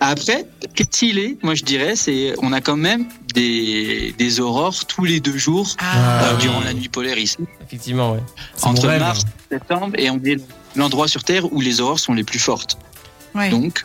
après, 0.00 0.46
ce 0.62 0.66
qui 0.68 0.82
est 0.82 0.86
stylé, 0.86 1.38
moi 1.42 1.54
je 1.54 1.62
dirais, 1.64 1.94
c'est 1.96 2.34
on 2.42 2.52
a 2.52 2.60
quand 2.60 2.76
même 2.76 3.06
des, 3.34 4.14
des 4.18 4.40
aurores 4.40 4.84
tous 4.86 5.04
les 5.04 5.20
deux 5.20 5.36
jours 5.36 5.68
Ah, 5.78 6.22
euh, 6.24 6.32
oui. 6.36 6.42
durant 6.42 6.60
la 6.60 6.72
nuit 6.72 6.88
polaire 6.88 7.18
ici. 7.18 7.38
Effectivement, 7.66 8.12
ouais. 8.12 8.20
Entre 8.62 8.86
rêve. 8.88 9.00
mars 9.00 9.22
et 9.50 9.54
septembre 9.54 9.94
et 9.98 10.10
on 10.10 10.20
est 10.24 10.36
l'endroit 10.76 11.06
sur 11.08 11.22
Terre 11.24 11.52
où 11.52 11.60
les 11.60 11.80
aurores 11.80 12.00
sont 12.00 12.14
les 12.14 12.24
plus 12.24 12.38
fortes. 12.38 12.78
ouais. 13.34 13.50
Donc 13.50 13.84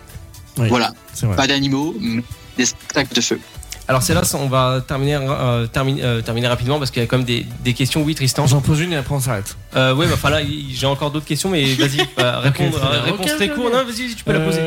Oui. 0.58 0.68
voilà, 0.70 0.94
pas 1.36 1.48
d'animaux, 1.48 1.94
mais 2.00 2.24
des 2.58 2.66
spectacles 2.66 3.14
de 3.14 3.22
feu. 3.22 3.40
Alors 3.88 4.02
c'est 4.02 4.16
là, 4.16 4.22
on 4.34 4.48
va 4.48 4.82
terminer, 4.86 5.20
euh, 5.22 5.68
terminer, 5.68 6.04
euh, 6.04 6.22
terminer 6.22 6.48
rapidement 6.48 6.80
parce 6.80 6.90
qu'il 6.90 7.04
y 7.04 7.06
a 7.06 7.08
quand 7.08 7.18
même 7.18 7.26
des, 7.26 7.46
des 7.64 7.74
questions. 7.74 8.02
Oui, 8.02 8.16
Tristan. 8.16 8.48
J'en 8.48 8.60
pose 8.62 8.82
une 8.82 8.94
et 8.94 8.96
après 8.96 9.14
on 9.14 9.20
s'arrête. 9.20 9.56
Euh, 9.76 9.94
ouais, 9.94 10.08
bah, 10.08 10.14
enfin 10.16 10.32
là, 10.32 10.40
j'ai 10.72 10.88
encore 10.88 11.12
d'autres 11.12 11.28
questions, 11.28 11.50
mais 11.50 11.64
vas-y, 11.76 12.00
euh, 12.20 12.40
réponds, 12.40 12.72
euh, 12.74 13.02
réponse 13.02 13.36
très 13.36 13.50
courte. 13.50 13.72
Non, 13.72 13.84
vas-y, 13.86 14.16
tu 14.16 14.24
peux 14.24 14.34
la 14.34 14.40
poser. 14.40 14.62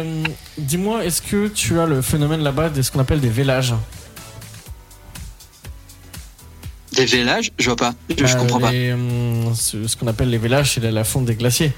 Dis-moi, 0.56 1.04
est-ce 1.04 1.20
que 1.20 1.48
tu 1.48 1.80
as 1.80 1.86
le 1.86 2.00
phénomène 2.00 2.42
là-bas 2.42 2.68
de 2.68 2.80
ce 2.80 2.92
qu'on 2.92 3.00
appelle 3.00 3.20
des 3.20 3.28
vélages 3.28 3.74
Des 6.92 7.04
vélages, 7.06 7.50
je 7.58 7.64
vois 7.66 7.76
pas, 7.76 7.94
je, 8.16 8.24
je 8.24 8.36
comprends 8.36 8.60
pas. 8.60 8.70
les, 8.72 8.92
hum, 8.92 9.52
ce 9.54 9.86
ce 9.86 9.96
qu'on 9.96 10.06
appelle 10.06 10.30
les 10.30 10.38
vélages, 10.38 10.74
c'est 10.74 10.80
la, 10.80 10.90
la 10.92 11.04
fonte 11.04 11.24
des 11.26 11.34
glaciers. 11.34 11.72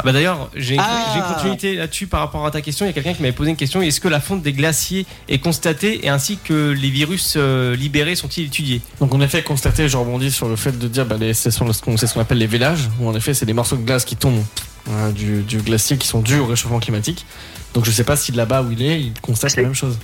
Ah 0.00 0.02
bah 0.06 0.12
d'ailleurs, 0.12 0.50
j'ai 0.56 0.74
une, 0.76 0.80
Ah. 0.80 1.10
j'ai 1.12 1.18
une 1.20 1.34
continuité 1.34 1.74
là-dessus 1.76 2.06
par 2.06 2.20
rapport 2.20 2.46
à 2.46 2.50
ta 2.50 2.62
question. 2.62 2.86
Il 2.86 2.88
y 2.88 2.90
a 2.90 2.94
quelqu'un 2.94 3.12
qui 3.12 3.20
m'avait 3.20 3.34
posé 3.34 3.50
une 3.50 3.56
question. 3.56 3.82
Est-ce 3.82 4.00
que 4.00 4.08
la 4.08 4.18
fonte 4.20 4.42
des 4.42 4.54
glaciers 4.54 5.04
est 5.28 5.38
constatée 5.38 6.06
et 6.06 6.08
ainsi 6.08 6.38
que 6.42 6.70
les 6.70 6.88
virus 6.88 7.34
euh, 7.36 7.76
libérés 7.76 8.14
sont-ils 8.14 8.46
étudiés? 8.46 8.80
Donc 8.98 9.14
en 9.14 9.20
effet, 9.20 9.42
constater, 9.42 9.88
je 9.90 9.96
rebondis 9.98 10.30
sur 10.30 10.48
le 10.48 10.56
fait 10.56 10.78
de 10.78 10.88
dire, 10.88 11.04
bah, 11.04 11.16
c'est 11.34 11.50
ce 11.50 11.58
qu'on 11.58 11.96
ce 11.96 12.18
appelle 12.18 12.38
les 12.38 12.46
vélages, 12.46 12.88
où 12.98 13.08
en 13.08 13.14
effet 13.14 13.34
c'est 13.34 13.46
des 13.46 13.52
morceaux 13.52 13.76
de 13.76 13.82
glace 13.84 14.06
qui 14.06 14.16
tombent 14.16 14.42
euh, 14.88 15.12
du, 15.12 15.42
du 15.42 15.58
glacier 15.58 15.98
qui 15.98 16.08
sont 16.08 16.22
dus 16.22 16.38
au 16.38 16.46
réchauffement 16.46 16.80
climatique. 16.80 17.26
Donc 17.74 17.84
je 17.84 17.90
sais 17.90 18.04
pas 18.04 18.16
si 18.16 18.32
là-bas 18.32 18.62
où 18.62 18.72
il 18.72 18.82
est, 18.82 19.00
il 19.00 19.12
constate 19.20 19.54
la 19.56 19.62
même 19.64 19.74
chose. 19.74 19.98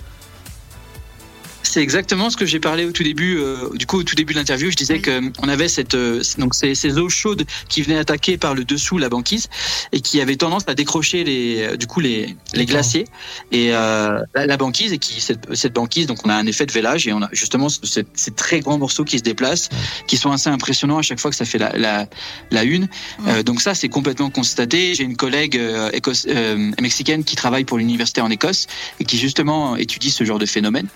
C'est 1.68 1.82
exactement 1.82 2.30
ce 2.30 2.36
que 2.36 2.46
j'ai 2.46 2.60
parlé 2.60 2.84
au 2.84 2.92
tout 2.92 3.02
début. 3.02 3.38
euh, 3.38 3.68
du 3.74 3.86
coup, 3.86 3.98
au 3.98 4.02
tout 4.02 4.14
début 4.14 4.32
de 4.32 4.38
l'interview, 4.38 4.70
je 4.70 4.76
disais 4.76 4.94
Oui. 4.94 5.02
que 5.02 5.10
euh, 5.10 5.30
on 5.42 5.48
avait 5.48 5.68
cette 5.68 5.94
euh, 5.94 6.22
donc 6.38 6.54
ces, 6.54 6.74
ces 6.74 6.96
eaux 6.96 7.08
chaudes 7.08 7.44
qui 7.68 7.82
venaient 7.82 7.98
attaquer 7.98 8.38
par 8.38 8.54
le 8.54 8.64
dessous 8.64 8.98
la 8.98 9.08
banquise 9.08 9.48
et 9.92 10.00
qui 10.00 10.20
avaient 10.20 10.36
tendance 10.36 10.62
à 10.68 10.74
décrocher 10.74 11.24
les 11.24 11.62
euh, 11.62 11.76
du 11.76 11.86
coup 11.86 12.00
les, 12.00 12.36
les 12.54 12.66
glaciers 12.66 13.04
et 13.52 13.74
euh, 13.74 14.20
la, 14.34 14.46
la 14.46 14.56
banquise 14.56 14.92
et 14.92 14.98
qui 14.98 15.20
cette, 15.20 15.54
cette 15.54 15.72
banquise 15.72 16.06
donc 16.06 16.24
on 16.24 16.30
a 16.30 16.34
un 16.34 16.46
effet 16.46 16.66
de 16.66 16.72
vélage 16.72 17.06
et 17.08 17.12
on 17.12 17.22
a 17.22 17.28
justement 17.32 17.68
ce- 17.68 17.84
ces, 17.84 18.04
ces 18.14 18.30
très 18.30 18.60
grands 18.60 18.78
morceaux 18.78 19.04
qui 19.04 19.18
se 19.18 19.22
déplacent 19.24 19.68
qui 20.06 20.16
sont 20.16 20.30
assez 20.30 20.48
impressionnants 20.48 20.98
à 20.98 21.02
chaque 21.02 21.18
fois 21.20 21.30
que 21.30 21.36
ça 21.36 21.44
fait 21.44 21.58
la 21.58 21.76
la, 21.76 22.06
la 22.52 22.62
une. 22.64 22.88
Euh, 23.26 23.42
donc 23.42 23.60
ça 23.60 23.74
c'est 23.74 23.88
complètement 23.88 24.30
constaté. 24.30 24.94
J'ai 24.94 25.02
une 25.04 25.16
collègue 25.16 25.56
euh, 25.58 25.90
écosse- 25.90 26.26
euh, 26.28 26.70
mexicaine 26.80 27.24
qui 27.24 27.34
travaille 27.36 27.64
pour 27.64 27.76
l'université 27.78 28.20
en 28.20 28.30
Écosse 28.30 28.66
et 29.00 29.04
qui 29.04 29.18
justement 29.18 29.76
étudie 29.76 30.10
ce 30.10 30.22
genre 30.24 30.38
de 30.38 30.46
phénomène. 30.46 30.86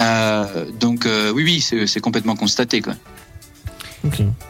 Euh, 0.00 0.66
donc 0.80 1.06
euh, 1.06 1.30
oui, 1.30 1.44
oui, 1.44 1.86
c'est 1.86 2.00
complètement 2.00 2.36
constaté. 2.36 2.80
Quoi. 2.80 2.94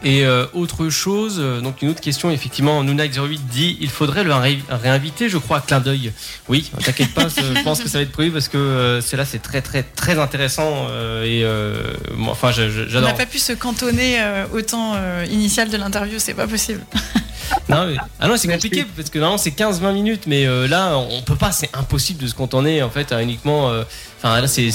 Et 0.03 0.25
euh, 0.25 0.47
autre 0.53 0.89
chose, 0.89 1.35
euh, 1.37 1.61
donc 1.61 1.83
une 1.83 1.89
autre 1.89 2.01
question, 2.01 2.31
effectivement, 2.31 2.83
Nuna08 2.83 3.39
dit 3.51 3.77
il 3.81 3.89
faudrait 3.89 4.23
le 4.23 4.33
ré- 4.33 4.57
réinviter, 4.67 5.29
je 5.29 5.37
crois, 5.37 5.57
à 5.57 5.61
clin 5.61 5.79
d'œil. 5.79 6.11
Oui, 6.49 6.71
t'inquiète 6.83 7.13
pas, 7.13 7.27
je 7.27 7.61
pense 7.63 7.79
que 7.79 7.87
ça 7.87 7.99
va 7.99 8.03
être 8.03 8.11
prévu 8.11 8.31
parce 8.31 8.47
que 8.47 8.57
euh, 8.57 8.99
c'est 8.99 9.15
là, 9.15 9.25
c'est 9.25 9.43
très 9.43 9.61
très 9.61 9.83
très 9.83 10.17
intéressant 10.17 10.87
euh, 10.89 11.23
et 11.23 11.43
euh, 11.43 11.93
enfin, 12.29 12.51
je- 12.51 12.71
je- 12.71 12.81
On 12.81 12.89
j'adore. 12.89 13.09
n'a 13.09 13.13
pas 13.13 13.27
pu 13.27 13.37
se 13.37 13.53
cantonner 13.53 14.19
euh, 14.21 14.45
au 14.53 14.61
temps 14.61 14.93
euh, 14.95 15.23
initial 15.29 15.69
de 15.69 15.77
l'interview, 15.77 16.15
c'est 16.17 16.33
pas 16.33 16.47
possible. 16.47 16.81
Non, 17.69 17.87
mais- 17.87 17.95
Ah 18.19 18.27
non, 18.27 18.35
c'est 18.37 18.47
Merci. 18.47 18.69
compliqué 18.69 18.85
parce 18.95 19.09
que 19.09 19.19
normalement 19.19 19.37
c'est 19.37 19.51
15-20 19.51 19.93
minutes, 19.93 20.23
mais 20.27 20.45
euh, 20.45 20.67
là 20.67 20.97
on 20.97 21.21
peut 21.21 21.35
pas, 21.35 21.51
c'est 21.51 21.69
impossible 21.73 22.21
de 22.21 22.27
se 22.27 22.35
cantonner 22.35 22.81
en 22.83 22.89
fait 22.89 23.11
à 23.11 23.21
uniquement. 23.21 23.69
euh, 23.69 23.83
Enfin 24.25 24.39
là 24.39 24.47
c'est 24.47 24.69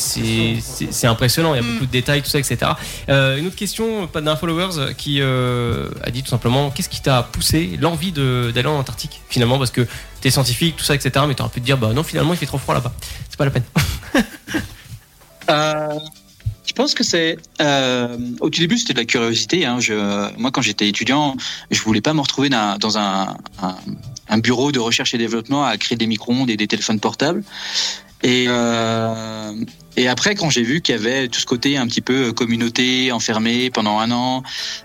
impressionnant, 1.07 1.55
il 1.55 1.57
y 1.57 1.61
a 1.61 1.63
Mm. 1.63 1.73
beaucoup 1.73 1.87
de 1.87 1.91
détails, 1.91 2.21
tout 2.23 2.29
ça, 2.29 2.39
etc. 2.39 2.73
Euh, 3.09 3.39
une 3.39 3.47
autre 3.47 3.57
question, 3.57 4.07
pas 4.07 4.21
d'un 4.21 4.37
followers 4.37 4.95
qui 4.97 5.21
euh, 5.23 5.89
a 6.03 6.11
dit 6.11 6.23
tout 6.23 6.29
simplement 6.29 6.71
qu'est-ce 6.71 6.91
qui 6.91 7.01
t'a 7.01 7.23
poussé 7.23 7.79
l'envie 7.81 8.13
de- 8.13 8.53
d'aller 8.55 8.69
en 8.69 8.79
Antarctique 8.79 9.23
finalement 9.31 9.57
parce 9.59 9.71
que 9.71 9.87
t'es 10.21 10.31
scientifique, 10.31 10.77
tout 10.77 10.85
ça, 10.85 10.95
etc. 10.95 11.25
Mais 11.27 11.35
t'aurais 11.35 11.49
pu 11.49 11.61
te 11.61 11.65
dire 11.65 11.79
bah 11.79 11.93
non 11.95 12.03
finalement 12.03 12.35
il 12.35 12.37
fait 12.37 12.45
trop 12.47 12.59
froid 12.59 12.75
là-bas, 12.75 12.93
c'est 13.31 13.39
pas 13.39 13.47
la 13.47 13.51
peine. 13.51 13.65
Euh, 16.69 16.75
je 16.75 16.75
pense 16.75 16.95
que 16.95 17.05
c'est 17.05 17.39
euh, 17.61 18.17
au 18.41 18.51
tout 18.51 18.61
début 18.61 18.79
c'était 18.79 18.95
de 18.95 18.99
la 18.99 19.05
curiosité. 19.05 19.65
Hein. 19.65 19.79
Moi 20.37 20.51
quand 20.51 20.63
j'étais 20.63 20.89
étudiant, 20.89 21.37
je 21.71 21.81
voulais 21.83 22.01
pas 22.01 22.15
me 22.15 22.21
retrouver 22.21 22.49
dans, 22.49 22.99
un, 22.99 23.37
bureau 24.39 24.73
de 24.73 24.79
recherche 24.79 25.15
et 25.15 25.19
développement 25.19 25.65
à 25.65 25.77
créer 25.77 25.97
des 25.97 26.07
micro-ondes 26.07 26.51
et 26.51 26.57
des 26.57 26.67
téléphones 26.67 27.01
portables. 27.01 27.43
Et, 28.23 28.47
euh, 28.49 29.53
après, 30.09 30.35
quand 30.35 30.49
j'ai 30.49 30.63
vu 30.63 30.81
qu'il 30.81 30.95
y 30.95 30.99
avait 30.99 31.29
tout 31.29 31.41
ce 31.41 31.47
côté 31.47 31.77
un 31.77 31.87
petit 31.87 32.01
peu 32.01 32.33
communauté, 32.33 33.11
enfermé 33.11 33.71
pendant 33.71 33.99
un 33.99 34.11
an, 34.11 34.43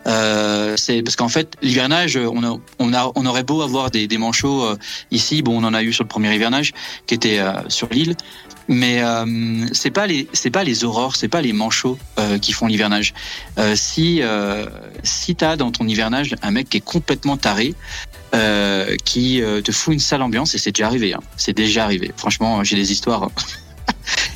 euh, 0.08 0.76
c'est 0.76 1.04
parce 1.04 1.16
qu'en 1.16 1.30
fait, 1.30 1.56
l'hivernage, 1.62 2.18
on, 2.18 3.26
aurait 3.26 3.44
beau 3.44 3.62
avoir 3.62 3.92
des, 3.92 4.08
manchots 4.18 4.64
euh, 4.64 4.76
ici, 5.12 5.42
bon, 5.44 5.62
on 5.62 5.66
en 5.66 5.74
a 5.74 5.84
eu 5.84 5.94
sur 5.94 6.04
le 6.04 6.08
premier 6.08 6.34
hivernage 6.34 6.74
qui 7.06 7.14
était 7.14 7.40
euh, 7.40 7.54
sur 7.70 7.90
l'île, 7.90 8.16
mais 8.68 9.04
euh, 9.04 9.66
c'est 9.72 9.92
pas 9.92 10.08
les 10.08 10.28
c'est 10.34 10.50
pas 10.50 10.64
les 10.64 10.84
aurores, 10.84 11.16
c'est 11.16 11.28
pas 11.28 11.42
les 11.42 11.54
manchots 11.54 11.98
euh, 12.20 12.38
qui 12.38 12.54
font 12.54 12.68
l'hivernage. 12.68 13.14
Euh, 13.58 13.76
si 13.76 14.22
euh, 14.22 14.66
si 15.04 15.36
t'as 15.36 15.56
dans 15.56 15.72
ton 15.72 15.88
hivernage 15.88 16.36
un 16.42 16.52
mec 16.52 16.70
qui 16.70 16.78
est 16.78 16.82
complètement 16.82 17.38
taré, 17.38 17.76
euh, 18.34 18.96
qui 19.06 19.42
euh, 19.42 19.62
te 19.62 19.72
fout 19.72 19.94
une 19.94 20.00
sale 20.00 20.22
ambiance 20.22 20.56
et 20.56 20.58
c'est 20.58 20.72
déjà 20.72 20.88
arrivé. 20.88 21.14
Hein. 21.14 21.20
C'est 21.38 21.54
déjà 21.56 21.84
arrivé. 21.84 22.12
Franchement, 22.18 22.64
j'ai 22.64 22.76
des 22.76 22.92
histoires. 22.92 23.30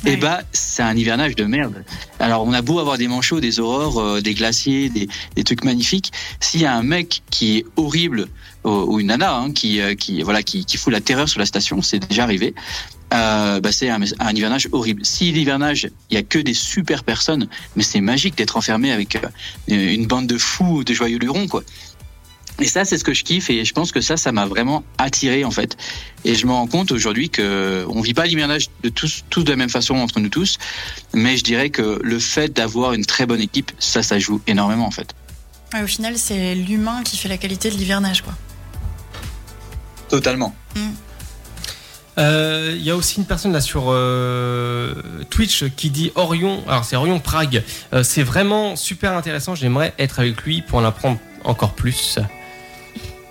Et 0.06 0.10
Ouais. 0.10 0.16
bah, 0.16 0.40
c'est 0.52 0.82
un 0.82 0.96
hivernage 0.96 1.34
de 1.34 1.44
merde. 1.44 1.84
Alors, 2.20 2.46
on 2.46 2.52
a 2.52 2.62
beau 2.62 2.78
avoir 2.78 2.98
des 2.98 3.08
manchots, 3.08 3.40
des 3.40 3.58
aurores, 3.58 3.98
euh, 3.98 4.20
des 4.20 4.32
glaciers, 4.34 4.88
des, 4.88 5.08
des 5.34 5.44
trucs 5.44 5.64
magnifiques. 5.64 6.12
S'il 6.38 6.60
y 6.60 6.66
a 6.66 6.74
un 6.74 6.82
mec 6.84 7.22
qui 7.30 7.58
est 7.58 7.64
horrible 7.76 8.28
ou, 8.64 8.70
ou 8.70 9.00
une 9.00 9.08
nana 9.08 9.34
hein, 9.34 9.52
qui, 9.52 9.80
euh, 9.80 9.94
qui 9.94 10.22
voilà 10.22 10.42
qui, 10.42 10.64
qui 10.64 10.76
fout 10.76 10.92
la 10.92 11.00
terreur 11.00 11.28
sur 11.28 11.40
la 11.40 11.46
station, 11.46 11.82
c'est 11.82 11.98
déjà 11.98 12.22
arrivé. 12.22 12.54
Euh, 13.14 13.60
bah, 13.60 13.72
c'est 13.72 13.88
un, 13.88 14.00
un 14.18 14.34
hivernage 14.34 14.68
horrible. 14.72 15.04
Si 15.04 15.32
l'hivernage, 15.32 15.88
il 16.10 16.14
y 16.14 16.16
a 16.18 16.22
que 16.22 16.38
des 16.38 16.54
super 16.54 17.04
personnes, 17.04 17.48
mais 17.74 17.82
c'est 17.82 18.00
magique 18.00 18.36
d'être 18.36 18.56
enfermé 18.56 18.92
avec 18.92 19.16
euh, 19.16 19.28
une 19.68 20.06
bande 20.06 20.26
de 20.26 20.36
fous, 20.36 20.84
de 20.84 20.92
joyeux 20.92 21.18
lurons, 21.18 21.48
quoi. 21.48 21.62
Et 22.60 22.66
ça, 22.66 22.84
c'est 22.84 22.98
ce 22.98 23.04
que 23.04 23.14
je 23.14 23.22
kiffe 23.22 23.50
et 23.50 23.64
je 23.64 23.72
pense 23.72 23.92
que 23.92 24.00
ça, 24.00 24.16
ça 24.16 24.32
m'a 24.32 24.44
vraiment 24.44 24.82
attiré 24.98 25.44
en 25.44 25.50
fait. 25.52 25.76
Et 26.24 26.34
je 26.34 26.44
me 26.44 26.50
rends 26.50 26.66
compte 26.66 26.90
aujourd'hui 26.90 27.30
que 27.30 27.86
on 27.88 28.00
vit 28.00 28.14
pas 28.14 28.26
l'hivernage 28.26 28.68
de 28.82 28.88
tous, 28.88 29.24
tous 29.30 29.44
de 29.44 29.50
la 29.50 29.56
même 29.56 29.68
façon 29.68 29.94
entre 29.94 30.18
nous 30.18 30.28
tous, 30.28 30.58
mais 31.14 31.36
je 31.36 31.44
dirais 31.44 31.70
que 31.70 32.00
le 32.02 32.18
fait 32.18 32.48
d'avoir 32.52 32.94
une 32.94 33.06
très 33.06 33.26
bonne 33.26 33.40
équipe, 33.40 33.70
ça, 33.78 34.02
ça 34.02 34.18
joue 34.18 34.40
énormément 34.48 34.86
en 34.86 34.90
fait. 34.90 35.14
Ouais, 35.72 35.82
au 35.82 35.86
final, 35.86 36.18
c'est 36.18 36.56
l'humain 36.56 37.02
qui 37.04 37.16
fait 37.16 37.28
la 37.28 37.38
qualité 37.38 37.70
de 37.70 37.76
l'hivernage, 37.76 38.22
quoi. 38.22 38.34
Totalement. 40.08 40.54
Euh, 42.18 42.72
Il 42.76 42.82
y 42.82 42.90
a 42.90 42.96
aussi 42.96 43.18
une 43.18 43.26
personne 43.26 43.52
là 43.52 43.60
sur 43.60 43.84
euh, 43.88 44.94
Twitch 45.30 45.64
qui 45.76 45.90
dit 45.90 46.10
Orion, 46.14 46.62
alors 46.68 46.84
c'est 46.84 46.96
Orion 46.96 47.18
Prague, 47.20 47.62
Euh, 47.92 48.02
c'est 48.02 48.22
vraiment 48.22 48.76
super 48.76 49.12
intéressant, 49.16 49.54
j'aimerais 49.54 49.94
être 49.98 50.20
avec 50.20 50.42
lui 50.42 50.62
pour 50.62 50.78
en 50.78 50.84
apprendre 50.84 51.18
encore 51.44 51.72
plus. 51.74 52.18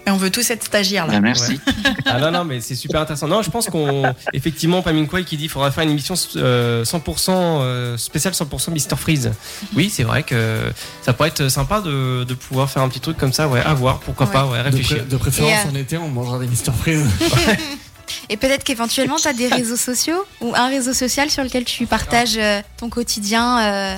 Et 0.06 0.10
on 0.10 0.16
veut 0.16 0.30
tous 0.30 0.50
être 0.52 0.64
stagiaires, 0.64 1.06
là. 1.06 1.12
Bien, 1.12 1.20
merci. 1.20 1.60
Ah 2.06 2.18
non, 2.22 2.32
non, 2.32 2.46
mais 2.46 2.62
c'est 2.62 2.76
super 2.76 3.02
intéressant. 3.02 3.28
Non, 3.28 3.42
je 3.42 3.50
pense 3.50 3.68
qu'on, 3.68 4.04
effectivement, 4.32 4.82
Paminkwai 4.82 5.26
qui 5.26 5.36
dit 5.36 5.44
qu'il 5.44 5.50
faudrait 5.52 5.70
faire 5.72 5.84
une 5.84 5.90
émission 5.90 6.16
euh, 6.38 6.86
100% 6.86 7.30
euh, 7.30 7.98
spéciale 7.98 8.34
100% 8.34 8.72
Mister 8.72 8.96
Freeze. 8.96 9.32
Oui, 9.76 9.90
c'est 9.94 10.04
vrai 10.04 10.24
que 10.24 10.62
ça 11.02 11.12
pourrait 11.12 11.28
être 11.28 11.50
sympa 11.50 11.82
de, 11.82 12.24
de 12.24 12.34
pouvoir 12.36 12.70
faire 12.70 12.84
un 12.84 12.88
petit 12.88 13.02
truc 13.02 13.18
comme 13.18 13.34
ça, 13.34 13.50
ouais, 13.50 13.60
à 13.60 13.74
voir, 13.74 14.00
pourquoi 14.00 14.28
Ouais. 14.28 14.32
pas, 14.32 14.46
ouais, 14.46 14.60
De, 14.60 14.64
réfléchir. 14.64 14.98
pré- 15.00 15.06
de 15.08 15.18
préférence 15.18 15.66
euh, 15.66 15.72
en 15.72 15.76
été, 15.76 15.98
on 15.98 16.08
mangera 16.08 16.40
des 16.40 16.48
Mister 16.48 16.72
Freeze. 16.72 17.06
Et 18.30 18.38
peut-être 18.38 18.64
qu'éventuellement, 18.64 19.16
tu 19.18 19.28
as 19.28 19.34
des 19.34 19.48
réseaux 19.60 19.78
sociaux 19.78 20.24
ou 20.42 20.54
un 20.56 20.68
réseau 20.68 20.94
social 20.94 21.30
sur 21.30 21.44
lequel 21.44 21.66
tu 21.66 21.86
partages 21.86 22.38
euh, 22.38 22.62
ton 22.78 22.90
quotidien. 22.90 23.98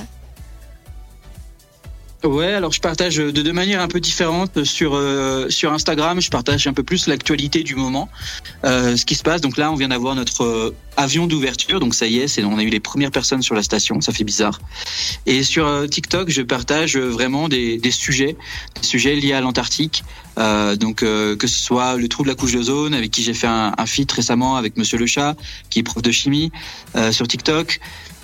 Ouais, 2.26 2.51
alors 2.51 2.74
je 2.74 2.82
partage 2.82 3.15
de 3.15 3.32
deux 3.32 3.53
manières 3.53 3.80
un 3.80 3.88
peu 3.88 4.01
différentes 4.01 4.65
sur 4.65 4.93
euh, 4.93 5.49
sur 5.49 5.72
Instagram. 5.72 6.20
Je 6.20 6.30
partage 6.30 6.67
un 6.67 6.74
peu 6.74 6.84
plus 6.84 7.07
l'actualité 7.07 7.63
du 7.63 7.76
moment, 7.76 8.09
euh, 8.65 8.97
ce 8.97 9.05
qui 9.05 9.15
se 9.15 9.24
passe. 9.24 9.39
Donc 9.39 9.55
là, 9.55 9.72
on 9.72 9.76
vient 9.76 9.88
d'avoir 9.88 10.15
notre 10.15 10.43
euh, 10.43 10.76
avion 10.97 11.28
d'ouverture, 11.28 11.80
donc 11.80 11.95
ça 11.95 12.07
y 12.07 12.20
est, 12.20 12.43
on 12.43 12.57
a 12.57 12.63
eu 12.63 12.70
les 12.70 12.82
premières 12.82 13.11
personnes 13.11 13.41
sur 13.41 13.55
la 13.55 13.63
station. 13.63 14.01
Ça 14.01 14.11
fait 14.11 14.26
bizarre. 14.26 14.59
Et 15.28 15.43
sur 15.43 15.88
TikTok, 15.89 16.30
je 16.30 16.41
partage 16.41 16.97
vraiment 16.97 17.47
des, 17.47 17.78
des 17.78 17.91
sujets, 17.91 18.36
des 18.82 18.86
sujets 18.86 19.15
liés 19.15 19.32
à 19.32 19.39
l'Antarctique. 19.39 20.03
Donc 20.36 20.97
que 20.97 21.47
ce 21.47 21.59
soit 21.59 21.95
le 21.95 22.07
trou 22.07 22.24
de 22.24 22.30
la 22.30 22.36
couche 22.36 22.53
d'ozone, 22.53 22.93
avec 22.93 23.11
qui 23.11 23.24
j'ai 23.24 23.34
fait 23.34 23.47
un, 23.47 23.74
un 23.78 23.86
feat 23.86 24.11
récemment 24.11 24.57
avec 24.57 24.78
Monsieur 24.78 24.97
Le 24.97 25.05
Chat, 25.05 25.36
qui 25.70 25.80
est 25.80 25.84
prof 25.84 26.01
de 26.01 26.11
chimie 26.11 26.51
sur 27.11 27.28
TikTok. 27.28 27.80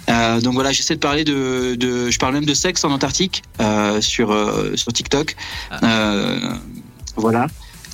Euh, 0.09 0.39
donc 0.41 0.53
voilà, 0.53 0.71
j'essaie 0.71 0.95
de 0.95 0.99
parler 0.99 1.23
de, 1.23 1.75
de, 1.75 2.09
je 2.09 2.19
parle 2.19 2.33
même 2.33 2.45
de 2.45 2.53
sexe 2.53 2.83
en 2.83 2.91
Antarctique 2.91 3.43
euh, 3.61 4.01
sur 4.01 4.31
euh, 4.31 4.75
sur 4.75 4.93
TikTok. 4.93 5.35
Euh, 5.83 6.53
voilà. 7.15 7.47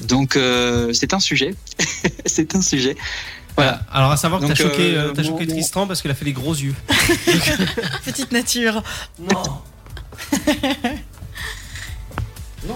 Donc 0.07 0.35
euh, 0.35 0.93
c'est 0.93 1.13
un 1.13 1.19
sujet, 1.19 1.55
c'est 2.25 2.55
un 2.55 2.61
sujet. 2.61 2.95
Voilà. 3.55 3.81
Alors 3.91 4.11
à 4.11 4.17
savoir 4.17 4.41
que 4.41 4.47
t'as 4.47 4.55
choqué, 4.55 4.95
bon, 5.15 5.23
choqué 5.23 5.45
bon. 5.45 5.53
Tristan 5.53 5.87
parce 5.87 6.01
qu'elle 6.01 6.11
a 6.11 6.15
fait 6.15 6.25
les 6.25 6.33
gros 6.33 6.53
yeux. 6.53 6.75
Petite 8.05 8.31
nature. 8.31 8.81
Non. 9.19 9.43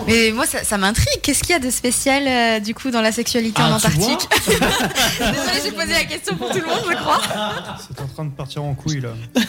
Mais 0.08 0.32
moi, 0.32 0.46
ça, 0.46 0.64
ça 0.64 0.78
m'intrigue. 0.78 1.22
Qu'est-ce 1.22 1.42
qu'il 1.42 1.52
y 1.52 1.56
a 1.56 1.60
de 1.60 1.70
spécial, 1.70 2.24
euh, 2.28 2.60
du 2.60 2.74
coup, 2.74 2.92
dans 2.92 3.02
la 3.02 3.12
sexualité 3.12 3.62
en 3.62 3.66
Ah, 3.66 3.68
vois 3.68 3.78
Antarctique 3.78 4.30
Désolée, 4.48 5.62
j'ai 5.64 5.72
posé 5.72 5.94
la 5.94 6.06
question 6.06 6.36
pour 6.36 6.50
tout 6.50 6.60
le 6.60 6.66
monde, 6.66 6.84
je 6.90 6.96
crois. 6.96 7.22
C'est 7.88 8.02
en 8.02 8.08
train 8.08 8.26
de 8.26 8.32
partir 8.32 8.64
en 8.64 8.74
couille 8.74 9.02
là. 9.02 9.10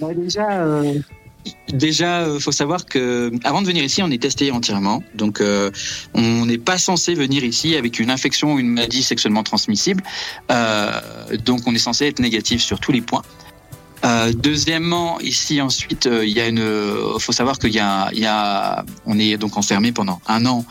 Bah, 0.00 0.08
déjà, 0.14 0.50
euh, 0.50 0.98
déjà, 1.72 2.22
euh, 2.22 2.38
faut 2.38 2.52
savoir 2.52 2.86
que 2.86 3.32
avant 3.44 3.62
de 3.62 3.66
venir 3.66 3.84
ici, 3.84 4.02
on 4.02 4.10
est 4.10 4.22
testé 4.22 4.50
entièrement. 4.50 5.02
Donc, 5.14 5.40
euh, 5.40 5.70
on 6.14 6.46
n'est 6.46 6.58
pas 6.58 6.78
censé 6.78 7.14
venir 7.14 7.44
ici 7.44 7.76
avec 7.76 7.98
une 7.98 8.10
infection 8.10 8.54
ou 8.54 8.58
une 8.58 8.68
maladie 8.68 9.02
sexuellement 9.02 9.42
transmissible. 9.42 10.02
Euh, 10.50 11.00
donc, 11.44 11.60
on 11.66 11.74
est 11.74 11.78
censé 11.78 12.06
être 12.06 12.20
négatif 12.20 12.62
sur 12.62 12.80
tous 12.80 12.92
les 12.92 13.02
points. 13.02 13.22
Euh, 14.04 14.32
deuxièmement, 14.34 15.18
ici 15.20 15.62
ensuite, 15.62 16.06
euh, 16.06 16.26
il 16.26 16.32
y 16.32 16.40
a 16.40 16.46
une. 16.48 16.58
euh, 16.58 17.18
faut 17.18 17.32
savoir 17.32 17.58
qu'il 17.58 17.70
y 17.70 17.76
y 17.76 18.26
a, 18.26 18.84
on 19.06 19.18
est 19.18 19.36
donc 19.38 19.56
enfermé 19.56 19.92
pendant 19.92 20.20
un 20.26 20.44
an. 20.44 20.64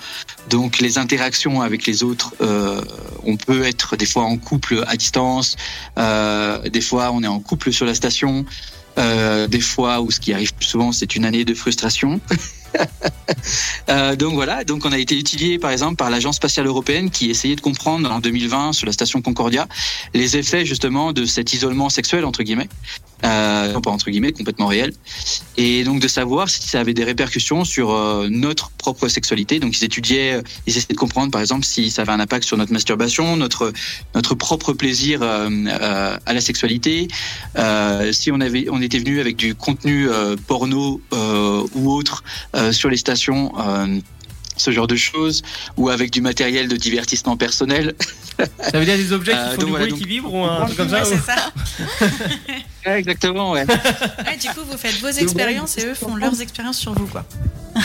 Donc 0.50 0.80
les 0.80 0.98
interactions 0.98 1.62
avec 1.62 1.88
les 1.88 2.04
autres, 2.04 2.36
euh, 2.42 2.82
on 3.24 3.38
peut 3.38 3.64
être 3.64 3.96
des 3.96 4.06
fois 4.06 4.24
en 4.24 4.38
couple 4.38 4.84
à 4.88 4.96
distance, 4.96 5.56
euh, 5.98 6.70
des 6.70 6.82
fois 6.82 7.12
on 7.12 7.24
est 7.24 7.28
en 7.28 7.40
couple 7.40 7.72
sur 7.72 7.86
la 7.86 7.96
station, 7.96 8.46
des 8.98 9.62
fois 9.62 10.02
où 10.02 10.12
ce 10.12 10.20
qui 10.20 10.34
arrive 10.34 10.54
plus 10.54 10.68
souvent, 10.68 10.92
c'est 10.92 11.16
une 11.16 11.26
année 11.26 11.46
de 11.46 11.56
frustration. 11.56 12.22
Euh, 13.90 14.16
donc 14.16 14.34
voilà, 14.34 14.64
donc 14.64 14.86
on 14.86 14.92
a 14.92 14.98
été 14.98 15.18
étudié 15.18 15.60
par 15.60 15.72
exemple 15.72 15.96
par 15.98 16.10
l'agence 16.10 16.38
spatiale 16.38 16.68
européenne 16.68 17.10
qui 17.10 17.30
essayait 17.30 17.56
de 17.56 17.62
comprendre 17.62 18.10
en 18.10 18.20
2020 18.20 18.72
sur 18.72 18.86
la 18.86 18.94
station 18.94 19.22
Concordia 19.22 19.68
les 20.14 20.38
effets 20.38 20.66
justement 20.66 21.12
de 21.12 21.26
cet 21.26 21.54
isolement 21.54 21.90
sexuel 21.90 22.24
entre 22.24 22.44
guillemets, 22.44 22.70
euh, 23.26 23.80
pas 23.82 23.92
entre 23.92 24.10
guillemets, 24.10 24.32
complètement 24.32 24.68
réel, 24.68 24.94
et 25.58 25.84
donc 25.84 26.00
de 26.00 26.08
savoir 26.08 26.50
si 26.50 26.64
ça 26.68 26.80
avait 26.80 26.94
des 26.94 27.04
répercussions 27.04 27.66
sur 27.66 27.92
euh, 27.92 28.28
notre 28.30 28.70
propre 28.72 29.10
sexualité. 29.10 29.60
Donc 29.60 29.78
ils 29.78 29.84
étudiaient, 29.84 30.42
ils 30.66 30.78
essayaient 30.78 30.94
de 30.94 31.00
comprendre 31.00 31.32
par 31.32 31.42
exemple 31.42 31.66
si 31.66 31.92
ça 31.92 32.04
avait 32.04 32.14
un 32.14 32.20
impact 32.20 32.46
sur 32.46 32.58
notre 32.58 32.72
masturbation, 32.72 33.36
notre 33.36 33.74
notre 34.16 34.36
propre 34.36 34.74
plaisir 34.74 35.22
à 35.22 36.34
la 36.34 36.42
sexualité, 36.42 37.10
si 38.12 38.32
on 38.32 38.40
avait, 38.40 38.68
on 38.72 38.82
était 38.82 39.00
venu 39.00 39.20
avec 39.20 39.36
du 39.36 39.56
contenu 39.56 40.08
porno 40.48 41.02
ou 41.12 41.92
autre 41.92 42.24
sur 42.72 42.90
les 42.90 42.98
stations. 42.98 43.52
euh, 43.60 44.00
ce 44.56 44.70
genre 44.70 44.86
de 44.86 44.96
choses, 44.96 45.42
ou 45.78 45.90
avec 45.90 46.12
du 46.12 46.22
matériel 46.22 46.68
de 46.68 46.76
divertissement 46.76 47.36
personnel. 47.36 47.96
Ça 48.72 48.78
veut 48.78 48.86
dire 48.86 48.98
des 48.98 49.12
objets 49.12 49.32
qui 49.32 49.38
Euh, 49.40 49.50
font 49.56 49.62
donc 49.62 49.66
du 49.66 49.70
voilà, 49.72 49.86
bruit, 49.86 49.90
donc- 49.94 50.00
qui 50.00 50.06
vibrent 50.08 50.32
ou 50.36 50.44
un 50.46 50.66
truc 50.66 50.78
comme 50.78 50.92
Ouais, 50.92 51.00
ça 51.00 51.06
c'est 51.06 51.16
ou- 51.16 51.24
ça. 51.26 51.52
Ouais, 52.86 53.00
exactement, 53.00 53.52
ouais. 53.54 53.66
Ouais, 54.28 54.38
du 54.40 54.48
coup, 54.50 54.60
vous 54.70 54.78
faites 54.78 55.00
vos 55.02 55.08
expériences 55.08 55.80
et 55.80 55.88
eux 55.88 55.96
font 55.96 56.16
leurs 56.16 56.40
expériences 56.40 56.78
sur 56.78 56.94
vous, 56.94 57.08
quoi. 57.08 57.26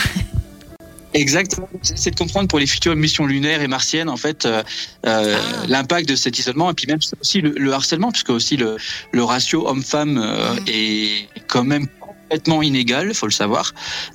Exactement. 1.15 1.67
C'est 1.81 2.11
de 2.11 2.15
comprendre 2.15 2.47
pour 2.47 2.59
les 2.59 2.67
futures 2.67 2.95
missions 2.95 3.25
lunaires 3.25 3.63
et 3.63 3.67
martiennes, 3.67 4.09
en 4.09 4.17
fait, 4.17 4.45
euh, 4.45 4.61
euh, 5.07 5.37
Ah. 5.41 5.65
l'impact 5.67 6.07
de 6.07 6.15
cet 6.15 6.37
isolement, 6.37 6.69
et 6.69 6.75
puis 6.75 6.85
même 6.85 6.99
aussi 7.19 7.41
le, 7.41 7.55
le 7.57 7.73
harcèlement, 7.73 8.11
puisque 8.11 8.29
aussi 8.29 8.57
le, 8.57 8.77
le 9.11 9.23
ratio 9.23 9.67
homme-femme 9.67 10.19
euh, 10.23 10.53
Mm. 10.53 10.59
est 10.67 11.27
quand 11.47 11.63
même 11.63 11.87
complètement 12.29 12.61
inégal, 12.61 13.11
faut 13.15 13.25
le 13.25 13.31
savoir. 13.31 13.73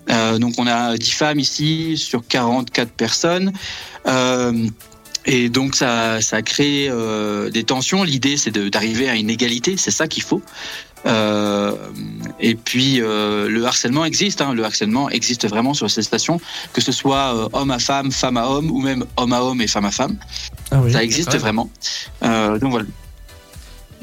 Euh, 0.08 0.38
donc 0.38 0.54
on 0.58 0.68
a 0.68 0.96
10 0.96 1.10
femmes 1.10 1.40
ici 1.40 1.96
sur 1.96 2.24
44 2.26 2.92
personnes. 2.92 3.52
Euh, 4.06 4.68
et 5.26 5.48
donc 5.48 5.74
ça, 5.74 6.20
ça 6.20 6.36
a 6.36 6.42
créé 6.42 6.88
euh, 6.88 7.50
des 7.50 7.64
tensions. 7.64 8.04
L'idée, 8.04 8.36
c'est 8.36 8.56
d'arriver 8.56 9.08
à 9.08 9.16
une 9.16 9.30
égalité. 9.30 9.76
C'est 9.76 9.90
ça 9.90 10.06
qu'il 10.06 10.22
faut. 10.22 10.42
Euh, 11.06 11.74
et 12.40 12.54
puis 12.54 13.00
euh, 13.00 13.48
le 13.48 13.64
harcèlement 13.64 14.04
existe. 14.04 14.40
Hein, 14.40 14.54
le 14.54 14.64
harcèlement 14.64 15.10
existe 15.10 15.48
vraiment 15.48 15.74
sur 15.74 15.90
ces 15.90 16.02
stations, 16.02 16.40
que 16.72 16.80
ce 16.80 16.92
soit 16.92 17.34
euh, 17.34 17.48
homme 17.52 17.72
à 17.72 17.80
femme, 17.80 18.12
femme 18.12 18.36
à 18.36 18.46
homme, 18.48 18.70
ou 18.70 18.80
même 18.80 19.04
homme 19.16 19.32
à 19.32 19.42
homme 19.42 19.60
et 19.60 19.66
femme 19.66 19.86
à 19.86 19.90
femme. 19.90 20.16
Ah 20.70 20.80
oui. 20.82 20.92
ça 20.92 21.02
existe 21.02 21.36
vraiment. 21.36 21.68
Euh, 22.22 22.58
donc 22.58 22.70
voilà. 22.70 22.86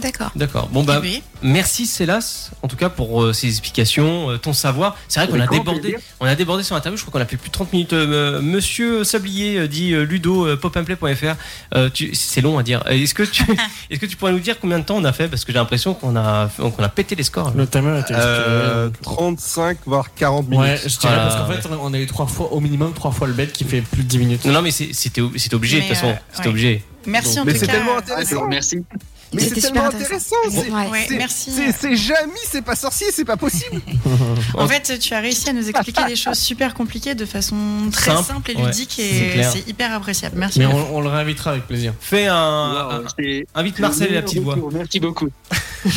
D'accord. 0.01 0.31
D'accord. 0.35 0.67
Bon 0.69 0.83
bah 0.83 0.99
oui. 1.01 1.21
merci 1.41 1.85
Célas 1.85 2.51
en 2.63 2.67
tout 2.67 2.75
cas 2.75 2.89
pour 2.89 3.23
euh, 3.23 3.33
ces 3.33 3.47
explications, 3.47 4.31
euh, 4.31 4.37
ton 4.37 4.53
savoir. 4.53 4.95
C'est 5.07 5.19
vrai 5.19 5.29
qu'on 5.29 5.39
a 5.39 5.47
débordé, 5.47 5.79
plaisir. 5.81 5.99
on 6.19 6.25
a 6.25 6.35
débordé 6.35 6.63
sur 6.63 6.75
l'interview. 6.75 6.97
Je 6.97 7.03
crois 7.03 7.13
qu'on 7.19 7.23
a 7.23 7.27
fait 7.27 7.37
plus 7.37 7.49
de 7.49 7.53
30 7.53 7.71
minutes. 7.73 7.93
Euh, 7.93 8.41
Monsieur 8.41 9.03
Sablier 9.03 9.57
euh, 9.59 9.67
dit 9.67 9.91
Ludo 9.91 10.45
euh, 10.47 10.55
popandplay.fr. 10.57 11.35
Euh, 11.75 11.89
c'est 12.13 12.41
long 12.41 12.57
à 12.57 12.63
dire. 12.63 12.83
Est-ce 12.87 13.13
que 13.13 13.23
tu 13.23 13.43
est-ce 13.89 13.99
que 13.99 14.05
tu 14.05 14.17
pourrais 14.17 14.31
nous 14.31 14.39
dire 14.39 14.59
combien 14.59 14.79
de 14.79 14.83
temps 14.85 14.95
on 14.97 15.03
a 15.05 15.13
fait? 15.13 15.27
Parce 15.27 15.45
que 15.45 15.51
j'ai 15.51 15.57
l'impression 15.59 15.93
qu'on 15.93 16.15
a 16.15 16.49
qu'on 16.57 16.83
a 16.83 16.89
pété 16.89 17.15
les 17.15 17.23
scores. 17.23 17.51
Le 17.55 17.67
timer 17.67 17.99
était 17.99 18.13
Euh, 18.15 18.87
expiré. 18.89 19.15
35 19.15 19.77
voire 19.85 20.13
40 20.15 20.47
minutes. 20.49 20.59
Ouais, 20.65 20.77
je 20.77 20.97
dirais 20.97 21.13
Voilà, 21.13 21.21
parce 21.23 21.35
qu'en 21.35 21.49
ouais. 21.49 21.61
fait, 21.61 21.69
on 21.81 21.93
a 21.93 21.99
eu 21.99 22.05
trois 22.07 22.27
fois, 22.27 22.51
au 22.53 22.59
minimum 22.59 22.93
trois 22.93 23.11
fois 23.11 23.27
le 23.27 23.33
bet 23.33 23.47
qui 23.47 23.63
fait 23.63 23.81
plus 23.81 24.03
de 24.03 24.07
10 24.07 24.17
minutes. 24.17 24.45
Non 24.45 24.53
non 24.53 24.61
mais 24.61 24.71
c'était 24.71 25.21
c'était 25.37 25.55
obligé 25.55 25.77
de 25.81 25.87
toute 25.87 25.95
façon. 25.95 26.07
euh, 26.09 26.13
C'était 26.31 26.43
ouais. 26.45 26.49
obligé. 26.49 26.83
Merci 27.07 27.39
en 27.39 27.45
Mais 27.45 27.53
tout 27.53 27.59
c'est 27.59 27.65
cas. 27.65 27.73
tellement 27.73 27.91
Ah, 27.95 27.99
intéressant. 27.99 28.47
Merci. 28.47 28.83
Mais 29.33 29.41
c'est 29.43 29.61
super 29.61 29.71
tellement 29.71 29.87
intéressant. 29.87 30.35
intéressant. 30.45 30.63
c'est- 30.65 30.71
Ouais. 30.71 30.89
Ouais, 30.89 31.05
c'est- 31.07 31.17
merci. 31.17 31.51
C'est 31.51 31.71
c'est 31.71 31.95
Jamy, 31.95 32.31
c'est 32.49 32.61
pas 32.61 32.75
sorcier, 32.75 33.07
c'est 33.11 33.25
pas 33.25 33.37
possible. 33.37 33.81
En 34.53 34.67
fait, 34.67 34.99
tu 34.99 35.13
as 35.13 35.19
réussi 35.19 35.49
à 35.49 35.53
nous 35.53 35.69
expliquer 35.69 36.03
des 36.05 36.15
choses 36.17 36.37
super 36.37 36.73
compliquées 36.73 37.15
de 37.15 37.25
façon 37.25 37.55
très 37.91 38.11
Simple, 38.11 38.23
simple, 38.27 38.51
et 38.51 38.53
ludique 38.55 38.93
c'est 38.95 39.03
et 39.03 39.43
c'est 39.43 39.67
hyper 39.69 39.93
appréciable. 39.93 40.35
Merci. 40.37 40.59
Mais 40.59 40.65
on, 40.65 40.95
on 40.97 41.01
le 41.01 41.07
réinvitera 41.07 41.51
avec 41.51 41.65
plaisir. 41.67 41.93
Fais 41.99 42.27
un, 42.27 42.35
Wow, 42.35 42.91
un- 42.91 43.03
c'est- 43.17 43.45
invite 43.55 43.79
Marcel 43.79 44.11
et 44.11 44.15
la 44.15 44.21
petite 44.21 44.43
voix. 44.43 44.57
Merci 44.73 44.99
beaucoup. 44.99 45.29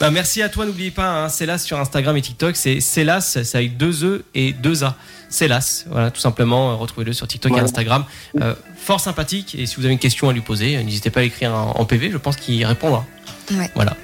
Bah, 0.00 0.10
merci 0.10 0.42
à 0.42 0.48
toi, 0.48 0.66
n'oubliez 0.66 0.90
pas, 0.90 1.24
hein, 1.24 1.28
Célas 1.28 1.58
sur 1.58 1.78
Instagram 1.78 2.16
et 2.16 2.20
TikTok, 2.22 2.56
c'est 2.56 2.80
Célas, 2.80 3.38
c'est 3.44 3.54
avec 3.56 3.76
deux 3.76 4.04
E 4.04 4.24
et 4.34 4.52
deux 4.52 4.82
A. 4.82 4.96
Célas, 5.34 5.84
voilà, 5.90 6.10
tout 6.12 6.20
simplement, 6.20 6.70
euh, 6.70 6.74
retrouvez-le 6.74 7.12
sur 7.12 7.26
TikTok 7.26 7.52
et. 7.56 7.60
Instagram. 7.60 8.04
Euh, 8.40 8.54
fort 8.76 9.00
sympathique, 9.00 9.56
et 9.58 9.66
si 9.66 9.76
vous 9.76 9.84
avez 9.84 9.92
une 9.92 9.98
question 9.98 10.28
à 10.28 10.32
lui 10.32 10.42
poser, 10.42 10.76
euh, 10.76 10.82
n'hésitez 10.82 11.10
pas 11.10 11.20
à 11.20 11.22
l'écrire 11.24 11.52
en, 11.52 11.72
en 11.76 11.84
PV, 11.84 12.10
je 12.12 12.16
pense 12.18 12.36
qu'il 12.36 12.64
répondra. 12.64 13.04
Ouais. 13.50 13.70
Voilà. 13.74 13.96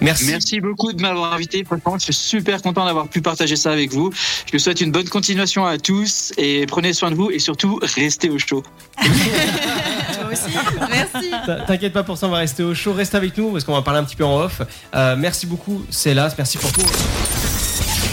Merci. 0.00 0.26
Merci 0.26 0.60
beaucoup 0.60 0.92
de 0.92 1.00
m'avoir 1.00 1.34
invité. 1.34 1.62
Franchement, 1.64 1.98
je 1.98 2.04
suis 2.04 2.14
super 2.14 2.62
content 2.62 2.84
d'avoir 2.84 3.06
pu 3.06 3.20
partager 3.20 3.54
ça 3.54 3.70
avec 3.70 3.92
vous. 3.92 4.10
Je 4.46 4.52
vous 4.52 4.58
souhaite 4.58 4.80
une 4.80 4.90
bonne 4.90 5.08
continuation 5.08 5.66
à 5.66 5.78
tous 5.78 6.32
et 6.38 6.66
prenez 6.66 6.92
soin 6.94 7.10
de 7.10 7.16
vous 7.16 7.30
et 7.30 7.38
surtout 7.38 7.78
restez 7.82 8.30
au 8.30 8.38
chaud. 8.38 8.62
Toi 8.96 10.32
aussi. 10.32 10.56
Merci. 10.90 11.30
T'inquiète 11.66 11.92
pas 11.92 12.02
pour 12.02 12.16
ça, 12.16 12.26
on 12.26 12.30
va 12.30 12.38
rester 12.38 12.62
au 12.62 12.74
chaud. 12.74 12.94
Reste 12.94 13.14
avec 13.14 13.36
nous 13.36 13.52
parce 13.52 13.64
qu'on 13.64 13.74
va 13.74 13.82
parler 13.82 14.00
un 14.00 14.04
petit 14.04 14.16
peu 14.16 14.24
en 14.24 14.38
off. 14.40 14.62
Euh, 14.94 15.16
merci 15.16 15.46
beaucoup, 15.46 15.84
Célas, 15.90 16.34
merci 16.38 16.56
pour 16.58 16.72
tout. 16.72 16.86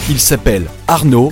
Ils 0.09 0.19
s'appellent 0.19 0.69
Arnaud, 0.87 1.31